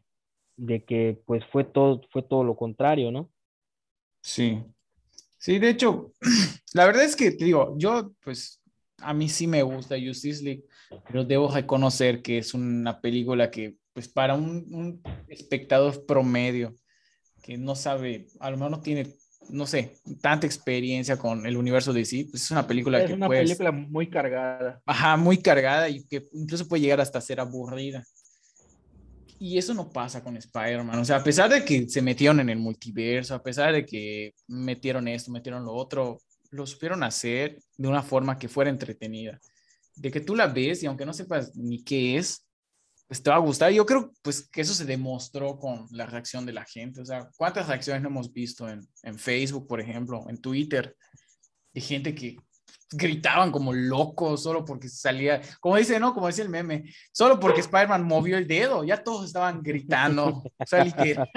de 0.56 0.84
que 0.84 1.18
pues 1.26 1.44
fue 1.46 1.64
todo, 1.64 2.02
fue 2.10 2.22
todo 2.22 2.44
lo 2.44 2.56
contrario, 2.56 3.10
¿no? 3.10 3.31
Sí, 4.22 4.62
sí, 5.38 5.58
de 5.58 5.68
hecho, 5.70 6.12
la 6.74 6.86
verdad 6.86 7.04
es 7.04 7.16
que 7.16 7.32
te 7.32 7.44
digo, 7.44 7.74
yo 7.78 8.12
pues 8.22 8.60
a 8.98 9.12
mí 9.12 9.28
sí 9.28 9.46
me 9.46 9.62
gusta 9.62 9.96
Justice 10.02 10.42
League, 10.44 10.64
pero 11.06 11.24
debo 11.24 11.50
reconocer 11.52 12.22
que 12.22 12.38
es 12.38 12.54
una 12.54 13.00
película 13.00 13.50
que 13.50 13.76
pues 13.92 14.08
para 14.08 14.34
un, 14.34 14.66
un 14.72 15.02
espectador 15.28 16.06
promedio 16.06 16.76
que 17.42 17.58
no 17.58 17.74
sabe, 17.74 18.28
a 18.38 18.50
lo 18.50 18.56
mejor 18.56 18.70
no 18.70 18.80
tiene, 18.80 19.12
no 19.50 19.66
sé, 19.66 19.98
tanta 20.20 20.46
experiencia 20.46 21.16
con 21.18 21.44
el 21.44 21.56
universo 21.56 21.92
de 21.92 22.00
DC, 22.00 22.28
pues 22.30 22.44
es 22.44 22.50
una 22.52 22.66
película 22.66 23.00
es 23.00 23.06
que 23.06 23.14
una 23.14 23.26
puedes- 23.26 23.42
película 23.48 23.72
muy 23.72 24.08
cargada. 24.08 24.80
Ajá, 24.86 25.16
muy 25.16 25.38
cargada 25.38 25.88
y 25.88 26.04
que 26.06 26.28
incluso 26.32 26.68
puede 26.68 26.82
llegar 26.82 27.00
hasta 27.00 27.20
ser 27.20 27.40
aburrida. 27.40 28.04
Y 29.44 29.58
eso 29.58 29.74
no 29.74 29.90
pasa 29.90 30.22
con 30.22 30.36
Spider-Man. 30.36 31.00
O 31.00 31.04
sea, 31.04 31.16
a 31.16 31.24
pesar 31.24 31.50
de 31.50 31.64
que 31.64 31.88
se 31.88 32.00
metieron 32.00 32.38
en 32.38 32.48
el 32.48 32.58
multiverso, 32.60 33.34
a 33.34 33.42
pesar 33.42 33.72
de 33.72 33.84
que 33.84 34.36
metieron 34.46 35.08
esto, 35.08 35.32
metieron 35.32 35.64
lo 35.64 35.72
otro, 35.72 36.20
lo 36.50 36.64
supieron 36.64 37.02
hacer 37.02 37.58
de 37.76 37.88
una 37.88 38.04
forma 38.04 38.38
que 38.38 38.48
fuera 38.48 38.70
entretenida. 38.70 39.40
De 39.96 40.12
que 40.12 40.20
tú 40.20 40.36
la 40.36 40.46
ves 40.46 40.84
y 40.84 40.86
aunque 40.86 41.04
no 41.04 41.12
sepas 41.12 41.56
ni 41.56 41.82
qué 41.82 42.18
es, 42.18 42.46
pues 43.08 43.20
te 43.20 43.30
va 43.30 43.36
a 43.36 43.40
gustar. 43.40 43.72
Yo 43.72 43.84
creo 43.84 44.12
pues 44.22 44.48
que 44.48 44.60
eso 44.60 44.74
se 44.74 44.84
demostró 44.84 45.58
con 45.58 45.88
la 45.90 46.06
reacción 46.06 46.46
de 46.46 46.52
la 46.52 46.64
gente. 46.64 47.00
O 47.00 47.04
sea, 47.04 47.28
¿cuántas 47.36 47.66
reacciones 47.66 48.00
no 48.00 48.10
hemos 48.10 48.32
visto 48.32 48.68
en, 48.68 48.86
en 49.02 49.18
Facebook, 49.18 49.66
por 49.66 49.80
ejemplo, 49.80 50.24
en 50.28 50.40
Twitter, 50.40 50.96
de 51.74 51.80
gente 51.80 52.14
que 52.14 52.36
gritaban 52.92 53.50
como 53.50 53.72
locos 53.72 54.42
solo 54.42 54.64
porque 54.64 54.88
salía, 54.88 55.40
como 55.60 55.76
dice, 55.76 55.98
¿no? 56.00 56.14
Como 56.14 56.26
dice 56.26 56.42
el 56.42 56.48
meme, 56.48 56.84
solo 57.12 57.38
porque 57.40 57.60
Spider-Man 57.60 58.04
movió 58.04 58.38
el 58.38 58.46
dedo, 58.46 58.84
ya 58.84 59.02
todos 59.02 59.26
estaban 59.26 59.62
gritando. 59.62 60.42
O 60.58 60.66
sea, 60.66 60.84
literal, 60.84 61.28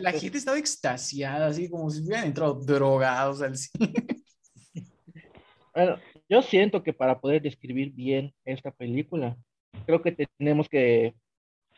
la 0.00 0.12
gente 0.12 0.38
estaba 0.38 0.58
extasiada, 0.58 1.46
así 1.46 1.68
como 1.68 1.90
si 1.90 2.02
hubieran 2.02 2.26
entrado 2.26 2.54
drogados 2.54 3.42
al 3.42 3.56
cine. 3.56 3.92
Bueno, 5.74 5.98
yo 6.28 6.42
siento 6.42 6.82
que 6.82 6.92
para 6.92 7.20
poder 7.20 7.42
describir 7.42 7.92
bien 7.92 8.34
esta 8.44 8.70
película, 8.70 9.36
creo 9.84 10.02
que 10.02 10.28
tenemos 10.38 10.68
que 10.68 11.14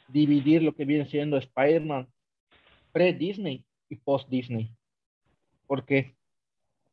dividir 0.09 0.63
lo 0.63 0.75
que 0.75 0.85
viene 0.85 1.09
siendo 1.09 1.37
Spider-Man 1.37 2.09
pre-Disney 2.93 3.65
y 3.89 3.97
post-Disney. 3.97 4.75
¿Por 5.67 5.85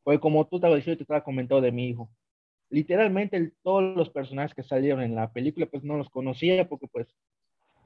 Pues 0.05 0.19
como 0.19 0.45
tú 0.47 0.57
estabas 0.57 0.77
diciendo, 0.77 0.99
te 0.99 1.03
estaba 1.03 1.23
comentando 1.23 1.61
de 1.61 1.71
mi 1.71 1.89
hijo. 1.89 2.09
Literalmente 2.69 3.37
el- 3.37 3.53
todos 3.63 3.95
los 3.97 4.11
personajes 4.11 4.53
que 4.53 4.61
salieron 4.61 5.01
en 5.01 5.15
la 5.15 5.33
película, 5.33 5.65
pues 5.65 5.83
no 5.83 5.97
los 5.97 6.09
conocía 6.11 6.69
porque 6.69 6.87
pues 6.87 7.07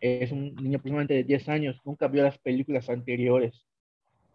es 0.01 0.31
un 0.33 0.53
niño 0.55 0.77
aproximadamente 0.77 1.13
de 1.13 1.23
10 1.23 1.47
años, 1.47 1.79
nunca 1.85 2.09
vio 2.09 2.23
las 2.23 2.37
películas 2.37 2.89
anteriores. 2.89 3.65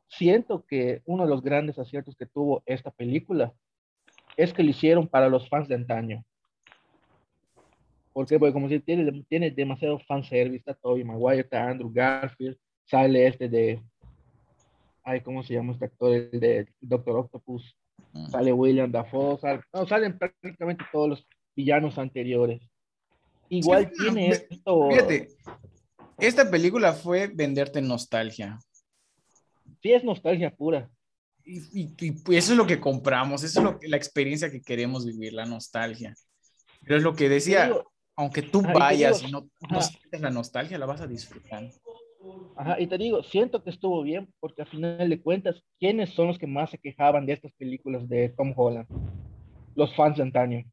Siento 0.08 0.64
que 0.66 1.02
uno 1.04 1.24
de 1.24 1.28
los 1.30 1.42
grandes 1.42 1.78
aciertos 1.78 2.16
que 2.16 2.24
tuvo 2.26 2.62
esta 2.64 2.90
película 2.90 3.52
es 4.38 4.54
que 4.54 4.62
lo 4.62 4.70
hicieron 4.70 5.06
para 5.06 5.28
los 5.28 5.46
fans 5.50 5.68
de 5.68 5.74
antaño. 5.74 6.24
¿Por 8.14 8.26
qué? 8.26 8.38
Porque 8.38 8.52
como 8.54 8.68
si 8.70 8.80
tiene, 8.80 9.24
tiene 9.28 9.50
demasiado 9.50 9.98
fanservice, 9.98 10.56
está 10.58 10.74
Tobey 10.74 11.04
Maguire, 11.04 11.40
está 11.40 11.68
Andrew 11.68 11.90
Garfield, 11.92 12.56
sale 12.86 13.26
este 13.26 13.48
de, 13.48 13.82
ay, 15.04 15.20
¿cómo 15.22 15.42
se 15.42 15.54
llama 15.54 15.72
este 15.72 15.84
actor? 15.86 16.12
El 16.12 16.40
de 16.40 16.68
Doctor 16.80 17.16
Octopus, 17.18 17.76
sale 18.30 18.52
William 18.52 18.90
Dafoe, 18.90 19.38
sale- 19.38 19.60
no, 19.72 19.86
salen 19.86 20.18
prácticamente 20.18 20.84
todos 20.92 21.08
los 21.10 21.26
villanos 21.54 21.98
anteriores. 21.98 22.62
Igual 23.48 23.90
Sí, 23.94 24.02
tiene 24.04 24.30
ve- 24.30 24.46
esto, 24.50 24.88
Fíjate, 24.90 25.28
esta 26.18 26.50
película 26.50 26.92
fue 26.92 27.26
venderte 27.28 27.80
nostalgia. 27.82 28.58
sí 29.82 29.92
es 29.92 30.02
nostalgia 30.02 30.50
pura. 30.50 30.90
Y, 31.44 31.58
y- 31.82 31.94
y, 32.00 32.36
eso 32.36 32.52
es 32.52 32.56
lo 32.56 32.66
que 32.66 32.80
compramos, 32.80 33.44
eso 33.44 33.60
es 33.60 33.64
lo 33.64 33.78
que- 33.78 33.88
la 33.88 33.98
experiencia 33.98 34.50
que 34.50 34.62
queremos 34.62 35.04
vivir, 35.04 35.34
la 35.34 35.44
nostalgia. 35.44 36.14
Pero 36.82 36.96
es 36.96 37.02
lo 37.02 37.14
que 37.14 37.28
decía, 37.28 37.66
digo, 37.66 37.92
aunque 38.16 38.42
tú 38.42 38.62
vayas 38.62 39.18
digo, 39.18 39.28
y 39.28 39.32
no, 39.32 39.40
no 39.70 39.78
ajá. 39.78 39.82
sientes 39.82 40.20
la 40.22 40.30
nostalgia, 40.30 40.78
la 40.78 40.86
vas 40.86 41.02
a 41.02 41.06
disfrutar. 41.06 41.70
Ajá, 42.56 42.80
y 42.80 42.86
te 42.86 42.98
digo, 42.98 43.22
siento 43.22 43.62
que 43.62 43.70
estuvo 43.70 44.02
bien 44.02 44.28
porque 44.40 44.62
al 44.62 44.68
final 44.68 45.08
de 45.08 45.20
cuentas, 45.20 45.62
¿quiénes 45.80 46.10
son 46.10 46.28
los 46.28 46.38
que 46.38 46.46
más 46.46 46.70
se 46.70 46.78
quejaban 46.78 47.26
de 47.26 47.32
estas 47.32 47.52
películas 47.52 48.08
de 48.08 48.28
Tom 48.30 48.52
Holland? 48.56 48.86
Los 49.74 49.94
fans 49.96 50.16
de 50.16 50.22
antaño. 50.22 50.64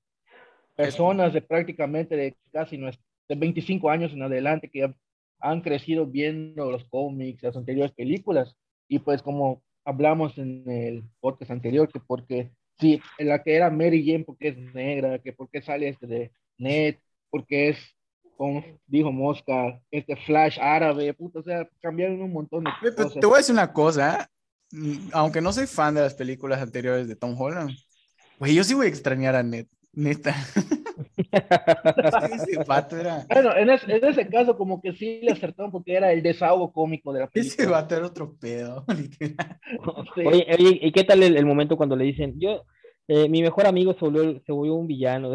Personas 0.76 1.34
de 1.34 1.41
prácticamente 1.41 2.16
de 2.16 2.36
casi 2.52 2.78
nues- 2.78 2.99
de 3.28 3.36
25 3.36 3.89
años 3.89 4.14
en 4.14 4.22
adelante 4.24 4.70
que 4.70 4.93
han 5.39 5.62
crecido 5.62 6.06
viendo 6.06 6.72
los 6.72 6.86
cómics, 6.86 7.41
las 7.43 7.56
anteriores 7.58 7.91
películas. 7.93 8.56
Y 8.88 8.99
pues 8.99 9.22
como 9.22 9.64
hablamos 9.84 10.38
en 10.38 10.70
el 10.70 11.04
podcast 11.20 11.52
anterior, 11.52 11.89
que 11.91 11.99
porque 11.99 12.52
sí, 12.80 13.02
en 13.18 13.28
la 13.30 13.41
que 13.43 13.56
era 13.56 13.70
Mary 13.72 14.06
Jane 14.06 14.24
porque 14.24 14.49
es 14.49 14.58
negra, 14.74 15.20
que 15.20 15.34
porque 15.34 15.62
sale 15.62 15.89
este 15.89 16.08
de 16.08 16.32
Ned, 16.58 16.95
porque 17.30 17.70
es 17.70 17.78
como 18.42 18.64
dijo 18.88 19.12
Mosca, 19.12 19.80
este 19.92 20.16
Flash 20.16 20.58
árabe, 20.60 21.14
puta, 21.14 21.39
o 21.39 21.44
sea, 21.44 21.68
cambiaron 21.80 22.22
un 22.22 22.34
montón 22.34 22.64
de 22.64 22.72
Ve, 22.82 22.92
pero 22.92 23.08
cosas. 23.08 23.20
Te 23.20 23.26
voy 23.28 23.36
a 23.36 23.38
decir 23.38 23.54
una 23.54 23.72
cosa, 23.72 24.32
mm, 24.72 25.10
aunque 25.14 25.42
no 25.42 25.54
soy 25.54 25.68
fan 25.68 25.94
de 25.94 26.02
las 26.02 26.16
películas 26.16 26.62
anteriores 26.62 27.08
de 27.08 27.16
Tom 27.16 27.36
Holland, 27.39 27.72
güey, 28.39 28.56
yo 28.56 28.64
sí 28.64 28.74
voy 28.74 28.88
a 28.88 28.89
extrañar 28.89 29.36
a 29.36 29.44
Ned, 29.44 29.68
neta. 29.94 30.36
Ese 32.34 32.58
vato 32.68 32.98
era, 32.98 33.26
Bueno, 33.28 33.56
en, 33.56 33.70
es- 33.70 33.84
en 33.88 34.04
ese 34.04 34.28
caso 34.30 34.58
como 34.58 34.82
que 34.82 34.94
sí 34.94 35.20
le 35.22 35.32
acertaron 35.32 35.72
porque 35.72 35.94
era 35.94 36.12
el 36.12 36.22
desahogo 36.24 36.72
cómico 36.72 37.14
de 37.14 37.20
la 37.22 37.30
ese 37.34 37.56
película. 37.58 37.72
vato 37.82 37.96
era 37.96 38.08
otro 38.08 38.36
pedo, 38.36 38.86
literal. 38.98 39.60
Sí. 40.16 40.22
Oye, 40.26 40.46
oye, 40.58 40.80
¿y 40.82 40.92
qué 40.92 41.04
tal 41.04 41.24
el, 41.24 41.38
el 41.38 41.46
momento 41.46 41.78
cuando 41.78 41.96
le 41.96 42.06
dicen, 42.06 42.34
yo, 42.39 42.66
eh, 43.08 43.28
mi 43.30 43.41
mejor 43.41 43.66
amigo 43.68 43.93
se 43.93 43.99
volvió, 43.99 44.41
se 44.45 44.52
volvió 44.52 44.76
un 44.76 44.88
villano? 44.88 45.32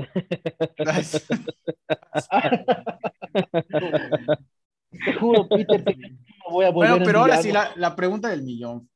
Te 5.05 5.13
juro, 5.21 5.49
Peter, 5.49 5.85
que 5.85 5.97
no 5.97 6.51
voy 6.53 6.65
a 6.65 6.71
volver 6.71 6.91
Bueno, 6.91 6.97
en 6.97 7.05
pero 7.05 7.19
ahora 7.21 7.37
sí, 7.43 7.53
la, 7.53 7.73
la 7.77 7.95
pregunta 7.97 8.29
del 8.29 8.43
millón. 8.43 8.89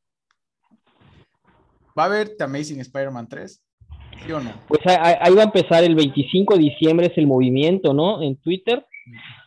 ¿Va 1.98 2.04
a 2.04 2.06
haber 2.06 2.36
The 2.36 2.44
Amazing 2.44 2.80
Spider-Man 2.80 3.28
3? 3.28 3.62
¿Sí 4.24 4.32
o 4.32 4.40
no? 4.40 4.52
Pues 4.68 4.80
ahí, 4.86 4.96
ahí- 5.00 5.16
ahí 5.20 5.34
va 5.34 5.42
a 5.42 5.46
empezar 5.46 5.82
el 5.84 5.94
25 5.94 6.54
de 6.54 6.60
diciembre, 6.60 7.06
es 7.06 7.18
el 7.18 7.26
movimiento, 7.26 7.92
¿no? 7.92 8.22
En 8.22 8.36
Twitter. 8.36 8.86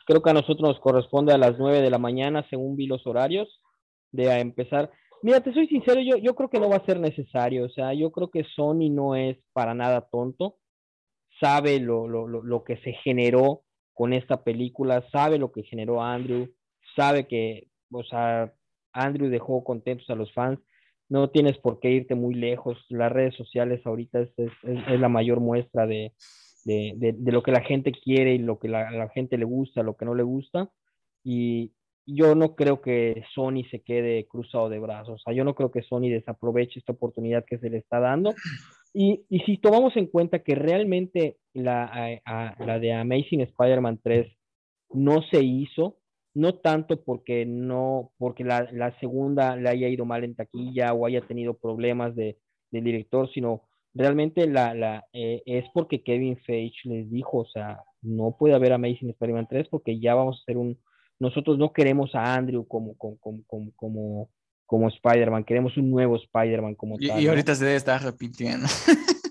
Creo 0.05 0.21
que 0.21 0.29
a 0.29 0.33
nosotros 0.33 0.61
nos 0.69 0.79
corresponde 0.79 1.33
a 1.33 1.37
las 1.37 1.57
9 1.57 1.81
de 1.81 1.89
la 1.89 1.97
mañana, 1.97 2.45
según 2.49 2.75
vi 2.75 2.87
los 2.87 3.07
horarios, 3.07 3.61
de 4.11 4.29
a 4.31 4.39
empezar. 4.39 4.91
Mira, 5.23 5.41
te 5.41 5.53
soy 5.53 5.67
sincero, 5.67 6.01
yo, 6.01 6.17
yo 6.17 6.35
creo 6.35 6.49
que 6.49 6.59
no 6.59 6.69
va 6.69 6.77
a 6.77 6.85
ser 6.85 6.99
necesario. 6.99 7.65
O 7.65 7.69
sea, 7.69 7.93
yo 7.93 8.11
creo 8.11 8.29
que 8.29 8.43
Sony 8.55 8.89
no 8.91 9.15
es 9.15 9.37
para 9.53 9.73
nada 9.73 10.01
tonto. 10.11 10.57
Sabe 11.39 11.79
lo, 11.79 12.07
lo, 12.07 12.27
lo, 12.27 12.43
lo 12.43 12.63
que 12.63 12.77
se 12.77 12.93
generó 12.93 13.63
con 13.93 14.13
esta 14.13 14.43
película, 14.43 15.03
sabe 15.11 15.37
lo 15.39 15.51
que 15.51 15.63
generó 15.63 16.01
Andrew, 16.01 16.49
sabe 16.95 17.27
que, 17.27 17.69
o 17.91 18.03
sea, 18.03 18.53
Andrew 18.93 19.29
dejó 19.29 19.63
contentos 19.63 20.09
a 20.09 20.15
los 20.15 20.33
fans 20.33 20.59
no 21.09 21.29
tienes 21.29 21.57
por 21.59 21.79
qué 21.79 21.91
irte 21.91 22.15
muy 22.15 22.33
lejos. 22.35 22.77
Las 22.89 23.11
redes 23.11 23.35
sociales 23.35 23.81
ahorita 23.85 24.21
es, 24.21 24.29
es, 24.37 24.51
es- 24.63 24.99
la 24.99 25.09
mayor 25.09 25.39
muestra 25.41 25.85
de, 25.87 26.13
de, 26.65 26.93
de- 26.97 27.13
de 27.17 27.31
lo 27.31 27.43
que 27.43 27.51
la 27.51 27.61
gente 27.61 27.91
quiere 27.91 28.33
y 28.35 28.39
lo 28.39 28.59
que 28.59 28.67
la, 28.69 28.91
la 28.91 29.09
gente 29.09 29.37
le 29.37 29.45
gusta, 29.45 29.83
lo 29.83 29.95
que 29.97 30.05
no 30.05 30.15
le 30.15 30.23
gusta. 30.23 30.71
Y 31.23 31.73
yo 32.05 32.35
no 32.35 32.55
creo 32.55 32.81
que 32.81 33.23
Sony 33.33 33.63
se 33.71 33.81
quede 33.81 34.27
cruzado 34.27 34.69
de 34.69 34.79
brazos. 34.79 35.15
O 35.15 35.17
sea, 35.23 35.33
yo 35.33 35.43
no 35.43 35.55
creo 35.55 35.71
que 35.71 35.83
Sony 35.83 36.09
desaproveche 36.09 36.79
esta 36.79 36.93
oportunidad 36.93 37.45
que 37.45 37.57
se 37.59 37.69
le 37.69 37.77
está 37.77 37.99
dando. 37.99 38.33
Y, 38.93 39.25
y 39.29 39.39
si 39.39 39.57
tomamos 39.57 39.95
en 39.97 40.07
cuenta 40.07 40.39
que 40.43 40.55
realmente 40.55 41.37
la, 41.53 42.19
a- 42.25 42.55
la 42.65 42.79
de 42.79 42.93
Amazing 42.93 43.41
Spider-Man 43.41 43.99
3 44.03 44.27
no 44.91 45.21
se 45.31 45.41
hizo, 45.43 45.97
no 46.35 46.55
tanto 46.55 47.03
porque 47.03 47.45
no, 47.45 48.11
porque 48.17 48.43
la, 48.43 48.67
la 48.71 48.97
segunda 48.99 49.55
le 49.55 49.69
haya 49.69 49.87
ido 49.87 50.05
mal 50.05 50.23
en 50.23 50.35
taquilla 50.35 50.93
o 50.93 51.05
haya 51.05 51.21
tenido 51.21 51.55
problemas 51.57 52.15
de, 52.15 52.37
del 52.71 52.83
director, 52.83 53.31
sino 53.33 53.63
realmente 53.93 54.47
la, 54.47 54.73
la, 54.73 55.05
eh, 55.13 55.41
es 55.45 55.65
porque 55.73 56.03
Kevin 56.03 56.37
Feige 56.37 56.89
les 56.89 57.09
dijo, 57.09 57.39
o 57.39 57.45
sea, 57.45 57.81
no 58.01 58.35
puede 58.37 58.55
haber 58.55 58.73
Amazing 58.73 59.11
Spider-Man 59.11 59.47
3 59.49 59.67
porque 59.69 59.99
ya 59.99 60.15
vamos 60.15 60.37
a 60.37 60.41
hacer 60.41 60.57
un, 60.57 60.77
nosotros 61.23 61.57
no 61.57 61.73
queremos 61.73 62.13
a 62.15 62.35
Andrew 62.35 62.67
como, 62.67 62.95
como, 62.97 63.17
como, 63.19 63.43
como, 63.47 63.71
como, 63.75 64.29
como 64.65 64.87
Spider-Man, 64.89 65.43
queremos 65.43 65.75
un 65.77 65.89
nuevo 65.89 66.15
Spider-Man 66.17 66.75
como 66.75 66.97
Y, 66.99 67.07
tal. 67.07 67.19
y 67.21 67.25
¿no? 67.25 67.31
ahorita 67.31 67.55
se 67.55 67.65
debe 67.65 67.77
estar 67.77 68.01
repitiendo. 68.03 68.67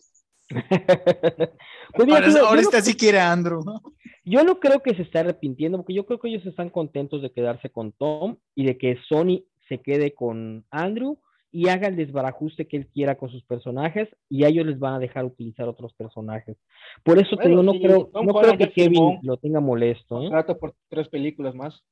Pues 1.94 2.06
mira, 2.06 2.18
Ahora, 2.18 2.28
yo 2.28 2.38
no- 2.38 2.46
ahorita 2.48 2.80
sí 2.82 2.94
quiere 2.94 3.18
a 3.20 3.32
Andrew. 3.32 3.62
¿no? 3.64 3.80
Yo 4.24 4.44
no 4.44 4.60
creo 4.60 4.80
que 4.82 4.94
se 4.94 5.02
esté 5.02 5.18
arrepintiendo, 5.18 5.78
porque 5.78 5.94
yo 5.94 6.06
creo 6.06 6.20
que 6.20 6.28
ellos 6.28 6.44
están 6.46 6.70
contentos 6.70 7.22
de 7.22 7.32
quedarse 7.32 7.70
con 7.70 7.92
Tom 7.92 8.36
y 8.54 8.66
de 8.66 8.78
que 8.78 8.96
Sony 9.08 9.44
se 9.68 9.78
quede 9.80 10.14
con 10.14 10.64
Andrew 10.70 11.18
y 11.52 11.68
haga 11.68 11.86
el 11.86 11.96
desbarajuste 11.96 12.66
que 12.66 12.78
él 12.78 12.88
quiera 12.88 13.16
con 13.16 13.28
sus 13.28 13.44
personajes 13.44 14.08
y 14.30 14.44
a 14.44 14.48
ellos 14.48 14.66
les 14.66 14.78
van 14.78 14.94
a 14.94 14.98
dejar 14.98 15.26
utilizar 15.26 15.68
otros 15.68 15.92
personajes. 15.92 16.56
Por 17.04 17.18
eso 17.18 17.36
te 17.36 17.48
digo, 17.48 17.62
no 17.62 17.72
creo, 17.72 18.10
no 18.14 18.34
creo 18.34 18.56
que 18.56 18.72
Kevin 18.72 19.18
lo 19.22 19.36
tenga 19.36 19.60
molesto. 19.60 20.22
¿eh? 20.22 20.30
Trata 20.30 20.56
por 20.56 20.74
tres 20.88 21.08
películas 21.08 21.54
más. 21.54 21.84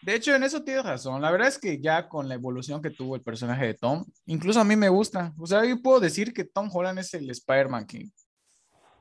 De 0.00 0.14
hecho, 0.14 0.34
en 0.34 0.44
eso 0.44 0.62
tienes 0.62 0.84
razón. 0.84 1.20
La 1.22 1.30
verdad 1.30 1.48
es 1.48 1.58
que 1.58 1.80
ya 1.80 2.08
con 2.08 2.28
la 2.28 2.34
evolución 2.34 2.80
que 2.80 2.90
tuvo 2.90 3.16
el 3.16 3.22
personaje 3.22 3.66
de 3.66 3.74
Tom, 3.74 4.04
incluso 4.26 4.60
a 4.60 4.64
mí 4.64 4.76
me 4.76 4.88
gusta. 4.88 5.34
O 5.38 5.46
sea, 5.46 5.64
yo 5.64 5.80
puedo 5.82 5.98
decir 5.98 6.32
que 6.32 6.44
Tom 6.44 6.68
Holland 6.72 6.98
es 6.98 7.14
el 7.14 7.28
Spider-Man 7.30 7.86
que, 7.86 8.10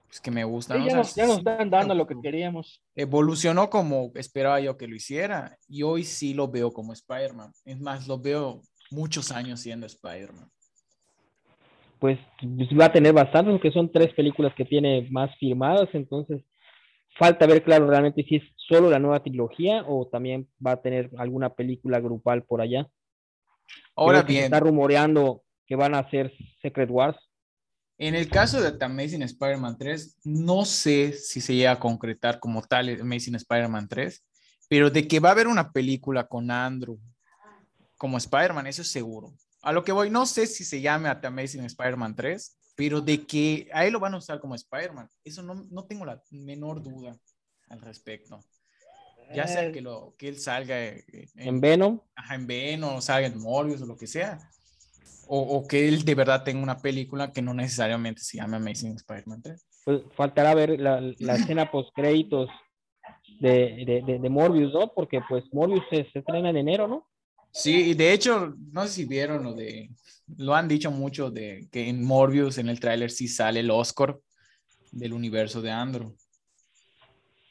pues, 0.08 0.22
que 0.22 0.32
me 0.32 0.44
gusta. 0.46 0.78
ya, 0.78 0.96
nos, 0.96 1.18
están 1.18 1.70
dando 1.70 1.94
lo 1.94 2.08
que 2.08 2.16
queríamos. 2.22 2.82
Evolucionó 2.96 3.70
como 3.70 4.12
esperaba 4.16 4.60
yo 4.60 4.78
que 4.78 4.88
lo 4.88 4.96
hiciera 4.96 5.58
y 5.68 5.84
hoy 5.84 6.04
sí 6.04 6.34
lo 6.34 6.48
veo 6.48 6.72
como 6.72 6.94
Spider-Man. 6.94 7.52
Es 7.66 7.80
más, 7.82 8.08
lo 8.08 8.18
veo 8.18 8.62
muchos 8.94 9.32
años 9.32 9.60
siendo 9.60 9.86
Spider-Man. 9.86 10.50
Pues, 12.00 12.20
pues, 12.40 12.70
va 12.80 12.86
a 12.86 12.92
tener 12.92 13.14
bastantes, 13.14 13.54
porque 13.54 13.72
son 13.72 13.92
tres 13.92 14.14
películas 14.14 14.54
que 14.56 14.66
tiene 14.66 15.08
más 15.10 15.36
firmadas, 15.38 15.90
entonces 15.94 16.44
falta 17.18 17.46
ver 17.46 17.64
claro 17.64 17.88
realmente 17.88 18.24
si 18.24 18.38
es 18.38 18.44
solo 18.56 18.90
la 18.90 19.00
nueva 19.00 19.22
trilogía 19.22 19.84
o 19.88 20.08
también 20.08 20.50
va 20.66 20.72
a 20.72 20.82
tener 20.82 21.12
alguna 21.18 21.54
película 21.54 22.00
grupal 22.00 22.44
por 22.44 22.62
allá. 22.62 22.88
Ahora 23.96 24.24
bien. 24.24 24.42
Se 24.42 24.46
está 24.46 24.60
rumoreando 24.60 25.44
que 25.66 25.76
van 25.76 25.96
a 25.96 26.00
hacer 26.00 26.34
Secret 26.62 26.90
Wars. 26.90 27.18
En 27.98 28.16
el 28.16 28.28
caso 28.28 28.60
de 28.60 28.72
The 28.72 28.86
Amazing 28.86 29.22
Spider-Man 29.24 29.78
3, 29.78 30.22
no 30.26 30.66
sé 30.66 31.14
si 31.14 31.40
se 31.40 31.56
llega 31.56 31.72
a 31.72 31.80
concretar 31.80 32.40
como 32.40 32.62
tal 32.64 32.90
Amazing 33.00 33.36
Spider-Man 33.36 33.88
3, 33.88 34.26
pero 34.68 34.90
de 34.90 35.08
que 35.08 35.20
va 35.20 35.30
a 35.30 35.34
haber 35.34 35.48
una 35.48 35.72
película 35.72 36.28
con 36.28 36.50
Andrew 36.50 37.00
como 38.04 38.18
Spider-Man, 38.18 38.68
eso 38.68 38.82
es 38.82 38.90
seguro. 38.90 39.34
A 39.62 39.72
lo 39.72 39.86
que 39.86 39.94
voy, 39.94 40.10
no 40.10 40.26
sé 40.26 40.46
si 40.46 40.66
se 40.66 40.82
llame 40.82 41.08
a 41.08 41.22
The 41.22 41.28
Amazing 41.28 41.64
Spider-Man 41.64 42.18
3, 42.18 42.60
pero 42.76 43.00
de 43.00 43.26
que 43.26 43.70
a 43.72 43.86
él 43.86 43.94
lo 43.94 44.02
van 44.02 44.14
a 44.14 44.18
usar 44.18 44.42
como 44.42 44.56
Spider-Man, 44.56 45.08
eso 45.24 45.42
no, 45.42 45.66
no, 45.72 45.86
tengo 45.86 46.04
la 46.04 46.22
menor 46.30 46.84
duda 46.84 47.18
al 47.70 47.80
respecto. 47.80 48.42
Ya 49.34 49.48
sea 49.48 49.68
eh. 49.68 49.72
que, 49.72 49.80
lo, 49.80 50.16
que 50.18 50.28
él 50.28 50.38
salga 50.38 50.86
en, 50.86 51.06
en 51.36 51.62
Venom, 51.62 52.02
ajá, 52.14 52.36
en 52.36 52.46
Venom, 52.46 52.96
o 52.96 53.02
salga 53.02 53.26
en 53.26 53.40
Morbius 53.40 53.82
o 53.82 53.86
lo 53.86 53.96
que 53.96 54.08
sea, 54.08 54.38
o, 55.28 55.40
o, 55.40 55.66
que 55.66 55.88
él 55.88 56.04
de 56.04 56.16
verdad 56.16 56.44
tenga 56.44 56.62
una 56.62 56.80
película 56.80 57.32
que 57.32 57.42
no 57.42 57.54
necesariamente 57.54 58.22
se 58.22 58.36
llame 58.36 58.58
Amazing 58.58 58.98
Spider-Man 58.98 59.44
3. 59.44 59.66
Pues 59.86 60.02
faltará 60.18 60.54
ver 60.56 60.78
la, 60.78 61.00
la 61.20 61.36
escena 61.36 61.72
post 61.72 61.96
créditos 61.96 62.50
de, 63.40 64.04
de, 64.06 64.20
de, 64.20 64.30
Morbius, 64.30 64.74
¿no? 64.74 64.92
Porque 64.94 65.22
pues 65.30 65.46
Morbius 65.54 65.86
se, 65.90 66.04
se 66.12 66.20
estrena 66.20 66.50
en 66.50 66.58
enero, 66.58 66.90
¿no? 66.90 67.08
Sí, 67.54 67.94
de 67.94 68.14
hecho, 68.14 68.56
no 68.72 68.88
sé 68.88 68.94
si 68.94 69.06
vieron 69.06 69.44
lo 69.44 69.54
de, 69.54 69.92
lo 70.38 70.56
han 70.56 70.68
dicho 70.68 70.90
mucho 70.90 71.30
de 71.30 71.68
que 71.72 71.88
en 71.88 72.04
Morbius, 72.04 72.58
en 72.58 72.68
el 72.68 72.80
tráiler, 72.80 73.12
sí 73.12 73.28
sale 73.28 73.60
el 73.60 73.70
Oscar 73.70 74.18
del 74.92 75.14
universo 75.14 75.62
de 75.62 75.70
Andrew. 75.70 76.16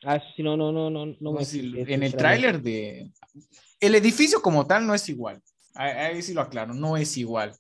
Ah, 0.05 0.21
sí, 0.35 0.43
no, 0.43 0.57
no, 0.57 0.73
no, 0.73 0.91
no. 0.91 1.07
no, 1.07 1.39
en 1.41 2.03
el 2.03 2.17
tráiler 2.17 2.61
de... 2.61 3.13
El 3.79 3.95
edificio 3.95 4.43
como 4.43 4.67
tal 4.67 4.85
no 4.85 4.95
es 4.95 5.09
igual. 5.09 5.41
Ahí, 5.75 6.21
sí 6.21 6.35
lo 6.35 6.41
aclaro, 6.41 6.75
no 6.75 6.97
es 6.97 7.17
igual. 7.17 7.55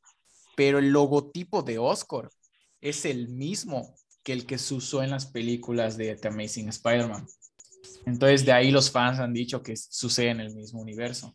Pero 0.56 0.80
el 0.80 0.90
logotipo 0.90 1.62
de 1.62 1.78
Oscar 1.78 2.28
es 2.80 3.04
el 3.04 3.28
mismo 3.28 3.94
que 4.24 4.32
el 4.32 4.46
que 4.46 4.58
se 4.58 4.74
usó 4.74 5.04
en 5.04 5.10
las 5.10 5.26
películas 5.26 5.96
de 5.96 6.16
The 6.16 6.28
Amazing 6.28 6.68
Spider-Man. 6.70 7.24
Entonces 8.04 8.44
de 8.44 8.52
ahí 8.52 8.72
los 8.72 8.90
fans 8.90 9.20
han 9.20 9.32
dicho 9.32 9.62
que 9.62 9.76
sucede 9.76 10.30
en 10.30 10.40
el 10.40 10.52
mismo 10.54 10.80
universo 10.80 11.32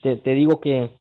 te, 0.00 0.34
digo 0.34 0.60
que, 0.60 0.96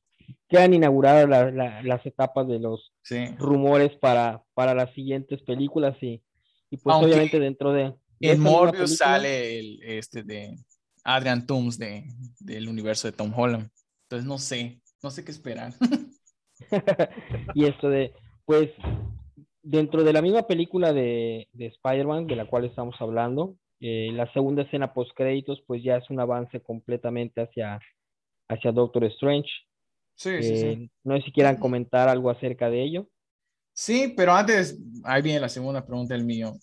ya 0.49 0.63
han 0.63 0.73
inaugurado 0.73 1.27
las 1.27 2.05
etapas 2.05 2.47
de 2.47 2.59
los 2.59 2.93
rumores 3.37 3.91
para, 3.97 4.43
para 4.53 4.73
las 4.73 4.93
siguientes 4.93 5.41
películas 5.43 5.95
y, 6.01 6.21
y 6.69 6.77
pues 6.77 6.95
obviamente 6.95 7.39
dentro 7.39 7.71
de... 7.73 7.93
En 8.19 8.39
Morbius 8.39 8.97
sale 8.97 9.59
el 9.59 9.79
este 9.81 10.23
de 10.23 10.55
Adrian 11.03 11.47
Toomes 11.47 11.77
de, 11.79 12.05
del 12.39 12.69
universo 12.69 13.07
de 13.07 13.13
Tom 13.13 13.33
Holland. 13.35 13.69
Entonces 14.03 14.27
no 14.27 14.37
sé, 14.37 14.81
no 15.01 15.09
sé 15.09 15.25
qué 15.25 15.31
esperar. 15.31 15.73
y 17.55 17.65
esto 17.65 17.89
de, 17.89 18.13
pues, 18.45 18.69
dentro 19.63 20.03
de 20.03 20.13
la 20.13 20.21
misma 20.21 20.43
película 20.43 20.93
de, 20.93 21.47
de 21.53 21.67
Spider-Man, 21.67 22.27
de 22.27 22.35
la 22.35 22.45
cual 22.45 22.65
estamos 22.65 22.95
hablando, 22.99 23.55
eh, 23.79 24.11
la 24.13 24.31
segunda 24.33 24.61
escena 24.61 24.93
post 24.93 25.11
créditos, 25.15 25.63
pues 25.65 25.83
ya 25.83 25.97
es 25.97 26.09
un 26.09 26.19
avance 26.19 26.59
completamente 26.61 27.41
hacia 27.41 27.79
hacia 28.51 28.71
Doctor 28.71 29.03
Strange. 29.05 29.49
Sí, 30.15 30.43
sí, 30.43 30.57
sí. 30.57 30.67
Eh, 30.67 30.89
no 31.03 31.17
sé 31.17 31.23
si 31.23 31.31
quieran 31.31 31.57
comentar 31.57 32.07
algo 32.09 32.29
acerca 32.29 32.69
de 32.69 32.83
ello. 32.83 33.07
Sí, 33.73 34.13
pero 34.15 34.33
antes, 34.33 34.77
ahí 35.03 35.21
viene 35.21 35.39
la 35.39 35.49
segunda 35.49 35.85
pregunta 35.85 36.13
del 36.13 36.25
mío. 36.25 36.53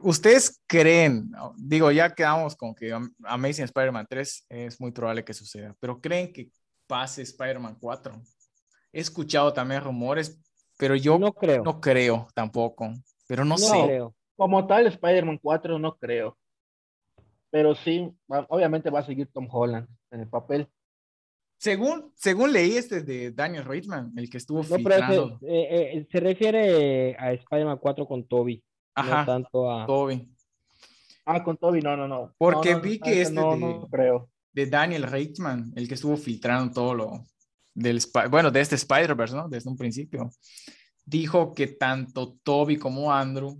¿Ustedes 0.00 0.62
creen, 0.66 1.32
digo, 1.56 1.90
ya 1.90 2.14
quedamos 2.14 2.54
con 2.54 2.74
que 2.74 2.96
Amazing 3.24 3.64
Spider-Man 3.64 4.06
3 4.08 4.46
es 4.48 4.80
muy 4.80 4.92
probable 4.92 5.24
que 5.24 5.34
suceda, 5.34 5.74
pero 5.80 6.00
creen 6.00 6.32
que 6.32 6.50
pase 6.86 7.22
Spider-Man 7.22 7.78
4? 7.80 8.22
He 8.92 9.00
escuchado 9.00 9.52
también 9.52 9.82
rumores, 9.82 10.40
pero 10.76 10.94
yo 10.94 11.18
no 11.18 11.32
creo, 11.32 11.64
no 11.64 11.80
creo 11.80 12.28
tampoco, 12.34 12.92
pero 13.26 13.44
no, 13.44 13.56
no 13.56 13.58
sé. 13.58 13.82
Creo. 13.84 14.14
Como 14.36 14.64
tal, 14.68 14.86
Spider-Man 14.86 15.40
4 15.42 15.78
no 15.80 15.96
creo 15.96 16.37
pero 17.50 17.74
sí, 17.74 18.10
obviamente 18.48 18.90
va 18.90 19.00
a 19.00 19.06
seguir 19.06 19.28
Tom 19.32 19.48
Holland 19.50 19.88
en 20.10 20.20
el 20.20 20.28
papel. 20.28 20.68
Según, 21.58 22.12
según 22.14 22.52
leí 22.52 22.76
este 22.76 23.02
de 23.02 23.32
Daniel 23.32 23.64
Reitman, 23.64 24.12
el 24.16 24.30
que 24.30 24.36
estuvo 24.38 24.58
no, 24.58 24.64
filtrando. 24.64 25.38
Eh, 25.42 25.96
eh, 25.96 26.06
se 26.10 26.20
refiere 26.20 27.16
a 27.18 27.32
Spider-Man 27.32 27.78
4 27.78 28.06
con 28.06 28.28
Toby. 28.28 28.62
Ajá, 28.94 29.20
no 29.20 29.26
tanto 29.26 29.70
a... 29.70 29.86
Toby. 29.86 30.28
Ah, 31.24 31.42
con 31.42 31.56
Toby, 31.56 31.80
no, 31.80 31.96
no, 31.96 32.06
no. 32.06 32.34
Porque 32.38 32.72
no, 32.72 32.80
vi 32.80 32.98
que 33.00 33.20
este 33.20 33.40
de, 33.40 33.80
creo. 33.90 34.30
de 34.52 34.66
Daniel 34.66 35.02
Reitman, 35.02 35.72
el 35.74 35.88
que 35.88 35.94
estuvo 35.94 36.16
filtrando 36.16 36.72
todo 36.72 36.94
lo 36.94 37.24
del, 37.74 38.00
bueno, 38.30 38.50
de 38.50 38.60
este 38.60 38.76
Spider-Verse, 38.76 39.34
¿no? 39.34 39.48
Desde 39.48 39.68
un 39.68 39.76
principio, 39.76 40.30
dijo 41.04 41.52
que 41.54 41.66
tanto 41.66 42.38
Toby 42.42 42.76
como 42.76 43.12
Andrew 43.12 43.58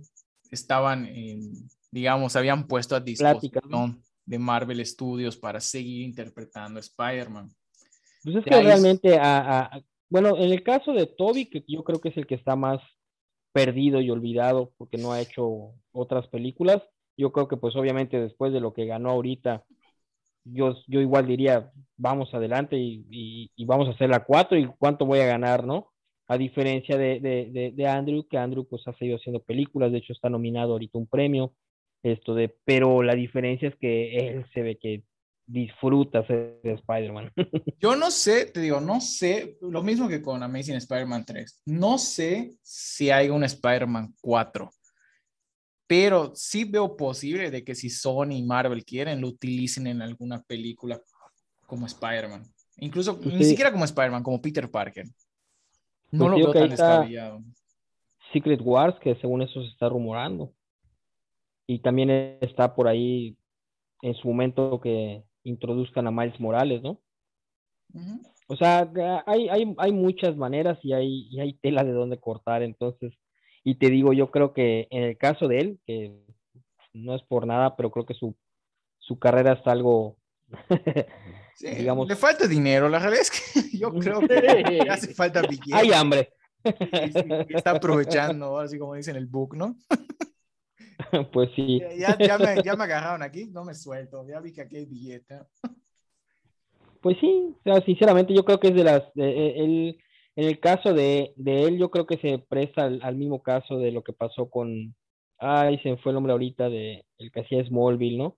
estaban 0.49 1.05
en 1.05 1.51
digamos, 1.91 2.35
habían 2.35 2.67
puesto 2.67 2.95
a 2.95 2.99
disposición 2.99 4.03
de 4.25 4.39
Marvel 4.39 4.85
Studios 4.85 5.37
para 5.37 5.59
seguir 5.59 6.03
interpretando 6.03 6.77
a 6.77 6.81
Spider-Man. 6.81 7.49
Pues 8.23 8.35
es 8.35 8.43
que 8.43 8.61
realmente, 8.61 9.17
a, 9.19 9.81
bueno, 10.09 10.37
en 10.37 10.51
el 10.51 10.63
caso 10.63 10.93
de 10.93 11.07
Toby, 11.07 11.45
que 11.45 11.63
yo 11.67 11.83
creo 11.83 11.99
que 11.99 12.09
es 12.09 12.17
el 12.17 12.27
que 12.27 12.35
está 12.35 12.55
más 12.55 12.81
perdido 13.51 14.01
y 14.01 14.09
olvidado 14.09 14.71
porque 14.77 14.97
no 14.97 15.11
ha 15.11 15.21
hecho 15.21 15.73
otras 15.91 16.27
películas, 16.27 16.83
yo 17.17 17.31
creo 17.31 17.47
que 17.47 17.57
pues 17.57 17.75
obviamente 17.75 18.19
después 18.19 18.53
de 18.53 18.61
lo 18.61 18.73
que 18.73 18.85
ganó 18.85 19.09
ahorita, 19.09 19.65
yo, 20.45 20.75
yo 20.87 21.01
igual 21.01 21.27
diría, 21.27 21.71
vamos 21.97 22.33
adelante 22.33 22.77
y, 22.77 23.51
y, 23.55 23.65
vamos 23.65 23.87
a 23.87 23.91
hacer 23.91 24.09
la 24.09 24.23
cuatro 24.23 24.57
y 24.57 24.67
cuánto 24.77 25.05
voy 25.05 25.19
a 25.19 25.25
ganar, 25.25 25.65
¿no? 25.65 25.91
A 26.27 26.37
diferencia 26.37 26.97
de, 26.97 27.19
de, 27.19 27.73
de, 27.75 27.87
Andrew, 27.87 28.25
que 28.27 28.37
Andrew 28.37 28.65
pues 28.67 28.87
ha 28.87 28.93
seguido 28.93 29.17
haciendo 29.17 29.41
películas, 29.41 29.91
de 29.91 29.97
hecho 29.97 30.13
está 30.13 30.29
nominado 30.29 30.73
ahorita 30.73 30.97
un 30.97 31.07
premio, 31.07 31.53
esto 32.03 32.33
de, 32.33 32.55
pero 32.65 33.03
la 33.03 33.15
diferencia 33.15 33.69
es 33.69 33.75
que 33.75 34.29
él 34.29 34.45
se 34.53 34.61
ve 34.61 34.77
que 34.77 35.03
disfruta 35.45 36.25
ser 36.27 36.59
Spider-Man. 36.63 37.31
Yo 37.79 37.95
no 37.95 38.11
sé, 38.11 38.45
te 38.45 38.61
digo, 38.61 38.79
no 38.79 39.01
sé, 39.01 39.57
lo 39.61 39.81
mismo 39.81 40.07
que 40.07 40.21
con 40.21 40.41
Amazing 40.41 40.75
Spider-Man 40.75 41.25
3, 41.25 41.63
no 41.65 41.97
sé 41.97 42.51
si 42.61 43.09
hay 43.09 43.29
un 43.29 43.43
Spider-Man 43.43 44.13
4, 44.21 44.69
pero 45.87 46.31
sí 46.35 46.65
veo 46.65 46.95
posible 46.95 47.49
de 47.49 47.63
que 47.63 47.73
si 47.73 47.89
Sony 47.89 48.33
y 48.33 48.43
Marvel 48.43 48.85
quieren, 48.85 49.21
lo 49.21 49.29
utilicen 49.29 49.87
en 49.87 50.01
alguna 50.03 50.41
película 50.43 51.01
como 51.65 51.87
Spider-Man. 51.87 52.43
Incluso 52.77 53.19
ni 53.25 53.43
siquiera 53.43 53.71
como 53.71 53.85
Spider-Man, 53.85 54.23
como 54.23 54.41
Peter 54.41 54.69
Parker. 54.69 55.05
No 56.11 56.27
pues 56.27 56.29
lo 56.29 56.35
veo 56.37 56.53
tan 56.53 56.69
descabellado. 56.69 57.43
Secret 58.31 58.61
Wars, 58.63 58.95
que 59.01 59.15
según 59.15 59.41
eso 59.41 59.61
se 59.63 59.69
está 59.69 59.89
rumorando 59.89 60.53
y 61.69 61.77
también 61.77 62.09
está 62.41 62.73
por 62.73 62.87
ahí 62.87 63.37
en 64.01 64.15
su 64.15 64.27
momento 64.27 64.81
que 64.81 65.23
introduzcan 65.43 66.07
a 66.07 66.11
Miles 66.11 66.39
Morales, 66.39 66.81
¿no? 66.81 66.99
O 68.47 68.55
sea, 68.55 68.91
hay, 69.27 69.49
hay, 69.49 69.75
hay, 69.77 69.91
muchas 69.91 70.35
maneras 70.35 70.79
y 70.81 70.93
hay, 70.93 71.27
y 71.29 71.39
hay 71.39 71.53
tela 71.53 71.83
de 71.83 71.91
dónde 71.91 72.19
cortar, 72.19 72.63
entonces, 72.63 73.13
y 73.63 73.75
te 73.75 73.91
digo, 73.91 74.13
yo 74.13 74.31
creo 74.31 74.51
que 74.51 74.87
en 74.89 75.03
el 75.03 75.15
caso 75.19 75.47
de 75.47 75.59
él, 75.59 75.79
que 75.85 76.11
no 76.93 77.15
es 77.15 77.21
por 77.21 77.45
nada, 77.45 77.75
pero 77.75 77.91
creo 77.91 78.07
que 78.07 78.15
su, 78.15 78.35
su 78.97 79.19
carrera 79.19 79.53
está 79.53 79.71
algo, 79.71 80.17
digamos... 81.59 82.07
Le 82.07 82.15
falta 82.15 82.47
dinero, 82.47 82.89
la 82.89 82.97
realidad 82.97 83.21
es 83.21 83.29
que 83.29 83.77
yo 83.77 83.93
creo 83.93 84.21
que 84.21 84.41
le 84.41 84.89
hace 84.89 85.13
falta 85.13 85.43
billete. 85.43 85.75
Hay 85.75 85.91
hambre. 85.91 86.33
está 87.49 87.71
aprovechando, 87.71 88.57
así 88.57 88.79
como 88.79 88.95
dice 88.95 89.11
en 89.11 89.17
el 89.17 89.27
book, 89.27 89.55
¿no? 89.55 89.75
pues 91.33 91.49
sí. 91.55 91.81
Ya, 91.97 92.17
ya, 92.17 92.37
me, 92.37 92.61
ya, 92.63 92.75
me, 92.75 92.83
agarraron 92.83 93.23
aquí, 93.23 93.47
no 93.47 93.63
me 93.63 93.73
suelto. 93.73 94.25
Ya 94.27 94.39
vi 94.39 94.53
que 94.53 94.61
aquí 94.61 94.77
hay 94.77 94.85
billete. 94.85 95.39
Pues 97.01 97.17
sí, 97.19 97.55
o 97.57 97.63
sea, 97.63 97.81
sinceramente 97.85 98.33
yo 98.33 98.43
creo 98.43 98.59
que 98.59 98.67
es 98.67 98.75
de 98.75 98.83
las, 98.83 99.03
el, 99.15 99.97
en 100.35 100.47
el 100.47 100.59
caso 100.59 100.93
de, 100.93 101.33
él, 101.45 101.77
yo 101.77 101.89
creo 101.91 102.05
que 102.05 102.17
se 102.17 102.39
presta 102.39 102.85
al, 102.85 103.15
mismo 103.15 103.41
caso 103.41 103.77
de 103.77 103.91
lo 103.91 104.03
que 104.03 104.13
pasó 104.13 104.49
con, 104.49 104.95
ay, 105.37 105.79
se 105.79 105.91
me 105.91 105.97
fue 105.97 106.11
el 106.11 106.15
nombre 106.15 106.33
ahorita 106.33 106.69
de 106.69 107.05
el 107.17 107.31
que 107.31 107.41
hacía 107.41 107.63
Smallville, 107.65 108.17
¿no? 108.17 108.37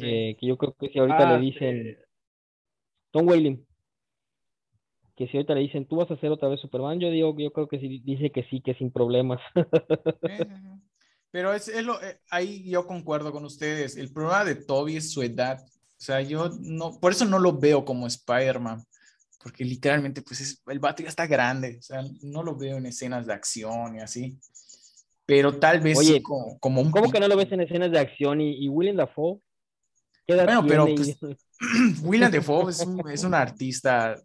Eh, 0.00 0.36
que 0.38 0.46
yo 0.46 0.56
creo 0.56 0.74
que 0.78 0.88
si 0.88 0.98
ahorita 0.98 1.26
le 1.26 1.34
ah, 1.34 1.38
dicen, 1.38 1.98
Tom 3.10 3.28
Whaling, 3.28 3.64
que 5.16 5.26
si 5.28 5.36
ahorita 5.36 5.54
le 5.54 5.60
dicen, 5.60 5.86
tú 5.86 5.96
vas 5.96 6.10
a 6.10 6.14
hacer 6.14 6.30
otra 6.30 6.48
vez 6.48 6.60
Superman, 6.60 6.98
yo 6.98 7.10
digo, 7.10 7.36
yo 7.38 7.52
creo 7.52 7.68
que 7.68 7.78
sí, 7.78 8.00
dice 8.04 8.30
que 8.30 8.44
sí, 8.44 8.60
que 8.60 8.74
sin 8.74 8.90
problemas. 8.90 9.40
Pero 11.32 11.54
es, 11.54 11.68
lo, 11.82 12.00
eh, 12.02 12.20
ahí 12.30 12.62
yo 12.68 12.86
concuerdo 12.86 13.32
con 13.32 13.44
ustedes. 13.44 13.96
El 13.96 14.12
problema 14.12 14.44
de 14.44 14.54
Toby 14.54 14.98
es 14.98 15.10
su 15.10 15.22
edad. 15.22 15.60
O 15.62 16.04
sea, 16.04 16.20
yo 16.20 16.50
no, 16.60 17.00
por 17.00 17.12
eso 17.12 17.24
no 17.24 17.38
lo 17.38 17.58
veo 17.58 17.84
como 17.84 18.06
Spider-Man. 18.06 18.84
Porque 19.42 19.64
literalmente, 19.64 20.22
pues 20.22 20.40
es, 20.42 20.62
el 20.66 20.78
vato 20.78 21.02
ya 21.02 21.08
está 21.08 21.26
grande. 21.26 21.78
O 21.78 21.82
sea, 21.82 22.04
no 22.20 22.42
lo 22.42 22.54
veo 22.54 22.76
en 22.76 22.86
escenas 22.86 23.26
de 23.26 23.32
acción 23.32 23.96
y 23.96 24.00
así. 24.00 24.38
Pero 25.24 25.58
tal 25.58 25.80
vez 25.80 25.98
como, 26.22 26.58
como, 26.58 26.82
un. 26.82 26.90
¿Cómo 26.90 27.10
que 27.10 27.18
no 27.18 27.28
lo 27.28 27.36
ves 27.36 27.50
en 27.50 27.62
escenas 27.62 27.90
de 27.90 27.98
acción? 27.98 28.40
¿Y, 28.40 28.64
y 28.64 28.68
William 28.68 28.96
Dafoe? 28.96 29.40
bueno, 30.26 30.66
pero 30.66 30.86
pues, 30.94 31.16
William 32.02 32.30
Dafoe 32.30 32.70
es 32.70 32.80
un, 32.80 33.10
es 33.10 33.24
un 33.24 33.34
artista. 33.34 34.20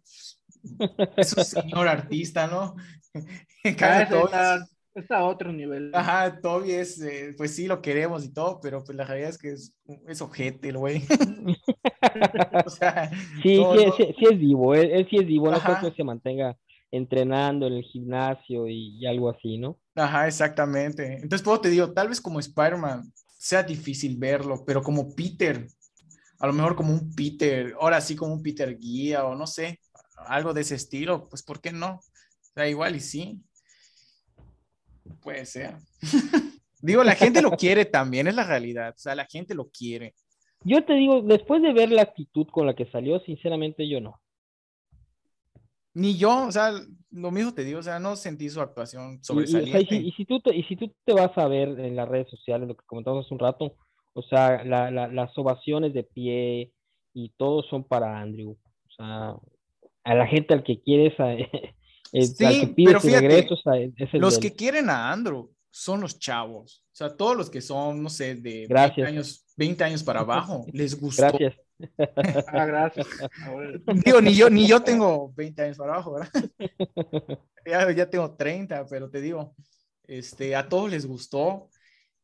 Es 1.16 1.32
un 1.32 1.44
señor 1.44 1.88
artista, 1.88 2.46
¿no? 2.46 2.76
Cada 3.78 4.68
está 4.94 5.18
a 5.18 5.24
otro 5.24 5.52
nivel. 5.52 5.90
Ajá, 5.94 6.40
Toby 6.40 6.72
es, 6.72 7.00
eh, 7.00 7.34
pues 7.36 7.54
sí, 7.54 7.66
lo 7.66 7.80
queremos 7.80 8.24
y 8.24 8.32
todo, 8.32 8.60
pero 8.60 8.82
pues 8.84 8.96
la 8.96 9.04
realidad 9.04 9.30
es 9.30 9.38
que 9.38 9.52
es, 9.52 9.74
es 10.06 10.20
ojete 10.20 10.68
el 10.68 10.78
güey. 10.78 11.02
o 12.66 12.70
sea, 12.70 13.10
sí, 13.42 13.62
sí, 13.96 14.14
sí, 14.18 14.24
es 14.30 14.38
vivo, 14.38 14.74
él, 14.74 15.06
sí 15.08 15.16
es 15.16 15.26
vivo, 15.26 15.50
no 15.50 15.60
creo 15.60 15.80
que 15.80 15.96
se 15.96 16.04
mantenga 16.04 16.56
entrenando 16.90 17.66
en 17.66 17.74
el 17.74 17.84
gimnasio 17.84 18.66
y, 18.66 19.06
algo 19.06 19.30
así, 19.30 19.58
¿no? 19.58 19.78
Ajá, 19.94 20.26
exactamente. 20.26 21.14
Entonces, 21.14 21.42
puedo 21.42 21.60
te 21.60 21.70
digo, 21.70 21.92
tal 21.92 22.08
vez 22.08 22.20
como 22.20 22.40
Spider-Man 22.40 23.12
sea 23.38 23.62
difícil 23.62 24.16
verlo, 24.16 24.64
pero 24.66 24.82
como 24.82 25.14
Peter, 25.14 25.66
a 26.38 26.46
lo 26.46 26.52
mejor 26.52 26.76
como 26.76 26.92
un 26.92 27.14
Peter, 27.14 27.74
ahora 27.80 28.00
sí 28.00 28.16
como 28.16 28.34
un 28.34 28.42
Peter 28.42 28.76
guía 28.78 29.24
o 29.24 29.34
no 29.34 29.46
sé, 29.46 29.80
algo 30.26 30.52
de 30.52 30.62
ese 30.62 30.74
estilo, 30.74 31.28
pues 31.28 31.42
¿por 31.42 31.60
qué 31.60 31.72
no? 31.72 31.96
O 31.96 32.52
sea, 32.54 32.68
igual 32.68 32.96
y 32.96 33.00
sí. 33.00 33.40
Puede 35.22 35.46
ser. 35.46 35.76
digo, 36.80 37.04
la 37.04 37.14
gente 37.14 37.42
lo 37.42 37.50
quiere 37.52 37.84
también, 37.84 38.26
es 38.26 38.34
la 38.34 38.44
realidad. 38.44 38.94
O 38.96 38.98
sea, 38.98 39.14
la 39.14 39.26
gente 39.26 39.54
lo 39.54 39.68
quiere. 39.68 40.14
Yo 40.64 40.84
te 40.84 40.94
digo, 40.94 41.22
después 41.22 41.62
de 41.62 41.72
ver 41.72 41.90
la 41.90 42.02
actitud 42.02 42.46
con 42.48 42.66
la 42.66 42.74
que 42.74 42.90
salió, 42.90 43.20
sinceramente 43.20 43.88
yo 43.88 44.00
no. 44.00 44.20
Ni 45.94 46.16
yo, 46.16 46.46
o 46.46 46.52
sea, 46.52 46.72
lo 47.10 47.30
mismo 47.30 47.54
te 47.54 47.64
digo, 47.64 47.80
o 47.80 47.82
sea, 47.82 47.98
no 47.98 48.14
sentí 48.16 48.48
su 48.50 48.60
actuación 48.60 49.22
sobresaliente. 49.22 49.96
Y, 49.96 50.12
si, 50.12 50.24
tú 50.24 50.40
te, 50.40 50.54
y 50.54 50.62
si 50.64 50.76
tú 50.76 50.92
te 51.04 51.12
vas 51.12 51.36
a 51.36 51.48
ver 51.48 51.68
en 51.80 51.96
las 51.96 52.08
redes 52.08 52.28
sociales, 52.30 52.68
lo 52.68 52.76
que 52.76 52.86
comentamos 52.86 53.24
hace 53.24 53.34
un 53.34 53.40
rato, 53.40 53.74
o 54.12 54.22
sea, 54.22 54.64
las 54.64 55.38
ovaciones 55.38 55.94
de 55.94 56.04
pie 56.04 56.72
y 57.14 57.30
todo 57.36 57.62
son 57.62 57.84
para 57.84 58.20
Andrew. 58.20 58.50
O 58.50 58.90
sea, 58.96 59.36
a 60.04 60.14
la 60.14 60.26
gente 60.26 60.54
al 60.54 60.62
que 60.62 60.80
quieres, 60.80 61.14
sí, 62.12 62.74
pero 62.76 63.00
fíjate, 63.00 63.48
los 64.14 64.38
que 64.38 64.52
quieren 64.54 64.90
a 64.90 65.12
Andrew 65.12 65.50
son 65.70 66.00
los 66.00 66.18
chavos. 66.18 66.84
O 66.92 66.96
sea, 66.96 67.16
todos 67.16 67.36
los 67.36 67.50
que 67.50 67.60
son, 67.60 68.02
no 68.02 68.10
sé, 68.10 68.34
de 68.34 68.66
20 68.68 69.04
años, 69.04 69.44
20 69.56 69.84
años 69.84 70.02
para 70.02 70.20
abajo, 70.26 70.66
les 70.72 70.98
gustó. 70.98 71.22
Gracias. 71.22 71.54
Ah, 72.48 72.66
gracias. 72.66 73.06
Digo, 74.04 74.20
ni 74.20 74.34
yo, 74.34 74.50
ni 74.50 74.66
yo 74.66 74.82
tengo 74.82 75.32
20 75.36 75.62
años 75.62 75.76
para 75.76 75.92
abajo, 75.92 76.14
¿verdad? 76.14 76.50
Ya, 77.64 77.92
ya 77.92 78.10
tengo 78.10 78.34
30, 78.34 78.84
pero 78.86 79.08
te 79.08 79.20
digo, 79.20 79.54
este, 80.08 80.56
a 80.56 80.68
todos 80.68 80.90
les 80.90 81.06
gustó. 81.06 81.68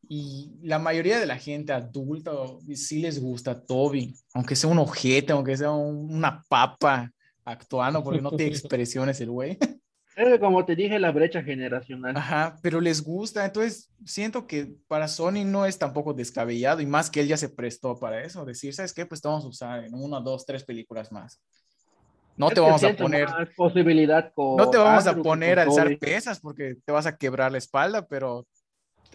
Y 0.08 0.58
la 0.60 0.80
mayoría 0.80 1.20
de 1.20 1.26
la 1.26 1.38
gente 1.38 1.72
adulta 1.72 2.32
sí 2.74 2.98
les 2.98 3.20
gusta 3.20 3.64
Toby, 3.64 4.14
aunque 4.34 4.56
sea 4.56 4.70
un 4.70 4.78
ojete, 4.78 5.32
aunque 5.32 5.56
sea 5.56 5.70
una 5.70 6.42
papa 6.48 7.12
actuando, 7.44 8.02
porque 8.02 8.20
no 8.20 8.30
tiene 8.30 8.52
expresiones 8.56 9.20
el 9.20 9.30
güey. 9.30 9.58
como 10.40 10.64
te 10.64 10.76
dije, 10.76 10.98
la 10.98 11.12
brecha 11.12 11.42
generacional. 11.42 12.16
Ajá, 12.16 12.56
pero 12.62 12.80
les 12.80 13.02
gusta. 13.02 13.44
Entonces, 13.44 13.90
siento 14.04 14.46
que 14.46 14.74
para 14.88 15.08
Sony 15.08 15.44
no 15.44 15.66
es 15.66 15.78
tampoco 15.78 16.14
descabellado 16.14 16.80
y 16.80 16.86
más 16.86 17.10
que 17.10 17.20
él 17.20 17.28
ya 17.28 17.36
se 17.36 17.48
prestó 17.48 17.98
para 17.98 18.22
eso. 18.22 18.44
Decir, 18.44 18.74
¿sabes 18.74 18.92
qué? 18.92 19.06
Pues 19.06 19.20
te 19.20 19.28
vamos 19.28 19.44
a 19.44 19.48
usar 19.48 19.84
en 19.84 19.94
una, 19.94 20.20
dos, 20.20 20.46
tres 20.46 20.64
películas 20.64 21.10
más. 21.12 21.40
No 22.36 22.50
te 22.50 22.60
vamos 22.60 22.82
a 22.82 22.94
poner. 22.96 23.28
Posibilidad 23.56 24.32
no 24.36 24.70
te 24.70 24.78
vamos 24.78 25.06
a 25.06 25.14
poner 25.14 25.58
a 25.58 25.62
alzar 25.62 25.96
pesas 25.98 26.40
porque 26.40 26.76
te 26.84 26.92
vas 26.92 27.06
a 27.06 27.16
quebrar 27.16 27.52
la 27.52 27.58
espalda, 27.58 28.06
pero 28.06 28.46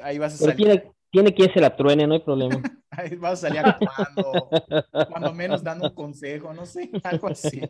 ahí 0.02 0.18
vas 0.18 0.36
a 0.36 0.38
salir. 0.38 0.56
Tiene, 0.56 0.92
tiene 1.12 1.34
que 1.34 1.44
irse 1.44 1.60
la 1.60 1.76
truene, 1.76 2.08
no 2.08 2.14
hay 2.14 2.20
problema. 2.20 2.62
ahí 2.92 3.16
vas 3.16 3.44
a 3.44 3.48
salir 3.48 3.60
actuando, 3.60 4.50
cuando 5.10 5.34
menos 5.34 5.64
dando 5.64 5.88
un 5.90 5.96
consejo, 5.96 6.54
no 6.54 6.66
sé, 6.66 6.90
algo 7.04 7.28
así. 7.28 7.62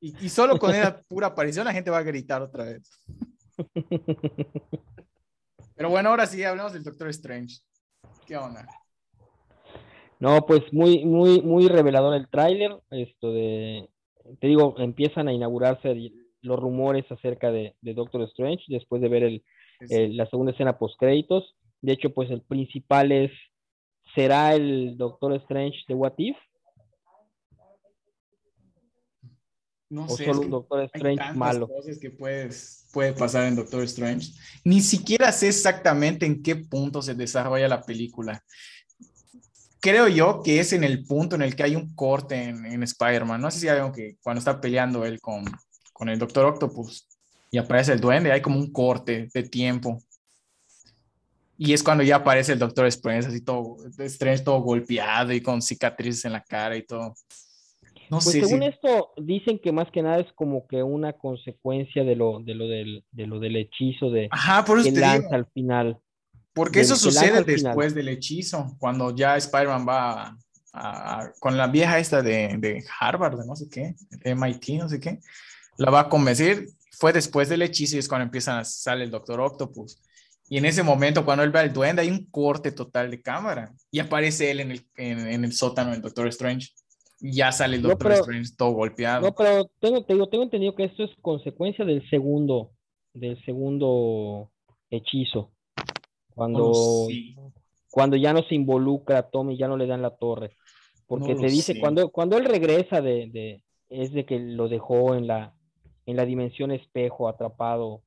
Y, 0.00 0.28
solo 0.28 0.58
con 0.58 0.74
esa 0.74 1.02
pura 1.02 1.28
aparición 1.28 1.64
la 1.64 1.72
gente 1.72 1.90
va 1.90 1.98
a 1.98 2.02
gritar 2.02 2.42
otra 2.42 2.64
vez. 2.64 2.90
Pero 5.76 5.88
bueno, 5.88 6.10
ahora 6.10 6.26
sí, 6.26 6.44
hablamos 6.44 6.72
del 6.72 6.84
Doctor 6.84 7.08
Strange. 7.08 7.60
¿Qué 8.26 8.36
onda? 8.36 8.66
No, 10.20 10.44
pues 10.46 10.62
muy, 10.72 11.04
muy, 11.04 11.40
muy 11.40 11.68
revelador 11.68 12.14
el 12.14 12.28
tráiler. 12.28 12.78
Esto 12.90 13.32
de, 13.32 13.88
te 14.40 14.46
digo, 14.46 14.74
empiezan 14.78 15.28
a 15.28 15.32
inaugurarse 15.32 16.12
los 16.42 16.58
rumores 16.58 17.10
acerca 17.10 17.50
de, 17.50 17.74
Doctor 17.80 18.22
Strange 18.22 18.64
después 18.68 19.02
de 19.02 19.08
ver 19.08 19.22
el, 19.22 19.42
la 20.16 20.26
segunda 20.26 20.52
escena 20.52 20.78
post 20.78 20.98
créditos. 20.98 21.56
De 21.84 21.92
hecho, 21.92 22.14
pues 22.14 22.30
el 22.30 22.40
principal 22.40 23.12
es, 23.12 23.30
¿será 24.14 24.54
el 24.54 24.96
Doctor 24.96 25.34
Strange 25.34 25.80
de 25.86 25.92
What 25.92 26.14
If? 26.16 26.34
No 29.90 30.08
sé, 30.08 30.24
solo 30.24 30.40
un 30.40 30.50
Doctor 30.50 30.84
Strange 30.94 31.22
hay 31.22 31.36
malo. 31.36 31.68
cosas 31.68 31.98
que 31.98 32.08
puedes, 32.08 32.88
puede 32.90 33.12
pasar 33.12 33.44
en 33.44 33.56
Doctor 33.56 33.84
Strange. 33.84 34.32
Ni 34.64 34.80
siquiera 34.80 35.30
sé 35.30 35.48
exactamente 35.48 36.24
en 36.24 36.42
qué 36.42 36.56
punto 36.56 37.02
se 37.02 37.14
desarrolla 37.14 37.68
la 37.68 37.82
película. 37.82 38.42
Creo 39.78 40.08
yo 40.08 40.42
que 40.42 40.60
es 40.60 40.72
en 40.72 40.84
el 40.84 41.04
punto 41.04 41.36
en 41.36 41.42
el 41.42 41.54
que 41.54 41.64
hay 41.64 41.76
un 41.76 41.94
corte 41.94 42.44
en, 42.44 42.82
Spider-Man. 42.82 43.42
No 43.42 43.50
sé 43.50 43.60
si 43.60 43.68
hay 43.68 43.92
que 43.92 44.16
cuando 44.22 44.38
está 44.38 44.58
peleando 44.58 45.04
él 45.04 45.20
con, 45.20 45.44
con 45.92 46.08
el 46.08 46.18
Doctor 46.18 46.46
Octopus 46.46 47.06
y 47.50 47.58
aparece 47.58 47.92
el 47.92 48.00
duende, 48.00 48.32
hay 48.32 48.40
como 48.40 48.58
un 48.58 48.72
corte 48.72 49.28
de 49.34 49.42
tiempo. 49.42 50.02
Y 51.56 51.72
es 51.72 51.82
cuando 51.82 52.02
ya 52.02 52.16
aparece 52.16 52.52
el 52.52 52.58
Doctor 52.58 52.86
Strange, 52.86 53.28
así 53.28 53.40
todo, 53.40 53.76
Strange 53.98 54.42
todo 54.42 54.60
golpeado 54.60 55.32
y 55.32 55.40
con 55.40 55.62
cicatrices 55.62 56.24
en 56.24 56.32
la 56.32 56.42
cara 56.42 56.76
y 56.76 56.82
todo. 56.82 57.14
No 58.10 58.18
pues 58.18 58.32
según 58.32 58.62
esto 58.62 59.12
dicen 59.16 59.58
que 59.58 59.72
más 59.72 59.90
que 59.90 60.02
nada 60.02 60.20
es 60.20 60.32
como 60.34 60.66
que 60.66 60.82
una 60.82 61.14
consecuencia 61.14 62.04
de 62.04 62.16
lo, 62.16 62.40
de 62.40 62.54
lo, 62.54 62.68
del, 62.68 63.04
de 63.12 63.26
lo 63.26 63.38
del 63.38 63.56
hechizo 63.56 64.10
de 64.10 64.28
Ajá, 64.30 64.64
por 64.64 64.78
eso 64.78 64.92
que 64.92 65.00
lanza 65.00 65.34
al 65.34 65.46
final. 65.46 65.98
Porque 66.52 66.80
eso 66.80 66.96
sucede 66.96 67.42
después 67.42 67.94
del 67.94 68.08
hechizo, 68.08 68.76
cuando 68.78 69.14
ya 69.14 69.36
Spider-Man 69.36 69.86
va 69.88 70.36
con 71.40 71.56
la 71.56 71.68
vieja 71.68 71.98
esta 71.98 72.22
de, 72.22 72.56
de 72.58 72.84
Harvard, 73.00 73.38
de 73.38 73.46
no 73.46 73.54
sé 73.56 73.68
qué, 73.68 73.94
MIT, 74.34 74.80
no 74.80 74.88
sé 74.88 75.00
qué, 75.00 75.20
la 75.76 75.90
va 75.90 76.00
a 76.00 76.08
convencer. 76.08 76.66
Fue 76.92 77.12
después 77.12 77.48
del 77.48 77.62
hechizo 77.62 77.96
y 77.96 77.98
es 77.98 78.08
cuando 78.08 78.24
empieza 78.24 78.58
a 78.58 78.64
salir 78.64 79.04
el 79.04 79.10
Doctor 79.10 79.40
Octopus. 79.40 80.00
Y 80.48 80.58
en 80.58 80.66
ese 80.66 80.82
momento, 80.82 81.24
cuando 81.24 81.42
él 81.42 81.50
ve 81.50 81.60
al 81.60 81.72
duende, 81.72 82.02
hay 82.02 82.10
un 82.10 82.26
corte 82.30 82.70
total 82.70 83.10
de 83.10 83.22
cámara 83.22 83.72
y 83.90 83.98
aparece 83.98 84.50
él 84.50 84.60
en 84.60 84.70
el, 84.72 84.86
en, 84.96 85.26
en 85.26 85.44
el 85.44 85.52
sótano 85.52 85.90
del 85.90 86.02
Doctor 86.02 86.28
Strange 86.28 86.68
ya 87.20 87.52
sale 87.52 87.76
el 87.76 87.82
Doctor 87.82 88.12
Strange 88.12 88.50
todo 88.56 88.72
golpeado. 88.72 89.22
No, 89.22 89.34
pero 89.34 89.70
tengo, 89.80 90.04
tengo, 90.04 90.28
tengo 90.28 90.44
entendido 90.44 90.74
que 90.74 90.84
esto 90.84 91.04
es 91.04 91.10
consecuencia 91.22 91.84
del 91.84 92.08
segundo, 92.10 92.72
del 93.14 93.42
segundo 93.44 94.50
hechizo. 94.90 95.50
Cuando, 96.34 96.70
oh, 96.74 97.08
cuando 97.90 98.16
ya 98.16 98.32
no 98.32 98.42
se 98.42 98.54
involucra 98.54 99.18
a 99.18 99.30
Tommy, 99.30 99.56
ya 99.56 99.68
no 99.68 99.76
le 99.76 99.86
dan 99.86 100.02
la 100.02 100.10
torre. 100.10 100.56
Porque 101.06 101.34
te 101.34 101.46
dice, 101.46 101.78
cuando, 101.78 102.10
cuando 102.10 102.36
él 102.36 102.44
regresa 102.44 103.00
de, 103.00 103.28
de, 103.30 103.62
es 103.88 104.12
de 104.12 104.24
que 104.24 104.38
lo 104.38 104.68
dejó 104.68 105.14
en 105.14 105.26
la, 105.26 105.54
en 106.06 106.16
la 106.16 106.26
dimensión 106.26 106.72
espejo 106.72 107.28
atrapado 107.28 108.02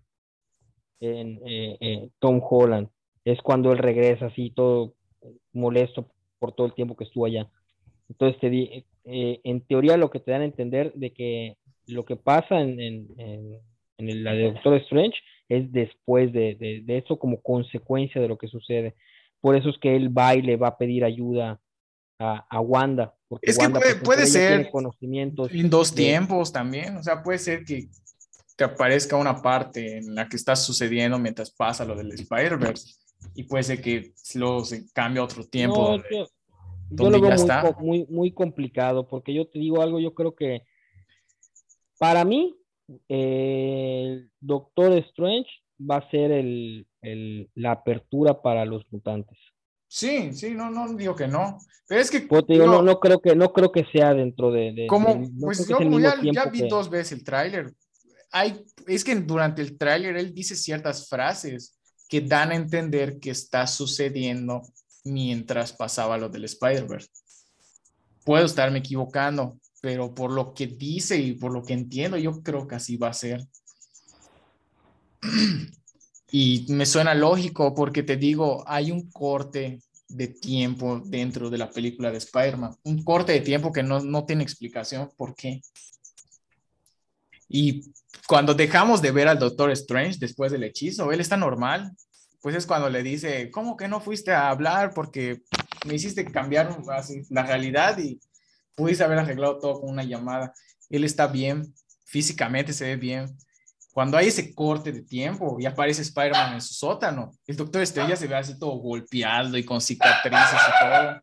en 0.99 1.39
eh, 1.45 2.09
Tom 2.19 2.41
Holland. 2.47 2.89
Es 3.25 3.41
cuando 3.41 3.71
él 3.71 3.77
regresa 3.77 4.27
así 4.27 4.51
todo 4.51 4.93
molesto 5.53 6.09
por 6.39 6.53
todo 6.53 6.67
el 6.67 6.73
tiempo 6.73 6.95
que 6.95 7.03
estuvo 7.03 7.25
allá. 7.25 7.49
Entonces 8.09 8.39
te 8.39 8.49
di, 8.49 8.85
eh, 9.05 9.41
en 9.43 9.61
teoría 9.61 9.97
lo 9.97 10.09
que 10.09 10.19
te 10.19 10.31
dan 10.31 10.41
a 10.41 10.45
entender 10.45 10.93
de 10.93 11.11
que 11.11 11.57
lo 11.87 12.05
que 12.05 12.15
pasa 12.15 12.61
en, 12.61 12.79
en, 12.79 13.07
en, 13.97 14.23
la 14.23 14.33
de 14.33 14.51
Doctor 14.53 14.75
Strange 14.75 15.17
es 15.49 15.71
después 15.71 16.31
de, 16.33 16.83
de, 16.85 16.97
eso 16.97 17.17
como 17.17 17.41
consecuencia 17.41 18.21
de 18.21 18.27
lo 18.27 18.37
que 18.37 18.47
sucede. 18.47 18.95
Por 19.41 19.55
eso 19.55 19.69
es 19.69 19.77
que 19.77 19.95
él 19.95 20.15
va 20.15 20.35
y 20.35 20.41
le 20.41 20.57
va 20.57 20.69
a 20.69 20.77
pedir 20.77 21.03
ayuda 21.03 21.59
a, 22.19 22.45
a 22.49 22.59
Wanda. 22.59 23.15
Porque 23.27 23.49
Es 23.51 23.57
que 23.57 23.63
Wanda, 23.63 23.79
puede- 23.79 23.95
pues, 23.95 24.01
en 24.01 24.05
puede 24.05 24.25
ser 24.27 24.55
tiene 24.57 24.71
conocimientos. 24.71 25.51
En 25.53 25.69
dos 25.69 25.93
de- 25.95 26.03
tiempos 26.03 26.51
también, 26.51 26.97
o 26.97 27.03
sea, 27.03 27.23
puede 27.23 27.39
ser 27.39 27.63
que, 27.65 27.87
que 28.57 28.63
aparezca 28.63 29.15
una 29.15 29.41
parte 29.41 29.97
en 29.99 30.15
la 30.15 30.27
que 30.27 30.35
está 30.35 30.55
sucediendo 30.55 31.19
mientras 31.19 31.51
pasa 31.51 31.85
lo 31.85 31.95
del 31.95 32.11
Spider-Verse 32.11 32.95
y 33.35 33.43
puede 33.43 33.63
ser 33.63 33.81
que 33.81 34.13
luego 34.35 34.65
se 34.65 34.91
cambie 34.93 35.21
a 35.21 35.25
otro 35.25 35.43
tiempo. 35.45 35.77
No, 35.77 35.89
donde- 35.91 36.07
yo, 36.11 36.27
yo 36.89 37.09
lo 37.09 37.21
veo 37.21 37.29
ya 37.29 37.35
muy, 37.35 37.41
está. 37.43 37.71
muy, 37.79 38.05
muy 38.09 38.31
complicado, 38.33 39.07
porque 39.07 39.33
yo 39.33 39.47
te 39.47 39.59
digo 39.59 39.81
algo, 39.81 39.99
yo 39.99 40.13
creo 40.15 40.33
que 40.33 40.63
para 41.99 42.25
mí, 42.25 42.55
eh, 43.09 44.03
el 44.05 44.31
Doctor 44.39 44.93
Strange 45.09 45.49
va 45.79 45.97
a 45.97 46.09
ser 46.09 46.31
el, 46.31 46.87
el- 47.01 47.49
la 47.53 47.71
apertura 47.73 48.41
para 48.41 48.65
los 48.65 48.83
mutantes. 48.91 49.37
Sí, 49.87 50.33
sí, 50.33 50.51
no, 50.55 50.69
no 50.69 50.93
digo 50.95 51.15
que 51.15 51.27
no, 51.27 51.59
pero 51.87 52.01
es 52.01 52.11
que 52.11 52.21
Pues 52.21 52.43
digo, 52.47 52.65
no, 52.65 52.71
digo, 52.71 52.83
no 52.83 52.99
creo 52.99 53.21
que, 53.21 53.35
no 53.35 53.53
creo 53.53 53.71
que 53.71 53.85
sea 53.91 54.13
dentro 54.13 54.51
de, 54.51 54.73
de- 54.73 54.87
como, 54.87 55.15
no 55.15 55.45
pues 55.47 55.59
el 55.69 55.75
como 55.75 55.99
ya, 55.99 56.15
ya 56.33 56.45
vi 56.49 56.61
que- 56.61 56.67
dos 56.67 56.89
veces 56.89 57.19
el 57.19 57.23
tráiler, 57.23 57.71
hay, 58.31 58.65
es 58.87 59.03
que 59.03 59.15
durante 59.15 59.61
el 59.61 59.77
tráiler 59.77 60.17
él 60.17 60.33
dice 60.33 60.55
ciertas 60.55 61.07
frases 61.07 61.77
que 62.07 62.21
dan 62.21 62.51
a 62.51 62.55
entender 62.55 63.19
que 63.19 63.31
está 63.31 63.67
sucediendo 63.67 64.61
mientras 65.03 65.73
pasaba 65.73 66.17
lo 66.17 66.29
del 66.29 66.45
Spider-Verse. 66.45 67.09
Puedo 68.23 68.45
estarme 68.45 68.79
equivocando, 68.79 69.59
pero 69.81 70.13
por 70.13 70.31
lo 70.31 70.53
que 70.53 70.67
dice 70.67 71.17
y 71.17 71.33
por 71.33 71.51
lo 71.51 71.63
que 71.63 71.73
entiendo, 71.73 72.17
yo 72.17 72.41
creo 72.43 72.67
que 72.67 72.75
así 72.75 72.97
va 72.97 73.09
a 73.09 73.13
ser. 73.13 73.45
Y 76.29 76.65
me 76.67 76.85
suena 76.85 77.15
lógico 77.15 77.73
porque 77.73 78.03
te 78.03 78.17
digo, 78.17 78.65
hay 78.67 78.91
un 78.91 79.09
corte 79.11 79.79
de 80.09 80.27
tiempo 80.27 81.01
dentro 81.05 81.49
de 81.49 81.57
la 81.57 81.69
película 81.69 82.11
de 82.11 82.17
Spider-Man, 82.17 82.75
un 82.83 83.01
corte 83.03 83.31
de 83.31 83.39
tiempo 83.39 83.71
que 83.71 83.81
no, 83.81 84.01
no 84.01 84.25
tiene 84.25 84.43
explicación 84.43 85.09
por 85.15 85.35
qué. 85.35 85.61
Y 87.47 87.93
cuando 88.27 88.53
dejamos 88.53 89.01
de 89.01 89.11
ver 89.11 89.29
al 89.29 89.39
Doctor 89.39 89.71
Strange 89.71 90.17
después 90.19 90.51
del 90.51 90.63
hechizo, 90.63 91.11
él 91.11 91.21
está 91.21 91.37
normal. 91.37 91.93
Pues 92.41 92.55
es 92.55 92.67
cuando 92.67 92.89
le 92.89 93.01
dice, 93.01 93.49
¿cómo 93.49 93.77
que 93.77 93.87
no 93.87 94.01
fuiste 94.01 94.31
a 94.31 94.49
hablar? 94.49 94.91
Porque 94.93 95.41
me 95.85 95.95
hiciste 95.95 96.25
cambiar 96.25 96.77
así, 96.91 97.23
la 97.29 97.43
realidad 97.43 97.97
y 97.97 98.19
pudiste 98.75 99.03
haber 99.03 99.19
arreglado 99.19 99.59
todo 99.59 99.79
con 99.79 99.89
una 99.89 100.03
llamada. 100.03 100.53
Él 100.89 101.03
está 101.03 101.27
bien, 101.27 101.73
físicamente 102.05 102.73
se 102.73 102.85
ve 102.85 102.95
bien. 102.97 103.37
Cuando 103.93 104.17
hay 104.17 104.27
ese 104.27 104.53
corte 104.53 104.91
de 104.91 105.01
tiempo 105.01 105.57
y 105.59 105.65
aparece 105.65 106.03
Spider-Man 106.03 106.55
en 106.55 106.61
su 106.61 106.73
sótano, 106.73 107.31
el 107.47 107.55
Doctor 107.55 107.81
Estrella 107.81 108.15
se 108.15 108.27
ve 108.27 108.35
así 108.35 108.59
todo 108.59 108.77
golpeado 108.77 109.57
y 109.57 109.63
con 109.63 109.81
cicatrices 109.81 110.59
y 110.67 110.85
todo. 110.85 111.21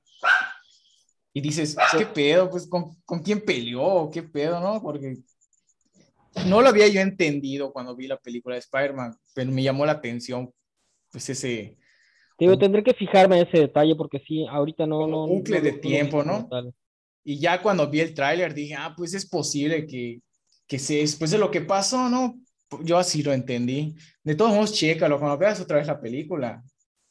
Y 1.34 1.40
dices, 1.40 1.76
¿qué 1.96 2.06
pedo? 2.06 2.50
Pues, 2.50 2.66
¿con, 2.66 2.96
¿con 3.04 3.20
quién 3.20 3.44
peleó? 3.44 4.10
¿Qué 4.12 4.22
pedo, 4.22 4.58
no? 4.58 4.80
Porque 4.82 5.18
no 6.46 6.60
lo 6.62 6.68
había 6.68 6.88
yo 6.88 7.00
entendido 7.00 7.72
cuando 7.72 7.94
vi 7.96 8.06
la 8.06 8.18
película 8.18 8.54
de 8.54 8.60
Spider-Man, 8.60 9.14
pero 9.34 9.50
me 9.50 9.62
llamó 9.62 9.86
la 9.86 9.92
atención, 9.92 10.52
pues 11.10 11.28
ese, 11.30 11.76
digo, 12.38 12.58
tendré 12.58 12.82
que 12.82 12.94
fijarme 12.94 13.40
en 13.40 13.46
ese 13.46 13.58
detalle 13.58 13.94
porque 13.94 14.18
sí, 14.26 14.46
ahorita 14.48 14.86
no. 14.86 15.06
No 15.06 15.26
bucle 15.26 15.58
no- 15.58 15.64
de 15.64 15.72
no 15.72 15.78
tiempo, 15.80 16.22
¿no? 16.24 16.48
y 17.26 17.38
ya 17.38 17.62
cuando 17.62 17.88
vi 17.88 18.00
el 18.00 18.12
tráiler 18.14 18.52
dije, 18.52 18.74
ah, 18.74 18.92
pues 18.94 19.14
es 19.14 19.26
posible 19.26 19.86
que, 19.86 20.20
que 20.66 20.78
se, 20.78 20.96
después 20.96 21.30
de 21.30 21.38
lo 21.38 21.50
que 21.50 21.62
pasó, 21.62 22.08
¿no? 22.10 22.38
Yo 22.82 22.98
así 22.98 23.22
lo 23.22 23.32
entendí. 23.32 23.94
De 24.22 24.34
todos 24.34 24.52
modos, 24.52 24.74
chécalo, 24.74 25.18
cuando 25.18 25.38
veas 25.38 25.58
otra 25.60 25.78
vez 25.78 25.86
la 25.86 25.98
película, 26.00 26.62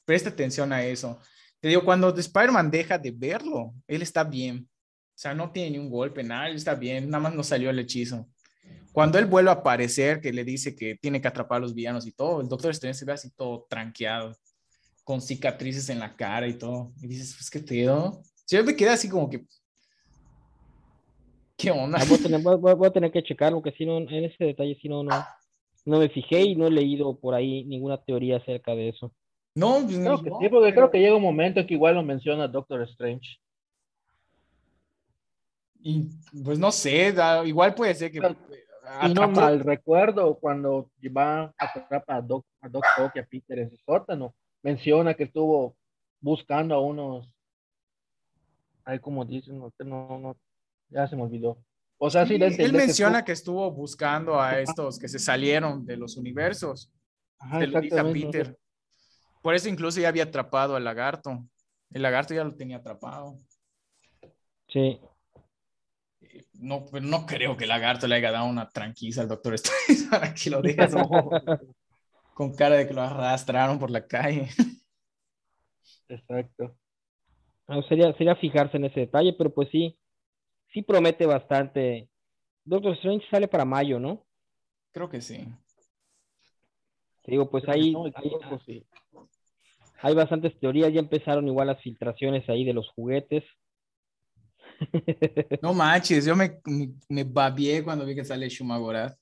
presta 0.06 0.30
atención 0.30 0.72
a 0.72 0.86
eso. 0.86 1.18
Te 1.60 1.70
digo, 1.70 1.84
cuando 1.84 2.10
Spider-Man 2.16 2.70
deja 2.70 2.98
de 3.00 3.10
verlo, 3.12 3.74
él 3.88 4.02
está 4.04 4.24
bien. 4.24 4.68
O 5.16 5.18
sea, 5.18 5.34
no 5.34 5.52
tiene 5.52 5.72
ni 5.72 5.78
un 5.80 5.90
golpe, 5.90 6.24
nada, 6.24 6.50
él 6.50 6.58
está 6.58 6.76
bien, 6.76 7.10
nada 7.10 7.24
más 7.24 7.34
no 7.34 7.44
salió 7.44 7.70
el 7.70 7.80
hechizo. 7.80 8.28
Cuando 8.94 9.18
él 9.18 9.26
vuelve 9.26 9.50
a 9.50 9.54
aparecer, 9.54 10.22
que 10.22 10.32
le 10.32 10.44
dice 10.46 10.76
que 10.76 10.96
tiene 10.96 11.20
que 11.20 11.28
atrapar 11.28 11.58
a 11.58 11.62
los 11.62 11.74
villanos 11.74 12.06
y 12.08 12.12
todo, 12.12 12.40
el 12.42 12.48
Doctor 12.48 12.72
Strange 12.72 13.00
se 13.00 13.06
ve 13.06 13.14
así 13.14 13.32
todo 13.32 13.66
tranqueado, 13.70 14.34
con 15.04 15.20
cicatrices 15.20 15.90
en 15.90 16.00
la 16.00 16.16
cara 16.16 16.48
y 16.48 16.54
todo. 16.54 16.94
Y 17.02 17.08
dices, 17.08 17.34
pues 17.36 17.50
qué 17.50 17.60
pedo. 17.60 18.22
Yo 18.48 18.64
me 18.64 18.76
quedé 18.76 18.90
así 18.92 19.10
como 19.10 19.30
que, 19.30 19.44
¿qué 21.58 21.72
onda? 21.72 21.98
Ah, 22.00 22.06
voy, 22.08 22.20
a 22.20 22.22
tener, 22.24 22.42
voy- 22.42 22.58
voy- 22.58 22.74
voy 22.76 22.88
a 22.88 22.92
tener 22.94 23.12
que 23.12 23.24
checar 23.24 23.52
porque 23.52 23.72
si 23.72 23.86
no, 23.86 23.98
en 23.98 24.24
ese 24.26 24.44
detalle 24.44 24.78
sí 24.80 24.88
no, 24.88 25.04
no, 25.04 25.26
no 25.86 26.00
me 26.00 26.10
fijé 26.10 26.42
y 26.42 26.56
no 26.56 26.68
he 26.68 26.72
leído 26.72 27.18
por 27.20 27.34
ahí 27.34 27.64
ninguna 27.66 27.98
teoría 27.98 28.38
acerca 28.38 28.76
de 28.76 28.90
eso. 28.90 29.12
No, 29.56 29.82
pues 29.84 29.98
Creo 29.98 30.18
no, 30.18 30.24
que 30.24 30.30
no, 30.30 30.40
sí, 30.40 30.50
porque 30.50 30.66
pero- 30.70 30.76
creo 30.76 30.92
que 30.92 31.00
llega 31.00 31.16
un 31.16 31.22
momento 31.24 31.60
en 31.60 31.66
que 31.68 31.74
igual 31.74 31.96
lo 31.96 32.04
menciona 32.04 32.48
Doctor 32.48 32.84
Strange. 32.84 33.40
y, 35.86 36.06
pues 36.46 36.58
no 36.60 36.72
sé, 36.72 37.12
da- 37.12 37.46
igual 37.46 37.76
puede 37.76 37.94
ser 37.96 38.10
que 38.12 38.22
Pero- 38.22 38.38
Si 39.02 39.14
no 39.14 39.28
mal 39.30 39.60
recuerdo, 39.62 40.36
cuando 40.36 40.90
va 41.16 41.44
a 41.44 41.54
atrapa 41.58 42.16
a 42.16 42.22
Doc, 42.22 42.46
a 42.62 42.68
Doc 42.70 42.84
Ock 43.00 43.16
y 43.16 43.20
a 43.20 43.26
Peter 43.26 43.60
en 43.60 43.70
su 43.70 43.78
sótano, 43.78 44.36
menciona 44.62 45.14
que 45.14 45.24
estuvo 45.24 45.76
buscando 46.20 46.76
a 46.76 46.82
unos. 46.82 47.30
Ay, 48.86 49.00
como 49.00 49.24
dicen, 49.24 49.58
no, 49.60 49.72
no, 49.80 50.20
no, 50.20 50.38
ya 50.90 51.08
se 51.08 51.16
me 51.16 51.24
olvidó. 51.24 51.58
O 51.98 52.10
sea, 52.10 52.26
sí, 52.26 52.34
él 52.36 52.56
que 52.58 52.68
menciona 52.72 53.20
estuvo- 53.20 53.26
que 53.26 53.32
estuvo 53.32 53.72
buscando 53.72 54.42
a 54.42 54.60
estos 54.60 55.00
que 55.00 55.08
se 55.08 55.20
salieron 55.20 55.86
de 55.86 55.96
los 55.96 56.18
universos. 56.18 56.92
Ajá, 57.40 57.60
Te 57.60 57.68
lo 57.68 57.80
dice 57.80 58.00
a. 58.00 58.04
Peter. 58.12 58.60
Por 59.42 59.56
eso 59.56 59.70
incluso 59.70 60.02
ya 60.02 60.10
había 60.10 60.24
atrapado 60.24 60.76
al 60.76 60.84
lagarto. 60.84 61.46
El 61.92 62.02
lagarto 62.02 62.34
ya 62.34 62.44
lo 62.44 62.56
tenía 62.56 62.78
atrapado. 62.78 63.40
Sí. 64.68 65.00
No, 66.54 66.86
pero 66.92 67.06
no 67.06 67.26
creo 67.26 67.58
que 67.58 67.66
el 67.66 67.70
lagarto 67.70 68.08
le 68.08 68.16
haya 68.16 68.32
dado 68.32 68.46
una 68.46 68.70
tranquiza 68.70 69.22
al 69.22 69.28
doctor 69.28 69.54
Strange 69.56 70.06
para 70.10 70.34
que 70.34 70.50
lo 70.50 70.62
deje 70.62 70.88
No, 70.90 71.32
con 72.34 72.56
cara 72.56 72.76
de 72.76 72.88
que 72.88 72.94
lo 72.94 73.02
arrastraron 73.02 73.80
por 73.80 73.92
la 73.92 74.06
calle. 74.08 74.50
exacto. 76.10 76.76
Ah, 77.68 77.82
Sería, 77.90 78.14
sería 78.18 78.36
fijarse 78.36 78.78
en 78.78 78.86
ese 78.86 79.02
detalle, 79.02 79.34
pero 79.38 79.54
pues 79.54 79.70
sí, 79.72 79.98
sí 80.74 80.82
promete 80.84 81.26
bastante. 81.26 82.10
Doctor 82.66 82.94
Strange 82.96 83.26
sale 83.32 83.48
para 83.48 83.66
mayo, 83.66 84.00
¿no? 84.00 84.26
Creo 84.92 85.10
que 85.10 85.22
sí. 85.22 85.46
Te 87.24 87.32
digo, 87.32 87.50
pues 87.50 87.64
Creo 87.64 87.76
ahí 87.76 87.92
no 87.94 88.06
sí. 88.66 88.86
hay 90.02 90.14
bastantes 90.14 90.60
teorías, 90.60 90.94
ya 90.94 91.00
empezaron 91.00 91.48
igual 91.48 91.68
las 91.68 91.82
filtraciones 91.82 92.48
ahí 92.50 92.64
de 92.64 92.74
los 92.74 92.88
juguetes. 92.90 93.44
No 95.62 95.74
manches, 95.74 96.26
yo 96.26 96.36
me, 96.36 96.60
me, 96.66 96.90
me 97.10 97.24
babié 97.24 97.84
cuando 97.84 98.06
vi 98.06 98.16
que 98.16 98.26
sale 98.26 98.50
Shumagorat. 98.50 99.18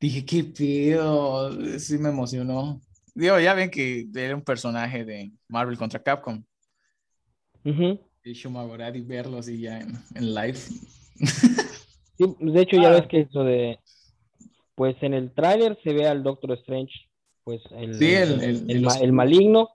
Dije, 0.00 0.24
qué 0.24 0.44
pedo, 0.44 1.78
sí 1.78 1.98
me 1.98 2.10
emocionó. 2.10 2.80
Digo, 3.14 3.40
ya 3.40 3.54
ven 3.54 3.70
que 3.70 4.06
era 4.14 4.34
un 4.34 4.42
personaje 4.42 5.04
de 5.04 5.32
Marvel 5.48 5.78
contra 5.78 6.02
Capcom. 6.02 6.44
Ujú. 7.64 7.98
Y 8.22 8.32
Shumagorat 8.32 8.94
y 8.96 9.00
verlo 9.00 9.38
así 9.38 9.58
ya 9.60 9.80
en, 9.80 9.92
en 10.14 10.34
live. 10.34 10.58
Sí, 12.18 12.24
de 12.40 12.60
hecho, 12.60 12.76
ya 12.76 12.88
Ah, 12.90 12.92
ves 12.92 13.06
que 13.08 13.20
eso 13.20 13.44
de, 13.44 13.78
pues 14.74 14.96
en 15.02 15.14
el 15.14 15.32
tráiler 15.32 15.78
se 15.82 15.92
ve 15.92 16.06
al 16.06 16.22
Doctor 16.22 16.52
Strange, 16.52 16.92
pues 17.44 17.62
el, 17.72 17.94
Sí, 17.98 18.12
el- 18.14 18.40
el- 18.42 18.70
el 18.70 18.86
el 19.02 19.12
maligno, 19.12 19.70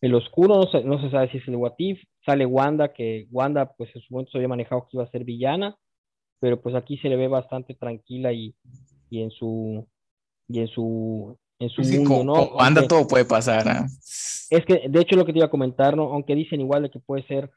el 0.00 0.14
oscuro, 0.14 0.56
no 0.56 0.70
se, 0.70 0.84
no 0.84 1.00
se 1.00 1.10
sabe 1.10 1.30
si 1.30 1.38
es 1.38 1.48
el 1.48 1.56
Watif, 1.56 2.02
sale 2.26 2.44
Wanda, 2.44 2.92
que 2.92 3.26
Wanda 3.30 3.72
pues 3.78 3.88
en 3.96 4.02
su 4.02 4.12
momento 4.12 4.32
se 4.32 4.38
había 4.38 4.48
manejado 4.48 4.82
que 4.82 4.96
iba 4.98 5.04
a 5.04 5.10
ser 5.10 5.24
villana, 5.24 5.78
pero 6.40 6.60
pues 6.60 6.74
aquí 6.74 6.98
se 6.98 7.08
le 7.08 7.16
ve 7.16 7.28
bastante 7.28 7.72
tranquila 7.74 8.32
y, 8.32 8.54
y 9.08 9.22
en 9.22 9.30
su 9.30 9.86
y 10.48 10.58
en 10.60 10.68
su 10.68 11.38
en 11.58 11.70
su 11.70 11.82
Sí, 11.84 11.98
mundo, 12.00 12.14
con, 12.16 12.26
¿no? 12.26 12.34
con 12.34 12.56
Wanda 12.58 12.80
Aunque- 12.82 12.88
todo 12.94 13.06
puede 13.08 13.24
pasar. 13.24 13.66
¿ah? 13.68 13.86
es 14.50 14.64
que, 14.66 14.88
de 14.88 15.00
hecho, 15.00 15.16
lo 15.16 15.24
que 15.24 15.32
te 15.32 15.38
iba 15.38 15.46
a 15.46 15.50
comentar, 15.50 15.96
¿no? 15.96 16.12
Aunque 16.12 16.34
dicen 16.34 16.60
igual 16.60 16.82
de 16.82 16.90
que 16.90 17.00
puede 17.00 17.22
ser, 17.26 17.50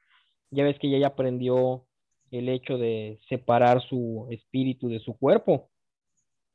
ya 0.52 0.64
ves 0.64 0.80
que 0.80 0.88
ella 0.88 1.00
ya 1.00 1.08
aprendió 1.08 1.86
el 2.32 2.48
hecho 2.48 2.78
de 2.78 3.20
separar 3.28 3.82
su 3.90 4.28
espíritu 4.32 4.88
de 4.88 5.00
su 5.00 5.18
cuerpo. 5.18 5.70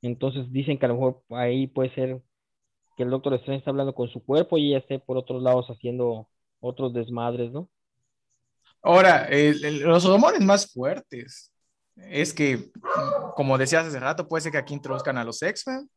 Entonces 0.02 0.50
dicen 0.52 0.78
que 0.78 0.86
a 0.86 0.88
lo 0.88 0.94
mejor 0.94 1.22
ahí 1.30 1.66
puede 1.66 1.94
ser 1.94 2.20
que 2.96 3.02
el 3.02 3.10
Doctor 3.10 3.34
Strange 3.34 3.58
está 3.58 3.70
hablando 3.70 3.94
con 3.94 4.08
su 4.08 4.24
cuerpo 4.24 4.56
y 4.58 4.68
ella 4.68 4.78
esté 4.78 4.98
por 4.98 5.16
otros 5.16 5.42
lados 5.42 5.66
haciendo 5.68 6.28
otros 6.60 6.92
desmadres, 6.94 7.52
¿no? 7.52 7.68
Ahora, 8.84 9.24
el- 9.24 9.64
el- 9.64 9.80
los 9.80 10.04
rumores 10.04 10.40
más 10.40 10.70
fuertes 10.72 11.50
es 11.96 12.34
que, 12.34 12.70
como 13.34 13.56
decías 13.56 13.86
hace 13.86 13.98
rato, 13.98 14.28
puede 14.28 14.42
ser 14.42 14.52
que 14.52 14.58
aquí 14.58 14.74
introduzcan 14.74 15.16
a 15.16 15.24
los 15.24 15.40
X-Men. 15.42 15.88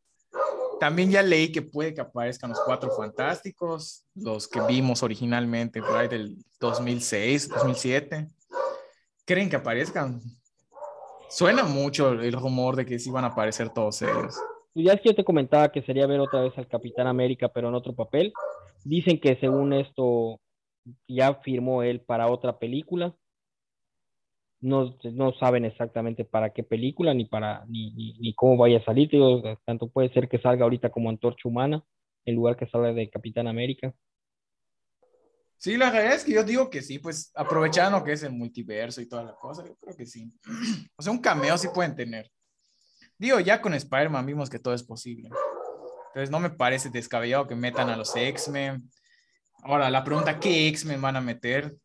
También 0.80 1.10
ya 1.10 1.22
leí 1.22 1.50
que 1.52 1.60
puede 1.60 1.92
que 1.92 2.00
aparezcan 2.00 2.50
los 2.50 2.60
Cuatro 2.64 2.90
Fantásticos, 2.96 4.04
los 4.14 4.46
que 4.48 4.60
vimos 4.60 5.02
originalmente 5.02 5.80
por 5.82 5.96
ahí 5.96 6.08
del 6.08 6.36
2006, 6.60 7.48
2007. 7.48 8.28
¿Creen 9.24 9.50
que 9.50 9.56
aparezcan? 9.56 10.20
Suena 11.28 11.64
mucho 11.64 12.12
el 12.12 12.32
rumor 12.32 12.76
de 12.76 12.86
que 12.86 12.98
sí 12.98 13.10
van 13.10 13.24
a 13.24 13.28
aparecer 13.28 13.68
todos 13.70 14.00
ellos. 14.02 14.34
Ya 14.74 14.92
es 14.92 15.00
que 15.00 15.08
yo 15.10 15.14
te 15.16 15.24
comentaba 15.24 15.70
que 15.70 15.82
sería 15.82 16.06
ver 16.06 16.20
otra 16.20 16.40
vez 16.40 16.56
al 16.56 16.68
Capitán 16.68 17.06
América, 17.08 17.48
pero 17.48 17.68
en 17.68 17.74
otro 17.74 17.94
papel. 17.94 18.32
Dicen 18.84 19.20
que 19.20 19.36
según 19.40 19.72
esto 19.72 20.40
ya 21.06 21.34
firmó 21.34 21.82
él 21.82 22.00
para 22.00 22.28
otra 22.28 22.58
película. 22.58 23.14
No, 24.60 24.96
no 25.12 25.32
saben 25.34 25.64
exactamente 25.64 26.24
para 26.24 26.52
qué 26.52 26.64
película 26.64 27.14
ni 27.14 27.26
para 27.26 27.64
ni, 27.66 27.92
ni, 28.18 28.34
cómo 28.34 28.56
vaya 28.56 28.78
a 28.78 28.84
salir. 28.84 29.08
Digo, 29.08 29.42
tanto 29.64 29.88
puede 29.88 30.12
ser 30.12 30.28
que 30.28 30.40
salga 30.40 30.64
ahorita 30.64 30.90
como 30.90 31.10
Antorcha 31.10 31.48
Humana, 31.48 31.84
en 32.24 32.34
lugar 32.34 32.56
que 32.56 32.66
salga 32.66 32.92
de 32.92 33.08
Capitán 33.08 33.46
América. 33.46 33.94
Sí, 35.58 35.76
la 35.76 35.90
realidad 35.90 36.14
es 36.14 36.24
que 36.24 36.32
yo 36.32 36.44
digo 36.44 36.70
que 36.70 36.82
sí, 36.82 37.00
pues 37.00 37.32
aprovechando 37.34 38.02
que 38.04 38.12
es 38.12 38.22
el 38.22 38.32
multiverso 38.32 39.00
y 39.00 39.08
toda 39.08 39.24
la 39.24 39.34
cosa, 39.34 39.64
yo 39.66 39.76
creo 39.76 39.96
que 39.96 40.06
sí. 40.06 40.32
O 40.96 41.02
sea, 41.02 41.12
un 41.12 41.20
cameo 41.20 41.58
sí 41.58 41.68
pueden 41.74 41.96
tener. 41.96 42.30
Digo, 43.18 43.40
ya 43.40 43.60
con 43.60 43.74
Spider-Man 43.74 44.26
vimos 44.26 44.48
que 44.48 44.60
todo 44.60 44.74
es 44.74 44.84
posible. 44.84 45.30
Entonces 46.08 46.30
no 46.30 46.38
me 46.38 46.50
parece 46.50 46.90
descabellado 46.90 47.48
que 47.48 47.56
metan 47.56 47.90
a 47.90 47.96
los 47.96 48.14
X-Men. 48.14 48.88
Ahora, 49.62 49.90
la 49.90 50.04
pregunta, 50.04 50.38
¿qué 50.38 50.68
X-Men 50.68 51.00
van 51.00 51.16
a 51.16 51.20
meter? 51.20 51.76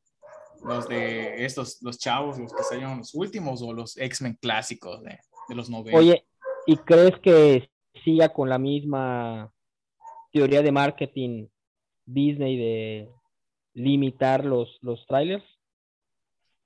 Los 0.63 0.87
de 0.87 1.43
estos, 1.43 1.81
los 1.81 1.97
chavos, 1.97 2.37
los 2.37 2.53
que 2.53 2.63
salieron 2.63 2.99
los 2.99 3.13
últimos 3.13 3.61
o 3.61 3.73
los 3.73 3.97
X-Men 3.97 4.37
clásicos 4.41 5.01
de, 5.03 5.19
de 5.49 5.55
los 5.55 5.69
90. 5.69 5.97
Oye, 5.97 6.25
¿y 6.65 6.77
crees 6.77 7.19
que 7.21 7.69
siga 8.03 8.29
con 8.29 8.49
la 8.49 8.57
misma 8.57 9.51
teoría 10.31 10.61
de 10.61 10.71
marketing 10.71 11.47
Disney 12.05 12.57
de 12.57 13.09
limitar 13.73 14.45
los, 14.45 14.77
los 14.81 15.05
trailers? 15.07 15.45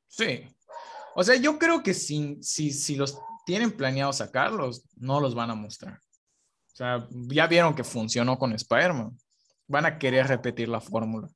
Sí. 0.07 0.43
O 1.15 1.23
sea, 1.23 1.35
yo 1.35 1.57
creo 1.57 1.81
que 1.81 1.93
si, 1.93 2.37
si, 2.41 2.71
si 2.71 2.95
los 2.95 3.19
tienen 3.45 3.71
planeado 3.71 4.13
sacarlos, 4.13 4.83
no 4.97 5.19
los 5.19 5.33
van 5.33 5.49
a 5.49 5.55
mostrar. 5.55 5.95
O 5.95 6.75
sea, 6.75 7.07
ya 7.09 7.47
vieron 7.47 7.73
que 7.73 7.83
funcionó 7.83 8.37
con 8.37 8.53
Spider-Man. 8.53 9.17
Van 9.67 9.85
a 9.85 9.97
querer 9.97 10.27
repetir 10.27 10.69
la 10.69 10.81
fórmula. 10.81 11.27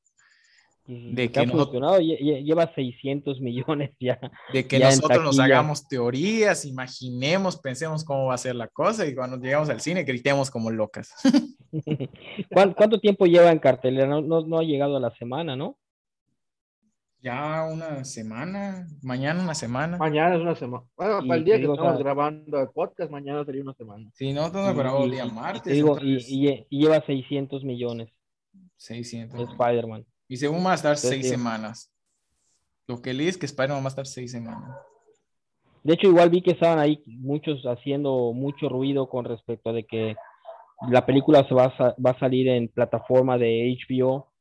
De 0.84 1.30
que, 1.30 1.38
ha 1.38 1.44
nosotros, 1.44 1.66
funcionado, 1.66 2.00
lleva 2.00 2.74
600 2.74 3.40
millones 3.40 3.92
ya. 4.00 4.18
De 4.52 4.66
que 4.66 4.80
ya 4.80 4.90
nosotros 4.90 5.22
nos 5.22 5.38
hagamos 5.38 5.86
teorías, 5.86 6.64
imaginemos, 6.64 7.56
pensemos 7.56 8.04
cómo 8.04 8.26
va 8.26 8.34
a 8.34 8.38
ser 8.38 8.56
la 8.56 8.66
cosa 8.66 9.06
y 9.06 9.14
cuando 9.14 9.36
llegamos 9.36 9.68
al 9.70 9.80
cine 9.80 10.02
gritemos 10.02 10.50
como 10.50 10.70
locas. 10.70 11.14
¿Cuánto 12.76 12.98
tiempo 12.98 13.26
lleva 13.26 13.52
en 13.52 13.60
cartelera? 13.60 14.08
No, 14.08 14.20
no, 14.22 14.44
no 14.44 14.58
ha 14.58 14.64
llegado 14.64 14.96
a 14.96 15.00
la 15.00 15.14
semana, 15.14 15.54
¿no? 15.54 15.78
Ya 17.20 17.64
una 17.72 18.04
semana, 18.04 18.88
mañana 19.00 19.40
una 19.40 19.54
semana. 19.54 19.96
Mañana 19.96 20.34
es 20.34 20.40
una 20.40 20.56
semana. 20.56 20.84
Bueno, 20.96 21.20
para 21.20 21.36
el 21.36 21.44
día 21.44 21.56
que 21.58 21.66
estamos 21.70 21.98
grabando 22.00 22.60
el 22.60 22.68
podcast, 22.70 23.12
mañana 23.12 23.44
sería 23.44 23.62
una 23.62 23.74
semana. 23.74 24.10
Sí, 24.14 24.32
no, 24.32 24.46
estamos 24.46 24.74
grabando 24.74 25.04
el 25.04 25.12
día 25.12 25.26
martes. 25.26 25.72
Y, 25.72 25.76
digo, 25.76 25.96
entonces... 26.00 26.28
y, 26.28 26.48
y, 26.48 26.66
y, 26.68 26.82
lleva 26.82 27.00
600 27.06 27.62
millones. 27.62 28.08
600. 28.82 29.50
Spider-Man. 29.50 30.04
Y 30.28 30.36
según 30.36 30.64
va 30.64 30.72
a 30.72 30.74
estar 30.74 30.96
seis 30.96 31.28
semanas. 31.28 31.92
Lo 32.88 33.00
que 33.00 33.14
leí 33.14 33.28
es 33.28 33.38
que 33.38 33.46
Spider-Man 33.46 33.82
va 33.82 33.86
a 33.86 33.88
estar 33.88 34.06
seis 34.06 34.32
semanas. 34.32 34.76
De 35.84 35.94
hecho, 35.94 36.08
igual 36.08 36.30
vi 36.30 36.42
que 36.42 36.52
estaban 36.52 36.78
ahí 36.78 37.02
muchos 37.06 37.62
haciendo 37.64 38.32
mucho 38.32 38.68
ruido 38.68 39.08
con 39.08 39.24
respecto 39.24 39.70
a 39.70 39.72
de 39.72 39.84
que 39.84 40.16
la 40.88 41.06
película 41.06 41.46
se 41.46 41.54
va 41.54 41.66
a, 41.66 41.94
va 42.04 42.10
a 42.10 42.18
salir 42.18 42.48
en 42.48 42.68
plataforma 42.68 43.38
de 43.38 43.76
HBO 43.88 44.32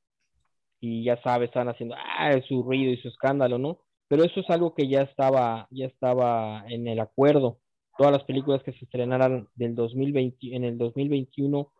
y 0.79 1.03
ya 1.03 1.21
sabes, 1.21 1.49
están 1.49 1.69
haciendo 1.69 1.95
ah, 1.95 2.31
su 2.47 2.63
ruido 2.63 2.91
y 2.91 2.97
su 2.97 3.07
escándalo, 3.07 3.59
¿no? 3.59 3.79
Pero 4.07 4.23
eso 4.23 4.39
es 4.39 4.49
algo 4.49 4.73
que 4.73 4.87
ya 4.87 5.01
estaba, 5.01 5.67
ya 5.69 5.85
estaba 5.85 6.63
en 6.67 6.87
el 6.87 6.99
acuerdo. 6.99 7.59
Todas 7.97 8.11
las 8.11 8.23
películas 8.23 8.63
que 8.63 8.73
se 8.73 8.85
estrenaran 8.85 9.47
del 9.55 9.75
2020, 9.75 10.55
en 10.55 10.63
el 10.63 10.77
2021 10.77 11.71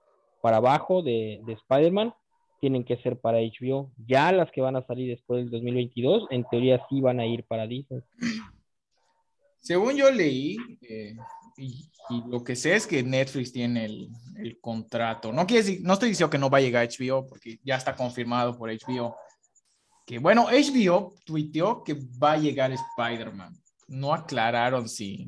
para 0.42 0.58
abajo 0.58 1.02
de, 1.02 1.42
de 1.46 1.54
Spider-Man 1.54 2.14
tienen 2.62 2.86
que 2.86 2.96
ser 2.98 3.20
para 3.20 3.40
HBO. 3.40 3.92
Ya 4.08 4.32
las 4.32 4.50
que 4.52 4.62
van 4.62 4.78
a 4.78 4.86
salir 4.86 5.10
después 5.10 5.44
del 5.44 5.52
2022, 5.52 6.28
en 6.30 6.46
teoría 6.50 6.82
sí 6.88 7.02
van 7.02 7.20
a 7.20 7.26
ir 7.26 7.44
para 7.44 7.68
Disney. 7.68 8.02
Según 9.60 9.98
yo 9.98 10.10
leí, 10.12 10.56
eh, 10.82 11.16
y, 11.58 11.90
y, 12.10 12.24
lo 12.30 12.44
que 12.44 12.56
sé 12.56 12.76
es 12.76 12.88
que 12.88 13.04
Netflix 13.04 13.52
tiene 13.52 13.86
el, 13.86 14.10
el, 14.38 14.60
contrato. 14.62 15.34
No 15.34 15.46
quiere 15.46 15.64
decir, 15.64 15.82
no 15.84 15.94
estoy 15.94 16.10
diciendo 16.10 16.30
que 16.30 16.38
no 16.38 16.50
va 16.50 16.60
a 16.60 16.62
llegar 16.62 16.86
a 16.86 16.88
HBO, 16.88 17.28
porque 17.28 17.60
ya 17.64 17.76
está 17.76 17.96
confirmado 17.96 18.58
por 18.58 18.70
HBO. 18.70 19.16
Que 20.06 20.20
bueno, 20.20 20.46
HBO 20.46 21.16
tuiteó 21.26 21.84
que 21.84 21.96
va 22.22 22.34
a 22.34 22.38
llegar 22.38 22.72
Spider-Man. 22.72 23.54
No 23.88 24.14
aclararon 24.14 24.88
si 24.88 25.28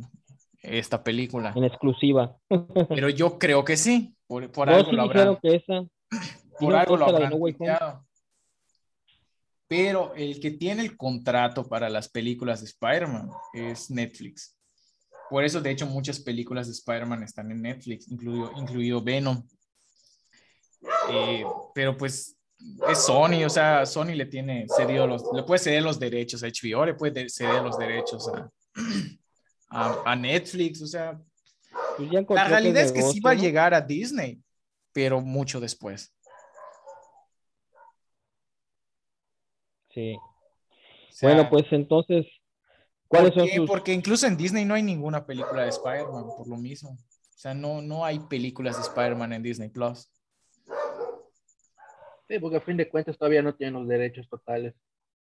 esta 0.61 1.03
película. 1.03 1.53
En 1.55 1.63
exclusiva. 1.63 2.37
Pero 2.89 3.09
yo 3.09 3.37
creo 3.37 3.63
que 3.63 3.75
sí. 3.75 4.15
Por, 4.27 4.51
por 4.51 4.69
algo 4.69 4.89
sí 4.89 4.95
lo 4.95 5.01
habrán. 5.03 5.37
Que 5.41 5.55
esa. 5.55 5.83
Por 6.59 6.75
algo 6.75 6.97
lo 6.97 7.05
habrán 7.05 7.31
no 7.31 8.05
Pero 9.67 10.13
el 10.15 10.39
que 10.39 10.51
tiene 10.51 10.81
el 10.81 10.97
contrato 10.97 11.67
para 11.67 11.89
las 11.89 12.09
películas 12.09 12.61
de 12.61 12.67
Spider-Man 12.67 13.29
es 13.53 13.89
Netflix. 13.89 14.57
Por 15.29 15.43
eso, 15.43 15.61
de 15.61 15.71
hecho, 15.71 15.87
muchas 15.87 16.19
películas 16.19 16.67
de 16.67 16.73
Spider-Man 16.73 17.23
están 17.23 17.49
en 17.51 17.61
Netflix, 17.61 18.07
incluido, 18.07 18.51
incluido 18.55 19.01
Venom. 19.01 19.43
Eh, 21.09 21.43
pero 21.73 21.97
pues 21.97 22.37
es 22.89 22.97
Sony, 22.97 23.43
o 23.45 23.49
sea, 23.49 23.85
Sony 23.85 24.15
le 24.15 24.25
tiene 24.25 24.65
cedido 24.75 25.07
los, 25.07 25.23
le 25.33 25.43
puede 25.43 25.59
ceder 25.59 25.83
los 25.83 25.99
derechos 25.99 26.43
a 26.43 26.47
HBO, 26.47 26.85
le 26.85 26.93
puede 26.93 27.29
ceder 27.29 27.61
los 27.61 27.77
derechos 27.77 28.27
a, 28.29 28.49
a, 29.69 30.11
a 30.11 30.15
Netflix, 30.15 30.81
o 30.81 30.87
sea, 30.87 31.19
pues 31.97 32.11
la 32.29 32.47
realidad 32.47 32.83
es 32.83 32.91
que 32.91 32.99
negocio, 32.99 33.13
sí 33.13 33.19
va 33.19 33.31
a 33.31 33.35
llegar 33.35 33.73
a 33.73 33.81
Disney, 33.81 34.41
pero 34.91 35.21
mucho 35.21 35.59
después. 35.59 36.12
Sí. 39.93 40.15
O 40.15 41.11
sea, 41.11 41.29
bueno, 41.29 41.49
pues 41.49 41.65
entonces, 41.71 42.25
¿cuáles 43.07 43.31
¿por 43.31 43.41
son 43.41 43.49
sus... 43.49 43.67
Porque 43.67 43.93
incluso 43.93 44.25
en 44.25 44.35
Disney 44.35 44.65
no 44.65 44.73
hay 44.73 44.83
ninguna 44.83 45.25
película 45.25 45.63
de 45.63 45.69
Spider-Man, 45.69 46.25
por 46.37 46.47
lo 46.47 46.57
mismo. 46.57 46.91
O 46.91 47.37
sea, 47.37 47.53
no, 47.53 47.81
no 47.81 48.03
hay 48.03 48.19
películas 48.19 48.77
de 48.77 48.83
Spider-Man 48.83 49.33
en 49.33 49.43
Disney 49.43 49.69
Plus. 49.69 50.09
Sí, 52.27 52.39
porque 52.39 52.57
a 52.57 52.61
fin 52.61 52.77
de 52.77 52.89
cuentas 52.89 53.17
todavía 53.17 53.41
no 53.41 53.53
tienen 53.53 53.75
los 53.75 53.87
derechos 53.87 54.27
totales. 54.27 54.73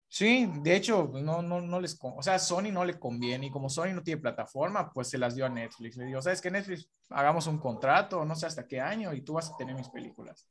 Sí, 0.07 0.51
de 0.63 0.75
hecho, 0.75 1.11
no, 1.15 1.41
no, 1.41 1.61
no 1.61 1.81
les, 1.81 1.97
o 2.01 2.23
sea, 2.23 2.39
Sony 2.39 2.73
no 2.73 2.85
le 2.85 2.99
conviene 2.99 3.47
y 3.47 3.51
como 3.51 3.71
Sony 3.71 3.93
no 3.95 4.03
tiene 4.03 4.21
plataforma, 4.21 4.93
pues 4.93 5.09
se 5.09 5.19
las 5.19 5.37
dio 5.37 5.47
a 5.47 5.49
Netflix. 5.49 5.97
Le 5.97 6.05
digo, 6.05 6.21
¿sabes 6.21 6.41
qué, 6.41 6.51
Netflix? 6.51 6.91
Hagamos 7.11 7.47
un 7.47 7.59
contrato, 7.59 8.25
no 8.25 8.35
sé 8.35 8.47
hasta 8.47 8.67
qué 8.67 8.81
año 8.81 9.15
y 9.15 9.23
tú 9.23 9.35
vas 9.35 9.51
a 9.51 9.57
tener 9.57 9.75
mis 9.75 9.89
películas. 9.89 10.49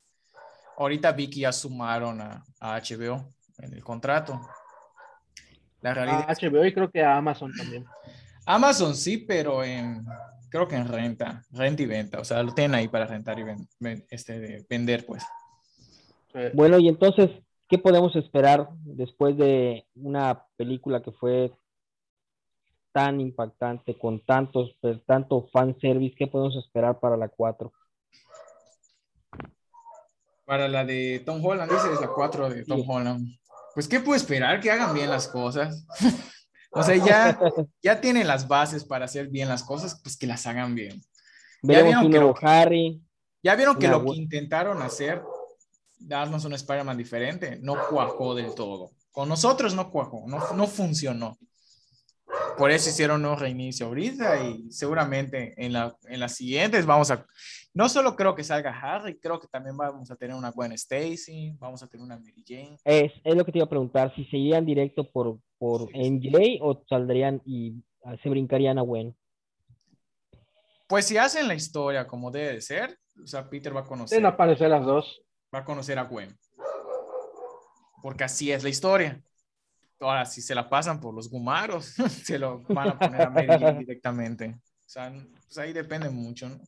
Ahorita 0.78 1.12
Vicky 1.12 1.40
ya 1.40 1.52
sumaron 1.52 2.22
a, 2.22 2.42
a 2.58 2.80
HBO 2.80 3.34
en 3.62 3.72
el 3.74 3.84
contrato. 3.84 4.40
La 5.80 5.94
realidad 5.94 6.26
a 6.28 6.34
HBO 6.34 6.64
y 6.64 6.74
creo 6.74 6.90
que 6.90 7.02
a 7.02 7.16
Amazon 7.16 7.52
también. 7.56 7.86
Amazon 8.46 8.94
sí, 8.94 9.18
pero 9.18 9.64
en, 9.64 10.04
creo 10.50 10.68
que 10.68 10.76
en 10.76 10.88
renta, 10.88 11.42
renta 11.52 11.82
y 11.82 11.86
venta, 11.86 12.20
o 12.20 12.24
sea, 12.24 12.42
lo 12.42 12.52
tienen 12.52 12.74
ahí 12.74 12.88
para 12.88 13.06
rentar 13.06 13.38
y 13.38 13.44
ven, 13.44 13.68
ven, 13.78 14.04
este, 14.10 14.66
vender, 14.68 15.06
pues. 15.06 15.24
Bueno, 16.54 16.78
y 16.78 16.88
entonces, 16.88 17.30
¿qué 17.68 17.78
podemos 17.78 18.14
esperar 18.16 18.68
después 18.84 19.36
de 19.36 19.86
una 19.94 20.44
película 20.56 21.02
que 21.02 21.12
fue 21.12 21.52
tan 22.92 23.20
impactante, 23.20 23.98
con 23.98 24.24
tantos, 24.24 24.76
tanto 25.06 25.48
fanservice? 25.52 26.14
¿Qué 26.16 26.26
podemos 26.26 26.56
esperar 26.56 27.00
para 27.00 27.16
la 27.16 27.28
4? 27.28 27.72
Para 30.44 30.68
la 30.68 30.84
de 30.84 31.22
Tom 31.24 31.44
Holland, 31.44 31.70
dices 31.70 32.00
la 32.00 32.08
4 32.08 32.50
de 32.50 32.64
Tom 32.64 32.80
sí. 32.80 32.86
Holland. 32.88 33.40
Pues, 33.74 33.88
¿qué 33.88 34.00
puedo 34.00 34.16
esperar? 34.16 34.60
Que 34.60 34.70
hagan 34.70 34.94
bien 34.94 35.10
las 35.10 35.28
cosas. 35.28 35.86
o 36.70 36.82
sea, 36.82 36.96
ya, 36.96 37.38
ya 37.82 38.00
tienen 38.00 38.26
las 38.26 38.48
bases 38.48 38.84
para 38.84 39.04
hacer 39.04 39.28
bien 39.28 39.48
las 39.48 39.62
cosas, 39.62 40.00
pues 40.02 40.16
que 40.16 40.26
las 40.26 40.46
hagan 40.46 40.74
bien. 40.74 41.00
ya 41.62 41.82
vieron 41.82 42.10
que 42.10 42.18
lo, 42.18 42.34
Harry. 42.40 43.00
Ya 43.42 43.54
vieron 43.56 43.78
que 43.78 43.88
lo 43.88 44.04
que 44.04 44.16
intentaron 44.16 44.82
hacer 44.82 45.22
darnos 46.00 46.44
un 46.44 46.54
Spider-Man 46.54 46.96
diferente, 46.96 47.58
no 47.60 47.76
cuajó 47.88 48.34
del 48.34 48.54
todo. 48.54 48.92
Con 49.10 49.28
nosotros 49.28 49.74
no 49.74 49.90
cuajó, 49.90 50.24
no, 50.26 50.52
no 50.54 50.66
funcionó. 50.66 51.36
Por 52.56 52.70
eso 52.70 52.90
hicieron 52.90 53.24
un 53.24 53.38
reinicio 53.38 53.86
ahorita 53.86 54.44
y 54.44 54.70
seguramente 54.70 55.54
en, 55.56 55.72
la, 55.72 55.96
en 56.08 56.20
las 56.20 56.36
siguientes 56.36 56.86
vamos 56.86 57.10
a... 57.10 57.26
No 57.72 57.88
solo 57.88 58.16
creo 58.16 58.34
que 58.34 58.42
salga 58.42 58.78
Harry, 58.78 59.18
creo 59.18 59.38
que 59.38 59.46
también 59.46 59.76
vamos 59.76 60.10
a 60.10 60.16
tener 60.16 60.34
una 60.34 60.50
Gwen 60.50 60.72
Stacy, 60.72 61.54
vamos 61.58 61.82
a 61.82 61.86
tener 61.86 62.04
una 62.04 62.18
Mary 62.18 62.44
Jane. 62.46 62.76
Es, 62.84 63.12
es 63.22 63.36
lo 63.36 63.44
que 63.44 63.52
te 63.52 63.58
iba 63.58 63.66
a 63.66 63.68
preguntar, 63.68 64.12
si 64.14 64.24
seguirían 64.24 64.66
directo 64.66 65.08
por, 65.08 65.38
por 65.58 65.88
sí, 65.90 66.10
MJ 66.10 66.58
o 66.60 66.82
saldrían 66.88 67.40
y 67.44 67.74
se 68.22 68.28
brincarían 68.28 68.78
a 68.78 68.82
Gwen. 68.82 69.16
Pues 70.88 71.06
si 71.06 71.16
hacen 71.16 71.46
la 71.46 71.54
historia 71.54 72.08
como 72.08 72.30
debe 72.32 72.54
de 72.54 72.60
ser, 72.60 72.98
o 73.22 73.26
sea, 73.26 73.48
Peter 73.48 73.74
va 73.74 73.80
a 73.80 73.84
conocer. 73.84 74.18
Deben 74.18 74.32
aparecer 74.32 74.68
las 74.68 74.84
dos 74.84 75.22
va 75.54 75.60
a 75.60 75.64
conocer 75.64 75.98
a 75.98 76.04
Gwen. 76.04 76.36
Porque 78.02 78.24
así 78.24 78.50
es 78.50 78.62
la 78.62 78.70
historia. 78.70 79.22
Ahora, 80.00 80.24
si 80.24 80.40
se 80.40 80.54
la 80.54 80.68
pasan 80.68 81.00
por 81.00 81.14
los 81.14 81.28
gumaros, 81.30 81.94
se 82.24 82.38
lo 82.38 82.62
van 82.62 82.88
a 82.88 82.98
poner 82.98 83.22
a 83.22 83.30
Mary 83.30 83.78
directamente. 83.78 84.56
O 84.56 84.88
sea, 84.88 85.12
pues 85.44 85.58
ahí 85.58 85.72
depende 85.72 86.08
mucho, 86.08 86.48
¿no? 86.48 86.60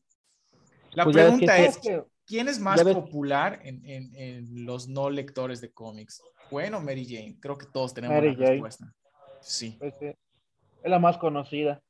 La 0.93 1.05
pues 1.05 1.17
pregunta 1.17 1.57
es, 1.59 1.79
que... 1.79 2.03
¿quién 2.27 2.49
es 2.49 2.59
más 2.59 2.83
popular 2.83 3.61
en, 3.65 3.85
en, 3.87 4.15
en, 4.15 4.65
los 4.67 4.87
no 4.89 5.09
lectores 5.09 5.61
de 5.63 5.73
cómics? 5.73 6.23
bueno, 6.51 6.81
Mary 6.81 7.07
Jane. 7.07 7.39
Creo 7.41 7.57
que 7.57 7.67
todos 7.67 7.95
tenemos 7.95 8.15
Mary 8.15 8.33
la 8.33 8.35
Jane. 8.35 8.51
respuesta. 8.51 8.95
Sí. 9.41 9.77
Pues, 9.79 9.95
sí, 9.99 10.07
es 10.07 10.91
la 10.91 10.99
más 10.99 11.17
conocida. 11.17 11.81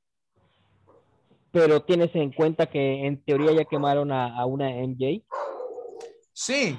Pero 1.51 1.83
tienes 1.83 2.15
en 2.15 2.33
cuenta 2.33 2.67
que 2.67 3.05
en 3.07 3.23
teoría 3.23 3.53
ya 3.53 3.65
quemaron 3.65 4.13
a, 4.13 4.39
a 4.39 4.47
una 4.47 4.71
MJ. 4.71 5.25
Sí. 6.33 6.79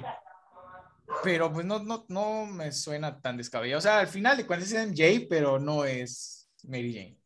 Pero 1.22 1.52
pues 1.52 1.64
no, 1.64 1.82
no, 1.82 2.04
no 2.08 2.46
me 2.46 2.72
suena 2.72 3.20
tan 3.20 3.36
descabellado. 3.36 3.78
O 3.78 3.82
sea, 3.82 4.00
al 4.00 4.08
final 4.08 4.36
de 4.36 4.46
cuentas 4.46 4.72
es 4.72 4.88
MJ, 4.88 5.26
pero 5.28 5.58
no 5.58 5.84
es 5.84 6.48
Mary 6.64 6.94
Jane. 6.94 7.18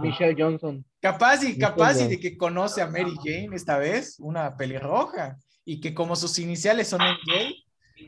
Michelle 0.00 0.36
Johnson. 0.36 0.84
Capaz 1.00 1.42
y 1.44 1.58
capaz 1.58 2.00
y 2.00 2.08
de 2.08 2.20
que 2.20 2.36
conoce 2.36 2.82
a 2.82 2.86
Mary 2.86 3.14
Jane 3.22 3.54
esta 3.54 3.78
vez, 3.78 4.18
una 4.20 4.56
pelirroja, 4.56 5.38
y 5.64 5.80
que 5.80 5.94
como 5.94 6.16
sus 6.16 6.38
iniciales 6.38 6.88
son 6.88 7.00
MJ, 7.00 7.54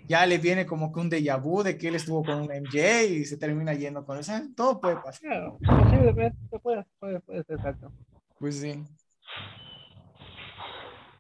ya 0.07 0.27
le 0.27 0.39
viene 0.39 0.67
como 0.67 0.93
que 0.93 1.01
un 1.01 1.11
déjà 1.11 1.41
vu 1.41 1.63
de 1.63 1.79
que 1.79 1.89
él 1.89 1.95
estuvo 1.95 2.23
con 2.25 2.41
un 2.41 2.49
MJ 2.49 3.05
y 3.05 3.25
se 3.25 3.39
termina 3.39 3.73
yendo 3.75 4.05
con 4.05 4.19
eso. 4.19 4.33
Todo 4.57 4.81
puede 4.81 4.97
pasar. 4.97 5.21
Claro, 5.21 5.59
posiblemente 5.65 6.59
puede, 6.61 6.85
puede, 6.99 7.21
puede 7.21 7.45
ser 7.45 7.57
exacto. 7.57 7.93
Pues 8.39 8.61
sí. 8.61 8.85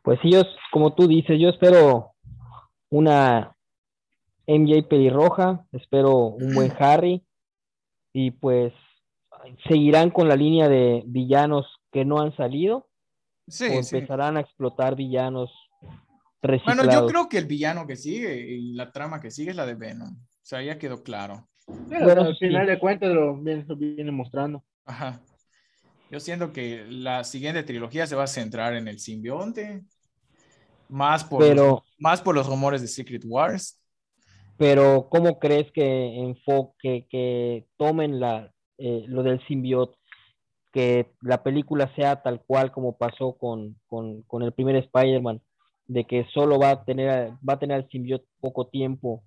Pues 0.02 0.18
sí, 0.22 0.30
yo, 0.30 0.42
como 0.70 0.94
tú 0.94 1.08
dices, 1.08 1.38
yo 1.40 1.48
espero 1.48 2.15
una 2.90 3.56
MJ 4.46 4.82
pelirroja, 4.88 5.64
espero 5.72 6.16
un 6.28 6.54
buen 6.54 6.72
Harry 6.78 7.24
y 8.12 8.30
pues 8.32 8.72
seguirán 9.68 10.10
con 10.10 10.28
la 10.28 10.36
línea 10.36 10.68
de 10.68 11.02
villanos 11.06 11.66
que 11.92 12.04
no 12.04 12.20
han 12.20 12.34
salido 12.36 12.88
Sí, 13.48 13.66
o 13.66 13.82
sí. 13.82 13.96
empezarán 13.96 14.36
a 14.36 14.40
explotar 14.40 14.96
villanos 14.96 15.50
Bueno, 16.64 16.82
reciclados. 16.82 16.94
yo 16.94 17.06
creo 17.06 17.28
que 17.28 17.38
el 17.38 17.46
villano 17.46 17.86
que 17.86 17.96
sigue 17.96 18.40
y 18.40 18.72
la 18.74 18.90
trama 18.92 19.20
que 19.20 19.30
sigue 19.30 19.50
es 19.50 19.56
la 19.56 19.66
de 19.66 19.74
Venom. 19.74 20.14
O 20.16 20.44
sea, 20.48 20.62
ya 20.62 20.78
quedó 20.78 21.02
claro. 21.02 21.48
Pero 21.88 22.04
Bueno, 22.04 22.22
al 22.22 22.36
sí. 22.38 22.46
final 22.46 22.66
de 22.66 22.78
cuentas 22.78 23.12
lo 23.12 23.36
viene, 23.36 23.64
lo 23.66 23.76
viene 23.76 24.10
mostrando. 24.12 24.64
Ajá. 24.84 25.20
Yo 26.10 26.20
siento 26.20 26.52
que 26.52 26.84
la 26.88 27.24
siguiente 27.24 27.62
trilogía 27.64 28.06
se 28.06 28.14
va 28.16 28.24
a 28.24 28.28
centrar 28.28 28.74
en 28.74 28.86
el 28.88 28.98
simbionte. 29.00 29.84
Más 30.88 31.24
por, 31.24 31.40
Pero, 31.40 31.82
más 31.98 32.20
por 32.22 32.34
los 32.34 32.46
rumores 32.46 32.80
de 32.80 32.88
Secret 32.88 33.22
Wars. 33.26 33.80
pero 34.56 35.08
¿cómo 35.10 35.38
crees 35.38 35.70
que 35.72 36.18
enfoque, 36.20 37.06
que 37.10 37.66
tomen 37.76 38.20
la, 38.20 38.50
eh, 38.78 39.04
lo 39.06 39.22
del 39.22 39.44
simbiote, 39.46 39.96
que 40.72 41.12
la 41.22 41.42
película 41.42 41.92
sea 41.96 42.22
tal 42.22 42.40
cual 42.46 42.70
como 42.72 42.96
pasó 42.96 43.36
con, 43.38 43.76
con, 43.86 44.22
con 44.22 44.42
el 44.42 44.52
primer 44.52 44.76
Spider-Man, 44.76 45.40
de 45.86 46.04
que 46.04 46.26
solo 46.34 46.58
va 46.58 46.70
a 46.70 46.84
tener, 46.84 47.32
va 47.48 47.54
a 47.54 47.58
tener 47.58 47.76
al 47.76 47.88
simbiote 47.90 48.26
poco 48.40 48.66
tiempo 48.68 49.22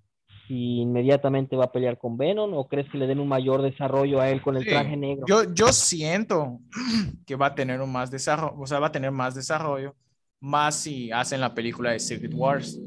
y 0.48 0.82
inmediatamente 0.82 1.56
va 1.56 1.66
a 1.66 1.72
pelear 1.72 1.98
con 2.00 2.18
Venom, 2.18 2.54
o 2.56 2.68
crees 2.68 2.90
que 2.92 2.98
le 2.98 3.06
den 3.08 3.20
un 3.20 3.28
mayor 3.28 3.62
desarrollo 3.62 4.20
a 4.20 4.30
él 4.30 4.42
con 4.42 4.58
el 4.58 4.64
Sí, 4.64 4.70
traje 4.70 4.98
negro? 4.98 5.26
Yo, 5.28 5.44
yo 5.54 5.72
siento 5.72 6.60
que 7.28 7.36
va 7.36 7.48
a 7.48 7.56
tener 7.56 7.82
un 7.82 7.92
más 7.92 8.10
desarrollo, 8.12 8.60
o 8.60 8.66
sea, 8.68 8.80
va 8.80 8.88
a 8.88 8.92
tener 8.92 9.12
más 9.12 9.36
desarrollo, 9.36 9.96
más 10.40 10.76
si 10.76 11.12
hacen 11.12 11.42
la 11.42 11.54
película 11.54 11.92
de 11.92 12.00
Secret 12.00 12.34
Wars. 12.34 12.80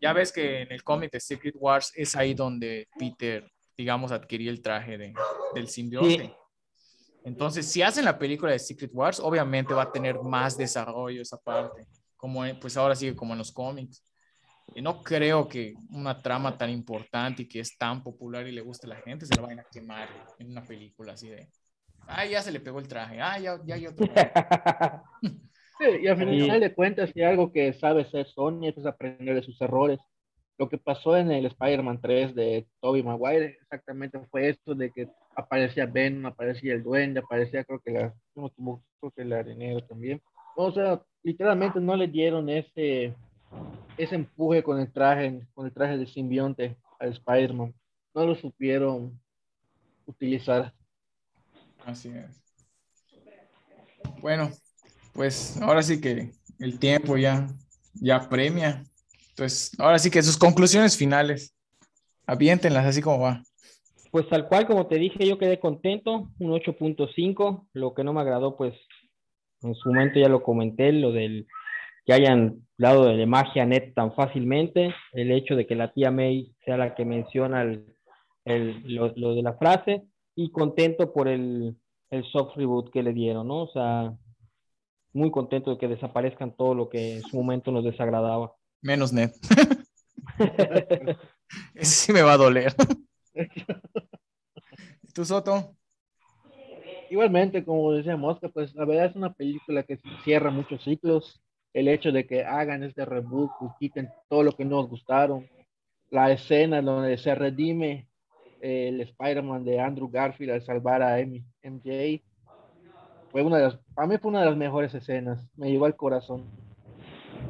Ya 0.00 0.12
ves 0.12 0.32
que 0.32 0.62
en 0.62 0.72
el 0.72 0.82
cómic 0.82 1.12
de 1.12 1.20
Secret 1.20 1.54
Wars 1.58 1.92
es 1.94 2.16
ahí 2.16 2.34
donde 2.34 2.88
Peter, 2.98 3.48
digamos, 3.76 4.10
adquirió 4.10 4.50
el 4.50 4.60
traje 4.60 4.98
de, 4.98 5.14
del 5.54 5.68
simbionte. 5.68 6.24
Sí. 6.26 6.32
Entonces, 7.24 7.66
si 7.66 7.82
hacen 7.82 8.04
la 8.04 8.18
película 8.18 8.50
de 8.50 8.58
Secret 8.58 8.90
Wars, 8.92 9.20
obviamente 9.20 9.74
va 9.74 9.82
a 9.82 9.92
tener 9.92 10.20
más 10.20 10.56
desarrollo 10.56 11.22
esa 11.22 11.36
parte, 11.36 11.86
como 12.16 12.42
pues 12.60 12.76
ahora 12.76 12.96
sigue 12.96 13.14
como 13.14 13.32
en 13.32 13.38
los 13.38 13.52
cómics. 13.52 14.04
Y 14.74 14.82
no 14.82 15.02
creo 15.02 15.46
que 15.46 15.74
una 15.90 16.20
trama 16.20 16.56
tan 16.56 16.70
importante 16.70 17.42
y 17.42 17.48
que 17.48 17.60
es 17.60 17.76
tan 17.76 18.02
popular 18.02 18.46
y 18.46 18.52
le 18.52 18.60
guste 18.60 18.86
a 18.86 18.90
la 18.90 18.96
gente 18.96 19.26
se 19.26 19.34
la 19.36 19.42
vayan 19.42 19.60
a 19.60 19.66
quemar 19.70 20.08
en 20.38 20.50
una 20.50 20.64
película 20.64 21.12
así 21.12 21.28
de, 21.28 21.48
ah, 22.08 22.24
ya 22.24 22.42
se 22.42 22.50
le 22.50 22.60
pegó 22.60 22.78
el 22.80 22.88
traje, 22.88 23.20
ah, 23.20 23.38
ya, 23.38 23.60
ya 23.64 23.74
hay 23.74 23.86
otro. 23.86 24.06
Sí, 25.78 25.86
y 26.02 26.06
al 26.06 26.16
final 26.16 26.60
de 26.60 26.74
cuentas, 26.74 27.10
si 27.12 27.22
algo 27.22 27.52
que 27.52 27.72
sabe 27.72 28.04
ser 28.04 28.26
Sony 28.26 28.66
es 28.66 28.86
aprender 28.86 29.34
de 29.34 29.42
sus 29.42 29.60
errores. 29.60 29.98
Lo 30.58 30.68
que 30.68 30.78
pasó 30.78 31.16
en 31.16 31.30
el 31.32 31.46
Spider-Man 31.46 32.00
3 32.00 32.34
de 32.34 32.66
Tobey 32.80 33.02
Maguire 33.02 33.58
exactamente 33.62 34.20
fue 34.30 34.50
esto 34.50 34.74
de 34.74 34.90
que 34.90 35.08
aparecía 35.34 35.86
Venom, 35.86 36.26
aparecía 36.26 36.74
el 36.74 36.82
duende, 36.82 37.20
aparecía 37.20 37.64
creo 37.64 37.80
que 37.80 37.90
la, 37.90 38.14
creo 38.34 39.10
que 39.10 39.22
el 39.22 39.32
arenero 39.32 39.80
también. 39.86 40.20
O 40.54 40.70
sea, 40.70 41.02
literalmente 41.22 41.80
no 41.80 41.96
le 41.96 42.06
dieron 42.06 42.48
ese, 42.48 43.14
ese 43.96 44.14
empuje 44.14 44.62
con 44.62 44.78
el 44.78 44.92
traje, 44.92 45.46
con 45.54 45.66
el 45.66 45.72
traje 45.72 45.96
de 45.96 46.06
simbionte 46.06 46.76
al 47.00 47.12
Spider-Man. 47.12 47.74
No 48.14 48.26
lo 48.26 48.34
supieron 48.34 49.18
utilizar. 50.06 50.72
Así 51.84 52.10
es. 52.10 52.42
Bueno, 54.20 54.50
pues 55.12 55.60
ahora 55.60 55.82
sí 55.82 56.00
que 56.00 56.30
el 56.58 56.78
tiempo 56.78 57.16
ya, 57.16 57.48
ya 57.94 58.28
premia. 58.28 58.84
Entonces, 59.30 59.72
ahora 59.78 59.98
sí 59.98 60.10
que 60.10 60.22
sus 60.22 60.36
conclusiones 60.38 60.96
finales, 60.96 61.54
aviéntenlas 62.26 62.86
así 62.86 63.00
como 63.02 63.20
va. 63.20 63.42
Pues 64.10 64.28
tal 64.28 64.46
cual 64.46 64.66
como 64.66 64.86
te 64.86 64.96
dije, 64.96 65.26
yo 65.26 65.38
quedé 65.38 65.58
contento, 65.58 66.28
un 66.38 66.50
8.5. 66.52 67.66
Lo 67.72 67.94
que 67.94 68.04
no 68.04 68.12
me 68.12 68.20
agradó, 68.20 68.56
pues 68.56 68.74
en 69.62 69.74
su 69.74 69.88
momento 69.88 70.18
ya 70.20 70.28
lo 70.28 70.42
comenté, 70.42 70.92
lo 70.92 71.12
del 71.12 71.46
que 72.04 72.12
hayan 72.12 72.66
dado 72.76 73.04
de 73.16 73.26
magia 73.26 73.64
net 73.64 73.94
tan 73.94 74.12
fácilmente, 74.14 74.92
el 75.12 75.30
hecho 75.30 75.54
de 75.56 75.66
que 75.66 75.76
la 75.76 75.92
tía 75.92 76.10
May 76.10 76.52
sea 76.64 76.76
la 76.76 76.94
que 76.94 77.04
menciona 77.04 77.62
el, 77.62 77.86
el- 78.44 78.82
lo, 78.94 79.12
lo 79.16 79.34
de 79.34 79.42
la 79.42 79.54
frase, 79.54 80.02
y 80.34 80.50
contento 80.50 81.12
por 81.12 81.28
el, 81.28 81.76
el 82.10 82.24
soft 82.32 82.56
reboot 82.56 82.90
que 82.92 83.02
le 83.02 83.12
dieron, 83.12 83.46
¿no? 83.48 83.62
O 83.62 83.68
sea, 83.72 84.12
muy 85.12 85.30
contento 85.30 85.70
de 85.70 85.78
que 85.78 85.88
desaparezcan 85.88 86.56
todo 86.56 86.74
lo 86.74 86.88
que 86.88 87.16
en 87.16 87.22
su 87.22 87.36
momento 87.36 87.70
nos 87.70 87.84
desagradaba. 87.84 88.54
Menos 88.80 89.12
net. 89.12 89.32
Ese 91.74 92.06
sí 92.06 92.12
me 92.12 92.22
va 92.22 92.32
a 92.32 92.38
doler. 92.38 92.74
¿Y 95.02 95.12
¿Tú, 95.12 95.24
Soto? 95.24 95.76
Igualmente, 97.10 97.64
como 97.64 97.92
decía 97.92 98.16
Mosca, 98.16 98.48
pues 98.48 98.74
la 98.74 98.86
verdad 98.86 99.06
es 99.06 99.16
una 99.16 99.34
película 99.34 99.82
que 99.82 100.00
cierra 100.24 100.50
muchos 100.50 100.82
ciclos. 100.82 101.42
El 101.74 101.88
hecho 101.88 102.10
de 102.10 102.26
que 102.26 102.44
hagan 102.44 102.82
este 102.82 103.04
reboot 103.04 103.50
y 103.60 103.66
quiten 103.78 104.08
todo 104.28 104.42
lo 104.42 104.52
que 104.52 104.64
nos 104.64 104.88
gustaron. 104.88 105.46
La 106.10 106.32
escena 106.32 106.80
donde 106.80 107.18
se 107.18 107.34
redime 107.34 108.08
el 108.60 109.00
Spider-Man 109.00 109.64
de 109.64 109.80
Andrew 109.80 110.08
Garfield 110.08 110.52
al 110.52 110.62
salvar 110.62 111.02
a 111.02 111.18
MJ. 111.20 112.22
Fue 113.32 113.42
una 113.42 113.56
de 113.56 113.62
las, 113.64 113.78
para 113.94 114.06
mí 114.06 114.18
fue 114.18 114.30
una 114.30 114.40
de 114.40 114.46
las 114.46 114.56
mejores 114.56 114.94
escenas. 114.94 115.48
Me 115.56 115.70
llegó 115.70 115.86
al 115.86 115.96
corazón. 115.96 116.44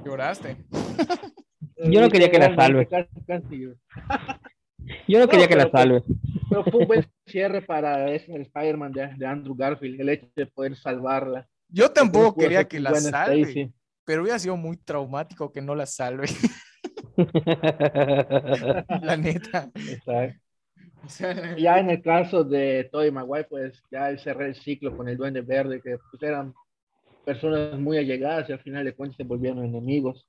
¿Lloraste? 0.05 0.57
Yo 1.91 2.01
no 2.01 2.09
quería 2.09 2.31
que 2.31 2.39
la 2.39 2.55
salve. 2.55 2.89
Yo 5.09 5.19
no 5.19 5.29
quería 5.29 5.49
que 5.49 5.57
la 5.57 5.69
salve. 5.69 6.05
Pero 6.49 6.65
fue 6.65 6.81
un 6.83 6.87
buen 6.87 7.05
cierre 7.27 7.63
para 7.63 8.09
ese, 8.13 8.33
el 8.33 8.43
Spider-Man 8.43 8.93
de, 8.93 9.09
de 9.17 9.27
Andrew 9.27 9.57
Garfield, 9.57 10.01
el 10.01 10.09
hecho 10.09 10.29
de 10.37 10.47
poder 10.47 10.77
salvarla. 10.77 11.49
Yo 11.69 11.91
tampoco 11.91 12.35
Pudo 12.35 12.45
quería 12.45 12.69
que 12.69 12.79
la 12.79 12.95
salve, 12.95 13.41
Stacy. 13.41 13.73
pero 14.05 14.23
hubiera 14.23 14.39
sido 14.39 14.57
muy 14.57 14.77
traumático 14.77 15.51
que 15.51 15.63
no 15.63 15.75
la 15.75 15.87
salve, 15.87 16.27
la 19.01 19.17
neta. 19.17 19.71
Exacto. 19.75 20.39
O 21.07 21.09
sea, 21.09 21.57
Ya 21.57 21.79
en 21.79 21.91
el 21.91 22.03
caso 22.03 22.45
de 22.45 22.89
Tobey 22.93 23.11
Maguire, 23.11 23.49
pues 23.49 23.83
ya 23.91 24.17
cerré 24.19 24.47
el 24.47 24.55
ciclo 24.55 24.97
con 24.97 25.09
el 25.09 25.17
Duende 25.17 25.41
Verde, 25.41 25.81
que 25.81 25.99
pues, 26.11 26.23
eran 26.23 26.55
personas 27.25 27.79
muy 27.79 27.99
allegadas 27.99 28.49
y 28.49 28.53
al 28.53 28.61
final 28.61 28.85
de 28.85 28.95
cuentas 28.95 29.17
se 29.17 29.25
volvieron 29.25 29.65
enemigos. 29.65 30.27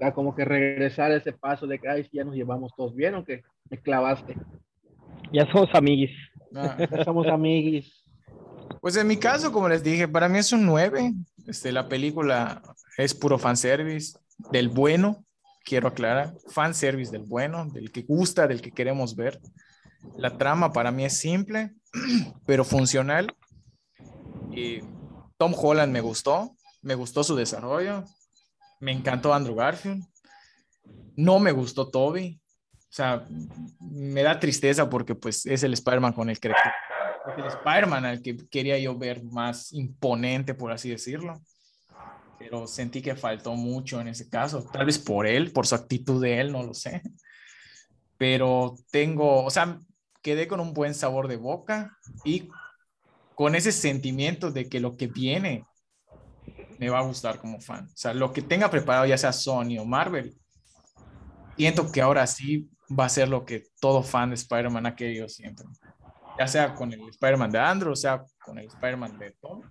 Ya 0.00 0.12
como 0.12 0.34
que 0.34 0.44
regresar 0.44 1.10
a 1.10 1.16
ese 1.16 1.32
paso 1.32 1.66
de 1.66 1.78
que, 1.78 1.88
ay, 1.88 2.08
ya 2.12 2.24
nos 2.24 2.34
llevamos 2.34 2.72
todos 2.76 2.94
bien, 2.94 3.14
o 3.16 3.24
que 3.24 3.42
me 3.68 3.78
clavaste. 3.78 4.36
ya 5.32 5.50
somos 5.50 5.68
amiguis. 5.74 6.12
ah. 6.54 6.76
Ya 6.90 7.04
somos 7.04 7.26
amiguis. 7.26 8.04
Pues 8.80 8.96
en 8.96 9.06
mi 9.08 9.16
caso, 9.16 9.50
como 9.50 9.68
les 9.68 9.82
dije, 9.82 10.06
para 10.06 10.28
mí 10.28 10.38
es 10.38 10.52
un 10.52 10.64
9. 10.64 11.12
Este, 11.46 11.72
la 11.72 11.88
película 11.88 12.62
es 12.96 13.14
puro 13.14 13.38
fanservice, 13.38 14.18
del 14.52 14.68
bueno, 14.68 15.24
quiero 15.64 15.88
aclarar. 15.88 16.34
Fanservice 16.48 17.10
del 17.10 17.24
bueno, 17.24 17.66
del 17.66 17.90
que 17.90 18.02
gusta, 18.02 18.46
del 18.46 18.60
que 18.60 18.70
queremos 18.70 19.16
ver. 19.16 19.40
La 20.16 20.36
trama 20.36 20.72
para 20.72 20.90
mí 20.90 21.04
es 21.04 21.18
simple, 21.18 21.74
pero 22.46 22.64
funcional. 22.64 23.34
Y 24.50 24.80
Tom 25.36 25.54
Holland 25.56 25.92
me 25.92 26.00
gustó, 26.00 26.56
me 26.82 26.94
gustó 26.94 27.24
su 27.24 27.36
desarrollo. 27.36 28.04
Me 28.80 28.92
encantó 28.92 29.34
Andrew 29.34 29.56
Garfield. 29.56 30.04
No 31.16 31.38
me 31.38 31.52
gustó 31.52 31.90
Toby. 31.90 32.40
O 32.74 32.92
sea, 32.92 33.26
me 33.80 34.22
da 34.22 34.40
tristeza 34.40 34.88
porque 34.88 35.14
pues 35.14 35.44
es 35.46 35.62
el 35.62 35.74
Spider-Man 35.74 36.12
con 36.12 36.30
el 36.30 36.40
que 36.40 36.48
el 37.36 37.44
Spider-Man 37.44 38.04
al 38.04 38.22
que 38.22 38.36
quería 38.48 38.78
yo 38.78 38.96
ver 38.96 39.22
más 39.24 39.72
imponente, 39.72 40.54
por 40.54 40.72
así 40.72 40.88
decirlo. 40.88 41.40
Pero 42.38 42.66
sentí 42.66 43.02
que 43.02 43.16
faltó 43.16 43.54
mucho 43.54 44.00
en 44.00 44.08
ese 44.08 44.28
caso. 44.28 44.64
Tal 44.72 44.86
vez 44.86 44.98
por 44.98 45.26
él, 45.26 45.52
por 45.52 45.66
su 45.66 45.74
actitud 45.74 46.22
de 46.22 46.40
él, 46.40 46.52
no 46.52 46.62
lo 46.62 46.72
sé. 46.72 47.02
pero 48.16 48.76
tengo, 48.90 49.44
o 49.44 49.50
sea, 49.50 49.78
quedé 50.22 50.48
con 50.48 50.60
un 50.60 50.72
buen 50.72 50.94
sabor 50.94 51.28
de 51.28 51.36
boca 51.36 51.96
y 52.24 52.48
con 53.34 53.54
ese 53.54 53.72
sentimiento 53.72 54.50
de 54.50 54.68
que 54.68 54.80
lo 54.80 54.96
que 54.96 55.06
viene 55.06 55.64
me 56.78 56.88
va 56.88 57.00
a 57.00 57.02
gustar 57.02 57.38
como 57.38 57.60
fan. 57.60 57.86
O 57.86 57.96
sea, 57.96 58.14
lo 58.14 58.32
que 58.32 58.42
tenga 58.42 58.70
preparado, 58.70 59.06
ya 59.06 59.18
sea 59.18 59.32
Sony 59.32 59.78
o 59.78 59.84
Marvel, 59.84 60.36
siento 61.56 61.90
que 61.90 62.00
ahora 62.00 62.26
sí 62.26 62.70
va 62.88 63.04
a 63.04 63.08
ser 63.08 63.28
lo 63.28 63.44
que 63.44 63.64
todo 63.80 64.02
fan 64.02 64.30
de 64.30 64.36
Spider-Man 64.36 64.86
ha 64.86 64.96
querido 64.96 65.28
siempre. 65.28 65.66
Ya 66.38 66.46
sea 66.46 66.74
con 66.74 66.92
el 66.92 67.00
Spider-Man 67.08 67.50
de 67.50 67.58
Andrew, 67.58 67.92
o 67.92 67.96
sea 67.96 68.24
con 68.44 68.58
el 68.58 68.66
Spider-Man 68.66 69.18
de 69.18 69.32
Tom. 69.40 69.62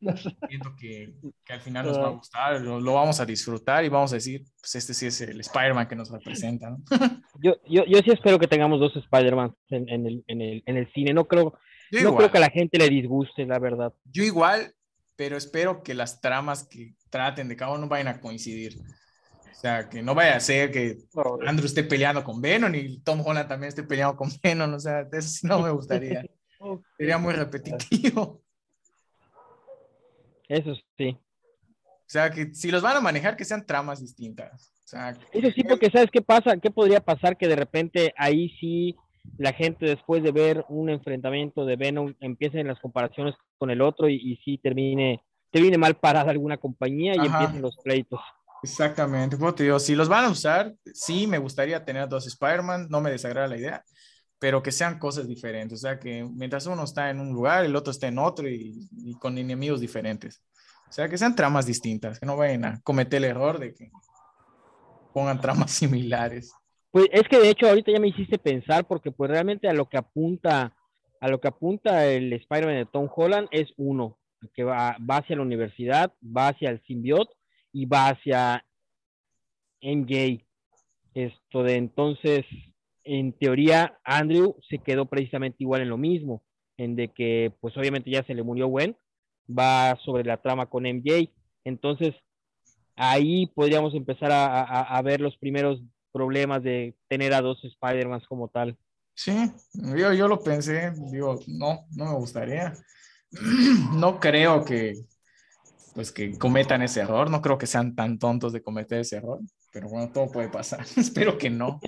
Siento 0.48 0.76
que, 0.76 1.14
que, 1.44 1.52
al 1.52 1.60
final 1.60 1.86
nos 1.86 1.98
va 1.98 2.06
a 2.06 2.10
gustar, 2.10 2.60
lo, 2.60 2.80
lo, 2.80 2.94
vamos 2.94 3.18
a 3.20 3.26
disfrutar 3.26 3.84
y 3.84 3.88
vamos 3.88 4.12
a 4.12 4.16
decir, 4.16 4.44
pues 4.60 4.76
este 4.76 4.94
sí 4.94 5.06
es 5.06 5.20
el 5.20 5.40
Spider-Man 5.40 5.88
que 5.88 5.96
nos 5.96 6.10
representa. 6.10 6.70
¿no? 6.70 6.78
yo, 7.42 7.56
yo, 7.68 7.84
yo 7.84 7.98
sí 8.00 8.10
espero 8.10 8.38
que 8.38 8.46
tengamos 8.46 8.78
dos 8.78 8.94
Spider-Man 8.96 9.54
en, 9.70 9.88
en, 9.88 10.06
el, 10.06 10.24
en, 10.28 10.40
el, 10.40 10.62
en 10.66 10.76
el 10.76 10.92
cine. 10.92 11.12
No 11.12 11.26
creo, 11.26 11.58
no 11.90 12.16
creo 12.16 12.30
que 12.30 12.38
a 12.38 12.42
la 12.42 12.50
gente 12.50 12.78
le 12.78 12.88
disguste, 12.88 13.44
la 13.44 13.58
verdad. 13.58 13.92
Yo 14.04 14.22
igual, 14.22 14.72
pero 15.16 15.36
espero 15.36 15.82
que 15.82 15.94
las 15.94 16.20
tramas 16.20 16.64
que 16.64 16.94
traten 17.10 17.48
de 17.48 17.56
cada 17.56 17.72
uno 17.72 17.88
vayan 17.88 18.08
a 18.08 18.20
coincidir. 18.20 18.78
O 19.50 19.60
sea, 19.60 19.88
que 19.88 20.02
no 20.02 20.14
vaya 20.14 20.36
a 20.36 20.40
ser 20.40 20.70
que 20.70 20.98
Andrew 21.44 21.66
esté 21.66 21.82
peleando 21.82 22.22
con 22.22 22.40
Venom 22.40 22.72
y 22.76 23.00
Tom 23.00 23.20
Holland 23.26 23.48
también 23.48 23.70
esté 23.70 23.82
peleando 23.82 24.16
con 24.16 24.30
Venom. 24.40 24.74
O 24.74 24.78
sea, 24.78 25.08
eso 25.10 25.28
sí 25.28 25.46
no 25.48 25.60
me 25.60 25.70
gustaría. 25.70 26.24
Sería 26.96 27.18
muy 27.18 27.34
repetitivo. 27.34 28.40
Eso 30.48 30.74
sí. 30.96 31.16
O 31.84 32.10
sea, 32.10 32.30
que 32.30 32.54
si 32.54 32.70
los 32.70 32.82
van 32.82 32.96
a 32.96 33.00
manejar, 33.00 33.36
que 33.36 33.44
sean 33.44 33.66
tramas 33.66 34.00
distintas. 34.00 34.72
O 34.84 34.88
sea, 34.88 35.10
Eso 35.32 35.50
sí, 35.54 35.62
porque 35.62 35.90
¿sabes 35.90 36.10
qué 36.10 36.22
pasa? 36.22 36.56
¿Qué 36.56 36.70
podría 36.70 37.00
pasar? 37.00 37.36
Que 37.36 37.46
de 37.46 37.56
repente 37.56 38.14
ahí 38.16 38.48
sí 38.58 38.96
la 39.36 39.52
gente 39.52 39.84
después 39.84 40.22
de 40.22 40.32
ver 40.32 40.64
un 40.68 40.88
enfrentamiento 40.88 41.66
de 41.66 41.76
Venom 41.76 42.14
empiece 42.20 42.60
en 42.60 42.68
las 42.68 42.80
comparaciones 42.80 43.34
con 43.58 43.70
el 43.70 43.82
otro 43.82 44.08
y, 44.08 44.14
y 44.14 44.36
sí 44.38 44.58
termine, 44.58 45.22
termine 45.50 45.76
mal 45.76 45.96
parada 45.96 46.30
alguna 46.30 46.56
compañía 46.56 47.14
y 47.14 47.18
Ajá. 47.18 47.26
empiecen 47.26 47.60
los 47.60 47.76
pleitos. 47.84 48.20
Exactamente, 48.62 49.36
pues 49.36 49.54
te 49.54 49.64
digo, 49.64 49.78
si 49.78 49.94
los 49.94 50.08
van 50.08 50.24
a 50.24 50.30
usar, 50.30 50.74
sí 50.92 51.26
me 51.26 51.38
gustaría 51.38 51.84
tener 51.84 52.08
dos 52.08 52.26
Spider-Man, 52.26 52.88
no 52.90 53.00
me 53.00 53.10
desagrada 53.10 53.46
la 53.46 53.56
idea, 53.56 53.84
pero 54.38 54.62
que 54.62 54.72
sean 54.72 54.98
cosas 54.98 55.26
diferentes, 55.26 55.78
o 55.78 55.82
sea, 55.82 55.98
que 55.98 56.24
mientras 56.24 56.66
uno 56.66 56.84
está 56.84 57.10
en 57.10 57.20
un 57.20 57.32
lugar, 57.32 57.64
el 57.64 57.76
otro 57.76 57.90
está 57.90 58.06
en 58.08 58.18
otro 58.18 58.48
y, 58.48 58.88
y 58.92 59.14
con 59.14 59.38
enemigos 59.38 59.80
diferentes. 59.80 60.42
O 60.88 60.92
sea, 60.92 61.08
que 61.08 61.18
sean 61.18 61.36
tramas 61.36 61.66
distintas, 61.66 62.18
que 62.18 62.26
no 62.26 62.36
vayan 62.36 62.64
a 62.64 62.80
cometer 62.82 63.18
el 63.18 63.30
error 63.30 63.58
de 63.58 63.74
que 63.74 63.90
pongan 65.12 65.40
tramas 65.40 65.70
similares. 65.72 66.52
Pues 66.90 67.06
es 67.12 67.28
que 67.28 67.38
de 67.38 67.50
hecho 67.50 67.68
ahorita 67.68 67.92
ya 67.92 68.00
me 68.00 68.08
hiciste 68.08 68.38
pensar 68.38 68.86
porque 68.86 69.10
pues 69.10 69.30
realmente 69.30 69.68
a 69.68 69.74
lo 69.74 69.88
que 69.88 69.98
apunta 69.98 70.74
a 71.20 71.28
lo 71.28 71.40
que 71.40 71.48
apunta 71.48 72.06
el 72.06 72.32
Spider-Man 72.32 72.76
de 72.76 72.86
Tom 72.86 73.08
Holland 73.14 73.48
es 73.50 73.72
uno, 73.76 74.18
que 74.54 74.62
va, 74.62 74.96
va 74.98 75.16
hacia 75.16 75.36
la 75.36 75.42
universidad, 75.42 76.12
va 76.24 76.48
hacia 76.48 76.70
el 76.70 76.80
simbionte 76.84 77.32
y 77.72 77.86
va 77.86 78.10
hacia 78.10 78.64
MJ. 79.82 80.44
Esto 81.14 81.62
de 81.64 81.74
entonces, 81.74 82.44
en 83.08 83.32
teoría, 83.32 83.98
Andrew 84.04 84.56
se 84.68 84.78
quedó 84.78 85.06
precisamente 85.06 85.56
igual 85.60 85.80
en 85.80 85.88
lo 85.88 85.96
mismo, 85.96 86.42
en 86.76 86.94
de 86.94 87.08
que, 87.08 87.52
pues 87.60 87.76
obviamente 87.76 88.10
ya 88.10 88.22
se 88.24 88.34
le 88.34 88.42
murió 88.42 88.68
Gwen, 88.68 88.96
va 89.48 89.98
sobre 90.04 90.24
la 90.24 90.36
trama 90.36 90.66
con 90.66 90.84
MJ. 90.84 91.30
Entonces, 91.64 92.14
ahí 92.96 93.46
podríamos 93.46 93.94
empezar 93.94 94.30
a, 94.32 95.00
ver 95.02 95.20
los 95.20 95.38
primeros 95.38 95.82
problemas 96.12 96.62
de 96.62 96.94
tener 97.08 97.32
a 97.32 97.40
dos 97.40 97.64
Spider-Man 97.64 98.22
como 98.28 98.48
tal. 98.48 98.76
Sí, 99.14 99.50
yo, 99.72 100.12
yo 100.12 100.28
lo 100.28 100.40
pensé, 100.40 100.92
digo, 101.10 101.40
no, 101.46 101.86
no 101.96 102.04
me 102.04 102.14
gustaría. 102.14 102.74
No 103.94 104.20
creo 104.20 104.64
que, 104.64 104.94
pues 105.94 106.12
que 106.12 106.38
cometan 106.38 106.82
ese 106.82 107.00
error. 107.00 107.30
No 107.30 107.42
creo 107.42 107.58
que 107.58 107.66
sean 107.66 107.94
tan 107.94 108.18
tontos 108.18 108.52
de 108.52 108.62
cometer 108.62 109.00
ese 109.00 109.16
error, 109.16 109.40
pero 109.78 109.90
bueno, 109.90 110.10
todo 110.10 110.28
puede 110.28 110.48
pasar. 110.48 110.80
Espero 110.96 111.38
que 111.38 111.48
no. 111.48 111.78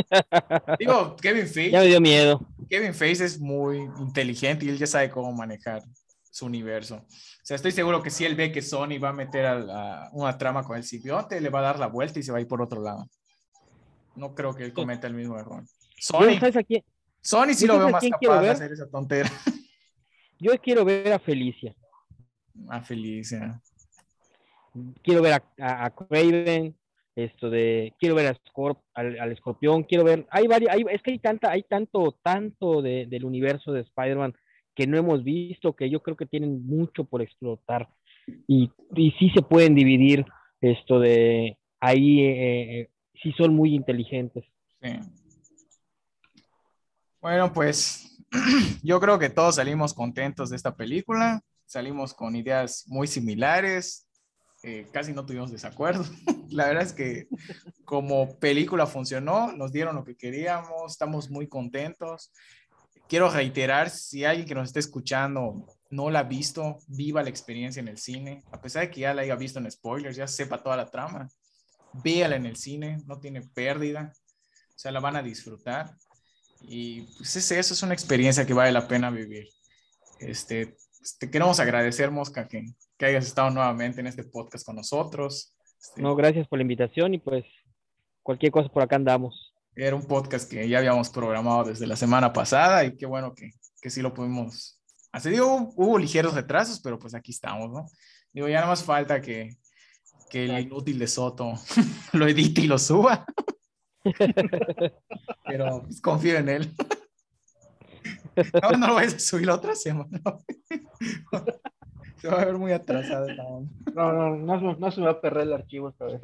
Digo, 0.79 1.17
Kevin 1.17 1.49
Feige. 1.49 1.73
Ya 1.73 1.81
me 1.81 1.87
dio 1.87 2.01
miedo. 2.01 2.47
Kevin 2.69 2.95
Feige 2.95 3.25
es 3.25 3.41
muy 3.41 3.79
inteligente 3.99 4.65
y 4.65 4.69
él 4.69 4.79
ya 4.79 4.87
sabe 4.87 5.11
cómo 5.11 5.33
manejar 5.33 5.83
su 6.31 6.47
universo. 6.47 6.99
O 6.99 7.43
sea, 7.43 7.57
estoy 7.57 7.73
seguro 7.73 8.01
que 8.01 8.11
si 8.11 8.25
él 8.25 8.37
ve 8.37 8.53
que 8.53 8.63
Sony 8.63 9.01
va 9.03 9.09
a 9.09 9.13
meter 9.13 9.45
a 9.45 9.59
la, 9.59 10.09
una 10.13 10.39
trama 10.39 10.63
con 10.63 10.77
el 10.77 10.85
simbionte, 10.85 11.41
le 11.41 11.49
va 11.49 11.59
a 11.59 11.63
dar 11.63 11.79
la 11.81 11.89
vuelta 11.89 12.21
y 12.21 12.23
se 12.23 12.31
va 12.31 12.39
a 12.39 12.41
ir 12.41 12.47
por 12.47 12.63
otro 12.63 12.81
lado. 12.81 13.09
No 14.15 14.37
creo 14.37 14.55
que 14.55 14.63
él 14.63 14.73
cometa 14.73 15.09
el 15.09 15.15
mismo 15.15 15.37
error. 15.37 15.65
Sony. 15.99 16.39
Sony 17.21 17.55
sí 17.55 17.67
lo 17.67 17.77
veo 17.77 17.89
más 17.89 18.05
capaz 18.21 18.41
de 18.41 18.51
hacer 18.51 18.71
esa 18.71 18.89
tontera. 18.89 19.29
Yo 20.39 20.53
quiero 20.63 20.85
ver 20.85 21.13
a 21.13 21.19
Felicia. 21.19 21.75
A 22.69 22.81
Felicia 22.83 23.61
quiero 25.03 25.23
ver 25.23 25.35
a, 25.35 25.43
a, 25.59 25.85
a, 25.87 25.91
Craven, 25.91 26.77
esto 27.17 27.51
de, 27.51 27.95
quiero 27.99 28.15
ver 28.15 28.37
al, 28.95 29.21
al, 29.21 29.33
escorpión, 29.33 29.83
quiero 29.83 30.05
ver, 30.05 30.27
hay 30.31 30.47
varios, 30.47 30.71
hay, 30.73 30.85
es 30.91 31.03
que 31.03 31.13
hay 31.13 31.19
tanta, 31.19 31.51
hay 31.51 31.63
tanto, 31.65 32.19
tanto 32.23 32.83
de, 32.83 33.07
del 33.07 33.25
universo 33.25 33.73
de 33.73 33.81
Spider-Man 33.81 34.35
que 34.75 34.87
no 34.87 34.97
hemos 34.97 35.25
visto, 35.25 35.75
que 35.75 35.91
yo 35.91 36.03
creo 36.03 36.17
que 36.17 36.27
tienen 36.27 36.65
mucho 36.67 37.05
por 37.05 37.23
explotar 37.23 37.89
y, 38.47 38.71
y 38.95 39.11
sí 39.19 39.31
se 39.31 39.43
pueden 39.43 39.75
dividir 39.75 40.25
esto 40.61 41.01
de, 41.01 41.59
ahí 41.81 42.21
eh, 42.21 42.81
eh, 42.81 42.91
sí 43.23 43.33
son 43.33 43.55
muy 43.55 43.75
inteligentes. 43.75 44.45
Sí. 44.83 44.91
Bueno, 47.21 47.53
pues 47.53 48.19
yo 48.83 49.01
creo 49.01 49.19
que 49.19 49.31
todos 49.31 49.57
salimos 49.57 49.95
contentos 49.95 50.51
de 50.51 50.57
esta 50.57 50.77
película, 50.77 51.43
salimos 51.67 52.15
con 52.15 52.37
ideas 52.37 52.85
muy 52.87 53.07
similares, 53.07 54.09
eh, 54.63 54.87
casi 54.93 55.13
no 55.13 55.25
tuvimos 55.25 55.51
desacuerdo. 55.51 56.05
La 56.51 56.67
verdad 56.67 56.85
es 56.85 56.93
que 56.93 57.29
como 57.85 58.39
película 58.39 58.87
funcionó, 58.87 59.53
nos 59.53 59.73
dieron 59.73 59.97
lo 59.97 60.05
que 60.05 60.17
queríamos, 60.17 60.93
estamos 60.93 61.31
muy 61.31 61.49
contentos. 61.49 62.33
Quiero 63.09 63.31
reiterar, 63.31 63.91
si 63.91 64.25
alguien 64.25 64.47
que 64.47 64.55
nos 64.55 64.69
esté 64.69 64.81
escuchando 64.81 65.67
no 65.91 66.11
la 66.11 66.21
ha 66.21 66.25
visto, 66.25 66.79
viva 66.87 67.23
la 67.23 67.31
experiencia 67.31 67.81
en 67.81 67.89
el 67.89 67.99
cine, 67.99 68.45
a 68.53 68.61
pesar 68.61 68.83
de 68.83 68.91
que 68.91 69.01
ya 69.01 69.15
la 69.15 69.23
haya 69.23 69.35
visto 69.35 69.59
en 69.59 69.71
spoilers, 69.71 70.17
ya 70.17 70.29
sepa 70.29 70.63
toda 70.63 70.77
la 70.77 70.91
trama, 70.91 71.29
véala 71.93 72.37
en 72.37 72.47
el 72.47 72.57
cine, 72.57 72.99
no 73.07 73.19
tiene 73.19 73.43
pérdida, 73.43 74.13
o 74.15 74.79
sea, 74.79 74.93
la 74.93 75.01
van 75.01 75.17
a 75.17 75.23
disfrutar. 75.23 75.97
Y 76.63 77.03
pues 77.17 77.35
es, 77.37 77.51
eso 77.51 77.75
es 77.75 77.83
una 77.83 77.95
experiencia 77.95 78.47
que 78.47 78.55
vale 78.55 78.71
la 78.71 78.87
pena 78.87 79.11
vivir. 79.11 79.49
Este, 80.21 80.77
te 81.19 81.31
queremos 81.31 81.61
agradecer, 81.61 82.11
Mosca, 82.11 82.47
que, 82.47 82.67
que 82.97 83.07
hayas 83.07 83.27
estado 83.27 83.51
nuevamente 83.51 84.01
en 84.01 84.07
este 84.07 84.25
podcast 84.25 84.67
con 84.67 84.77
nosotros. 84.77 85.55
Este, 85.81 86.03
no, 86.03 86.15
gracias 86.15 86.47
por 86.47 86.59
la 86.59 86.63
invitación 86.63 87.15
y 87.15 87.19
pues 87.19 87.45
cualquier 88.23 88.53
cosa 88.53 88.69
por 88.69 88.83
acá 88.83 88.97
andamos. 88.97 89.55
Era 89.75 89.97
un 89.97 90.07
podcast 90.07 90.51
que 90.51 90.69
ya 90.69 90.79
habíamos 90.79 91.09
programado 91.11 91.65
desde 91.65 91.87
la 91.87 91.97
semana 91.97 92.33
pasada 92.33 92.85
y 92.85 92.97
qué 92.97 93.07
bueno 93.07 93.35
que, 93.35 93.53
que 93.81 93.91
sí 93.91 94.03
lo 94.03 94.13
pudimos 94.13 94.81
hacer. 95.13 95.33
Digo, 95.33 95.73
hubo 95.77 95.99
ligeros 95.99 96.35
retrasos, 96.35 96.81
pero 96.81 96.99
pues 96.99 97.15
aquí 97.15 97.33
estamos, 97.33 97.71
¿no? 97.71 97.87
Digo, 98.33 98.49
ya 98.49 98.57
nada 98.57 98.69
más 98.69 98.85
falta 98.85 99.21
que, 99.21 99.57
que 100.29 100.45
el 100.45 100.59
inútil 100.59 100.99
de 100.99 101.07
Soto 101.07 101.55
lo 102.13 102.27
edite 102.27 102.63
y 102.63 102.67
lo 102.67 102.79
suba. 102.79 103.25
pero 105.47 105.83
pues, 105.83 106.01
confío 106.01 106.39
en 106.39 106.49
él. 106.49 106.75
No, 108.63 108.71
no 108.73 108.89
lo 108.89 108.95
vayas 108.95 109.15
a 109.15 109.19
subir 109.19 109.47
la 109.47 109.55
otra 109.55 109.75
semana. 109.75 110.21
Se 112.21 112.29
va 112.29 112.43
a 112.43 112.45
ver 112.45 112.57
muy 112.57 112.73
atrasado. 112.73 113.27
No, 113.95 114.13
no, 114.13 114.37
no, 114.37 114.77
no 114.77 114.91
se 114.91 115.01
me 115.01 115.07
va 115.07 115.13
a 115.13 115.21
perder 115.21 115.49
el 115.49 115.53
archivo 115.53 115.89
esta 115.89 116.05
vez. 116.05 116.21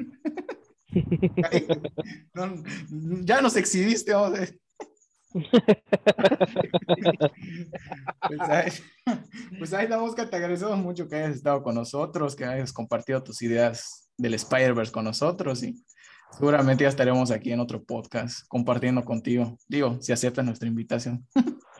No, 2.33 2.63
ya 3.23 3.41
nos 3.41 3.57
exhibiste, 3.57 4.13
vamos 4.13 4.37
a 4.37 4.39
ver. 4.39 4.59
Pues 8.27 8.39
ahí, 8.39 8.71
pues 9.57 9.73
ahí 9.73 9.87
la 9.87 9.99
mosca, 9.99 10.29
te 10.29 10.37
agradecemos 10.37 10.77
mucho 10.77 11.07
que 11.07 11.17
hayas 11.17 11.35
estado 11.35 11.61
con 11.61 11.75
nosotros, 11.75 12.35
que 12.35 12.45
hayas 12.45 12.71
compartido 12.71 13.21
tus 13.21 13.41
ideas 13.41 14.09
del 14.17 14.33
Spider-Verse 14.35 14.91
con 14.91 15.05
nosotros 15.05 15.61
y 15.63 15.75
seguramente 16.31 16.83
ya 16.83 16.89
estaremos 16.89 17.31
aquí 17.31 17.51
en 17.51 17.59
otro 17.59 17.83
podcast 17.83 18.47
compartiendo 18.47 19.03
contigo. 19.03 19.57
Digo, 19.67 19.97
si 20.01 20.13
aceptas 20.13 20.45
nuestra 20.45 20.67
invitación. 20.67 21.27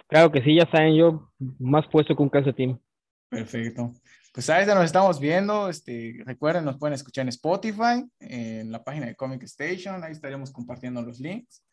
Claro 0.07 0.31
que 0.31 0.41
sí, 0.41 0.55
ya 0.55 0.69
saben, 0.69 0.95
yo 0.95 1.31
más 1.59 1.85
puesto 1.87 2.15
que 2.15 2.23
un 2.23 2.29
calcetín. 2.29 2.81
Perfecto. 3.29 3.93
Pues 4.33 4.49
ahí 4.49 4.65
nos 4.65 4.85
estamos 4.85 5.19
viendo. 5.19 5.67
Este, 5.67 6.21
recuerden, 6.25 6.63
nos 6.63 6.77
pueden 6.77 6.93
escuchar 6.93 7.23
en 7.23 7.29
Spotify, 7.29 8.05
en 8.19 8.71
la 8.71 8.83
página 8.83 9.07
de 9.07 9.15
Comic 9.15 9.43
Station. 9.43 10.03
Ahí 10.03 10.11
estaremos 10.11 10.51
compartiendo 10.51 11.01
los 11.01 11.19
links. 11.19 11.63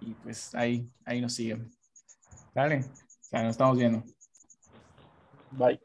Y 0.00 0.12
pues 0.22 0.54
ahí, 0.54 0.88
ahí 1.04 1.20
nos 1.20 1.34
siguen. 1.34 1.70
Dale. 2.54 2.80
O 2.80 3.22
sea, 3.22 3.42
nos 3.42 3.52
estamos 3.52 3.76
viendo. 3.76 4.04
Bye. 5.52 5.80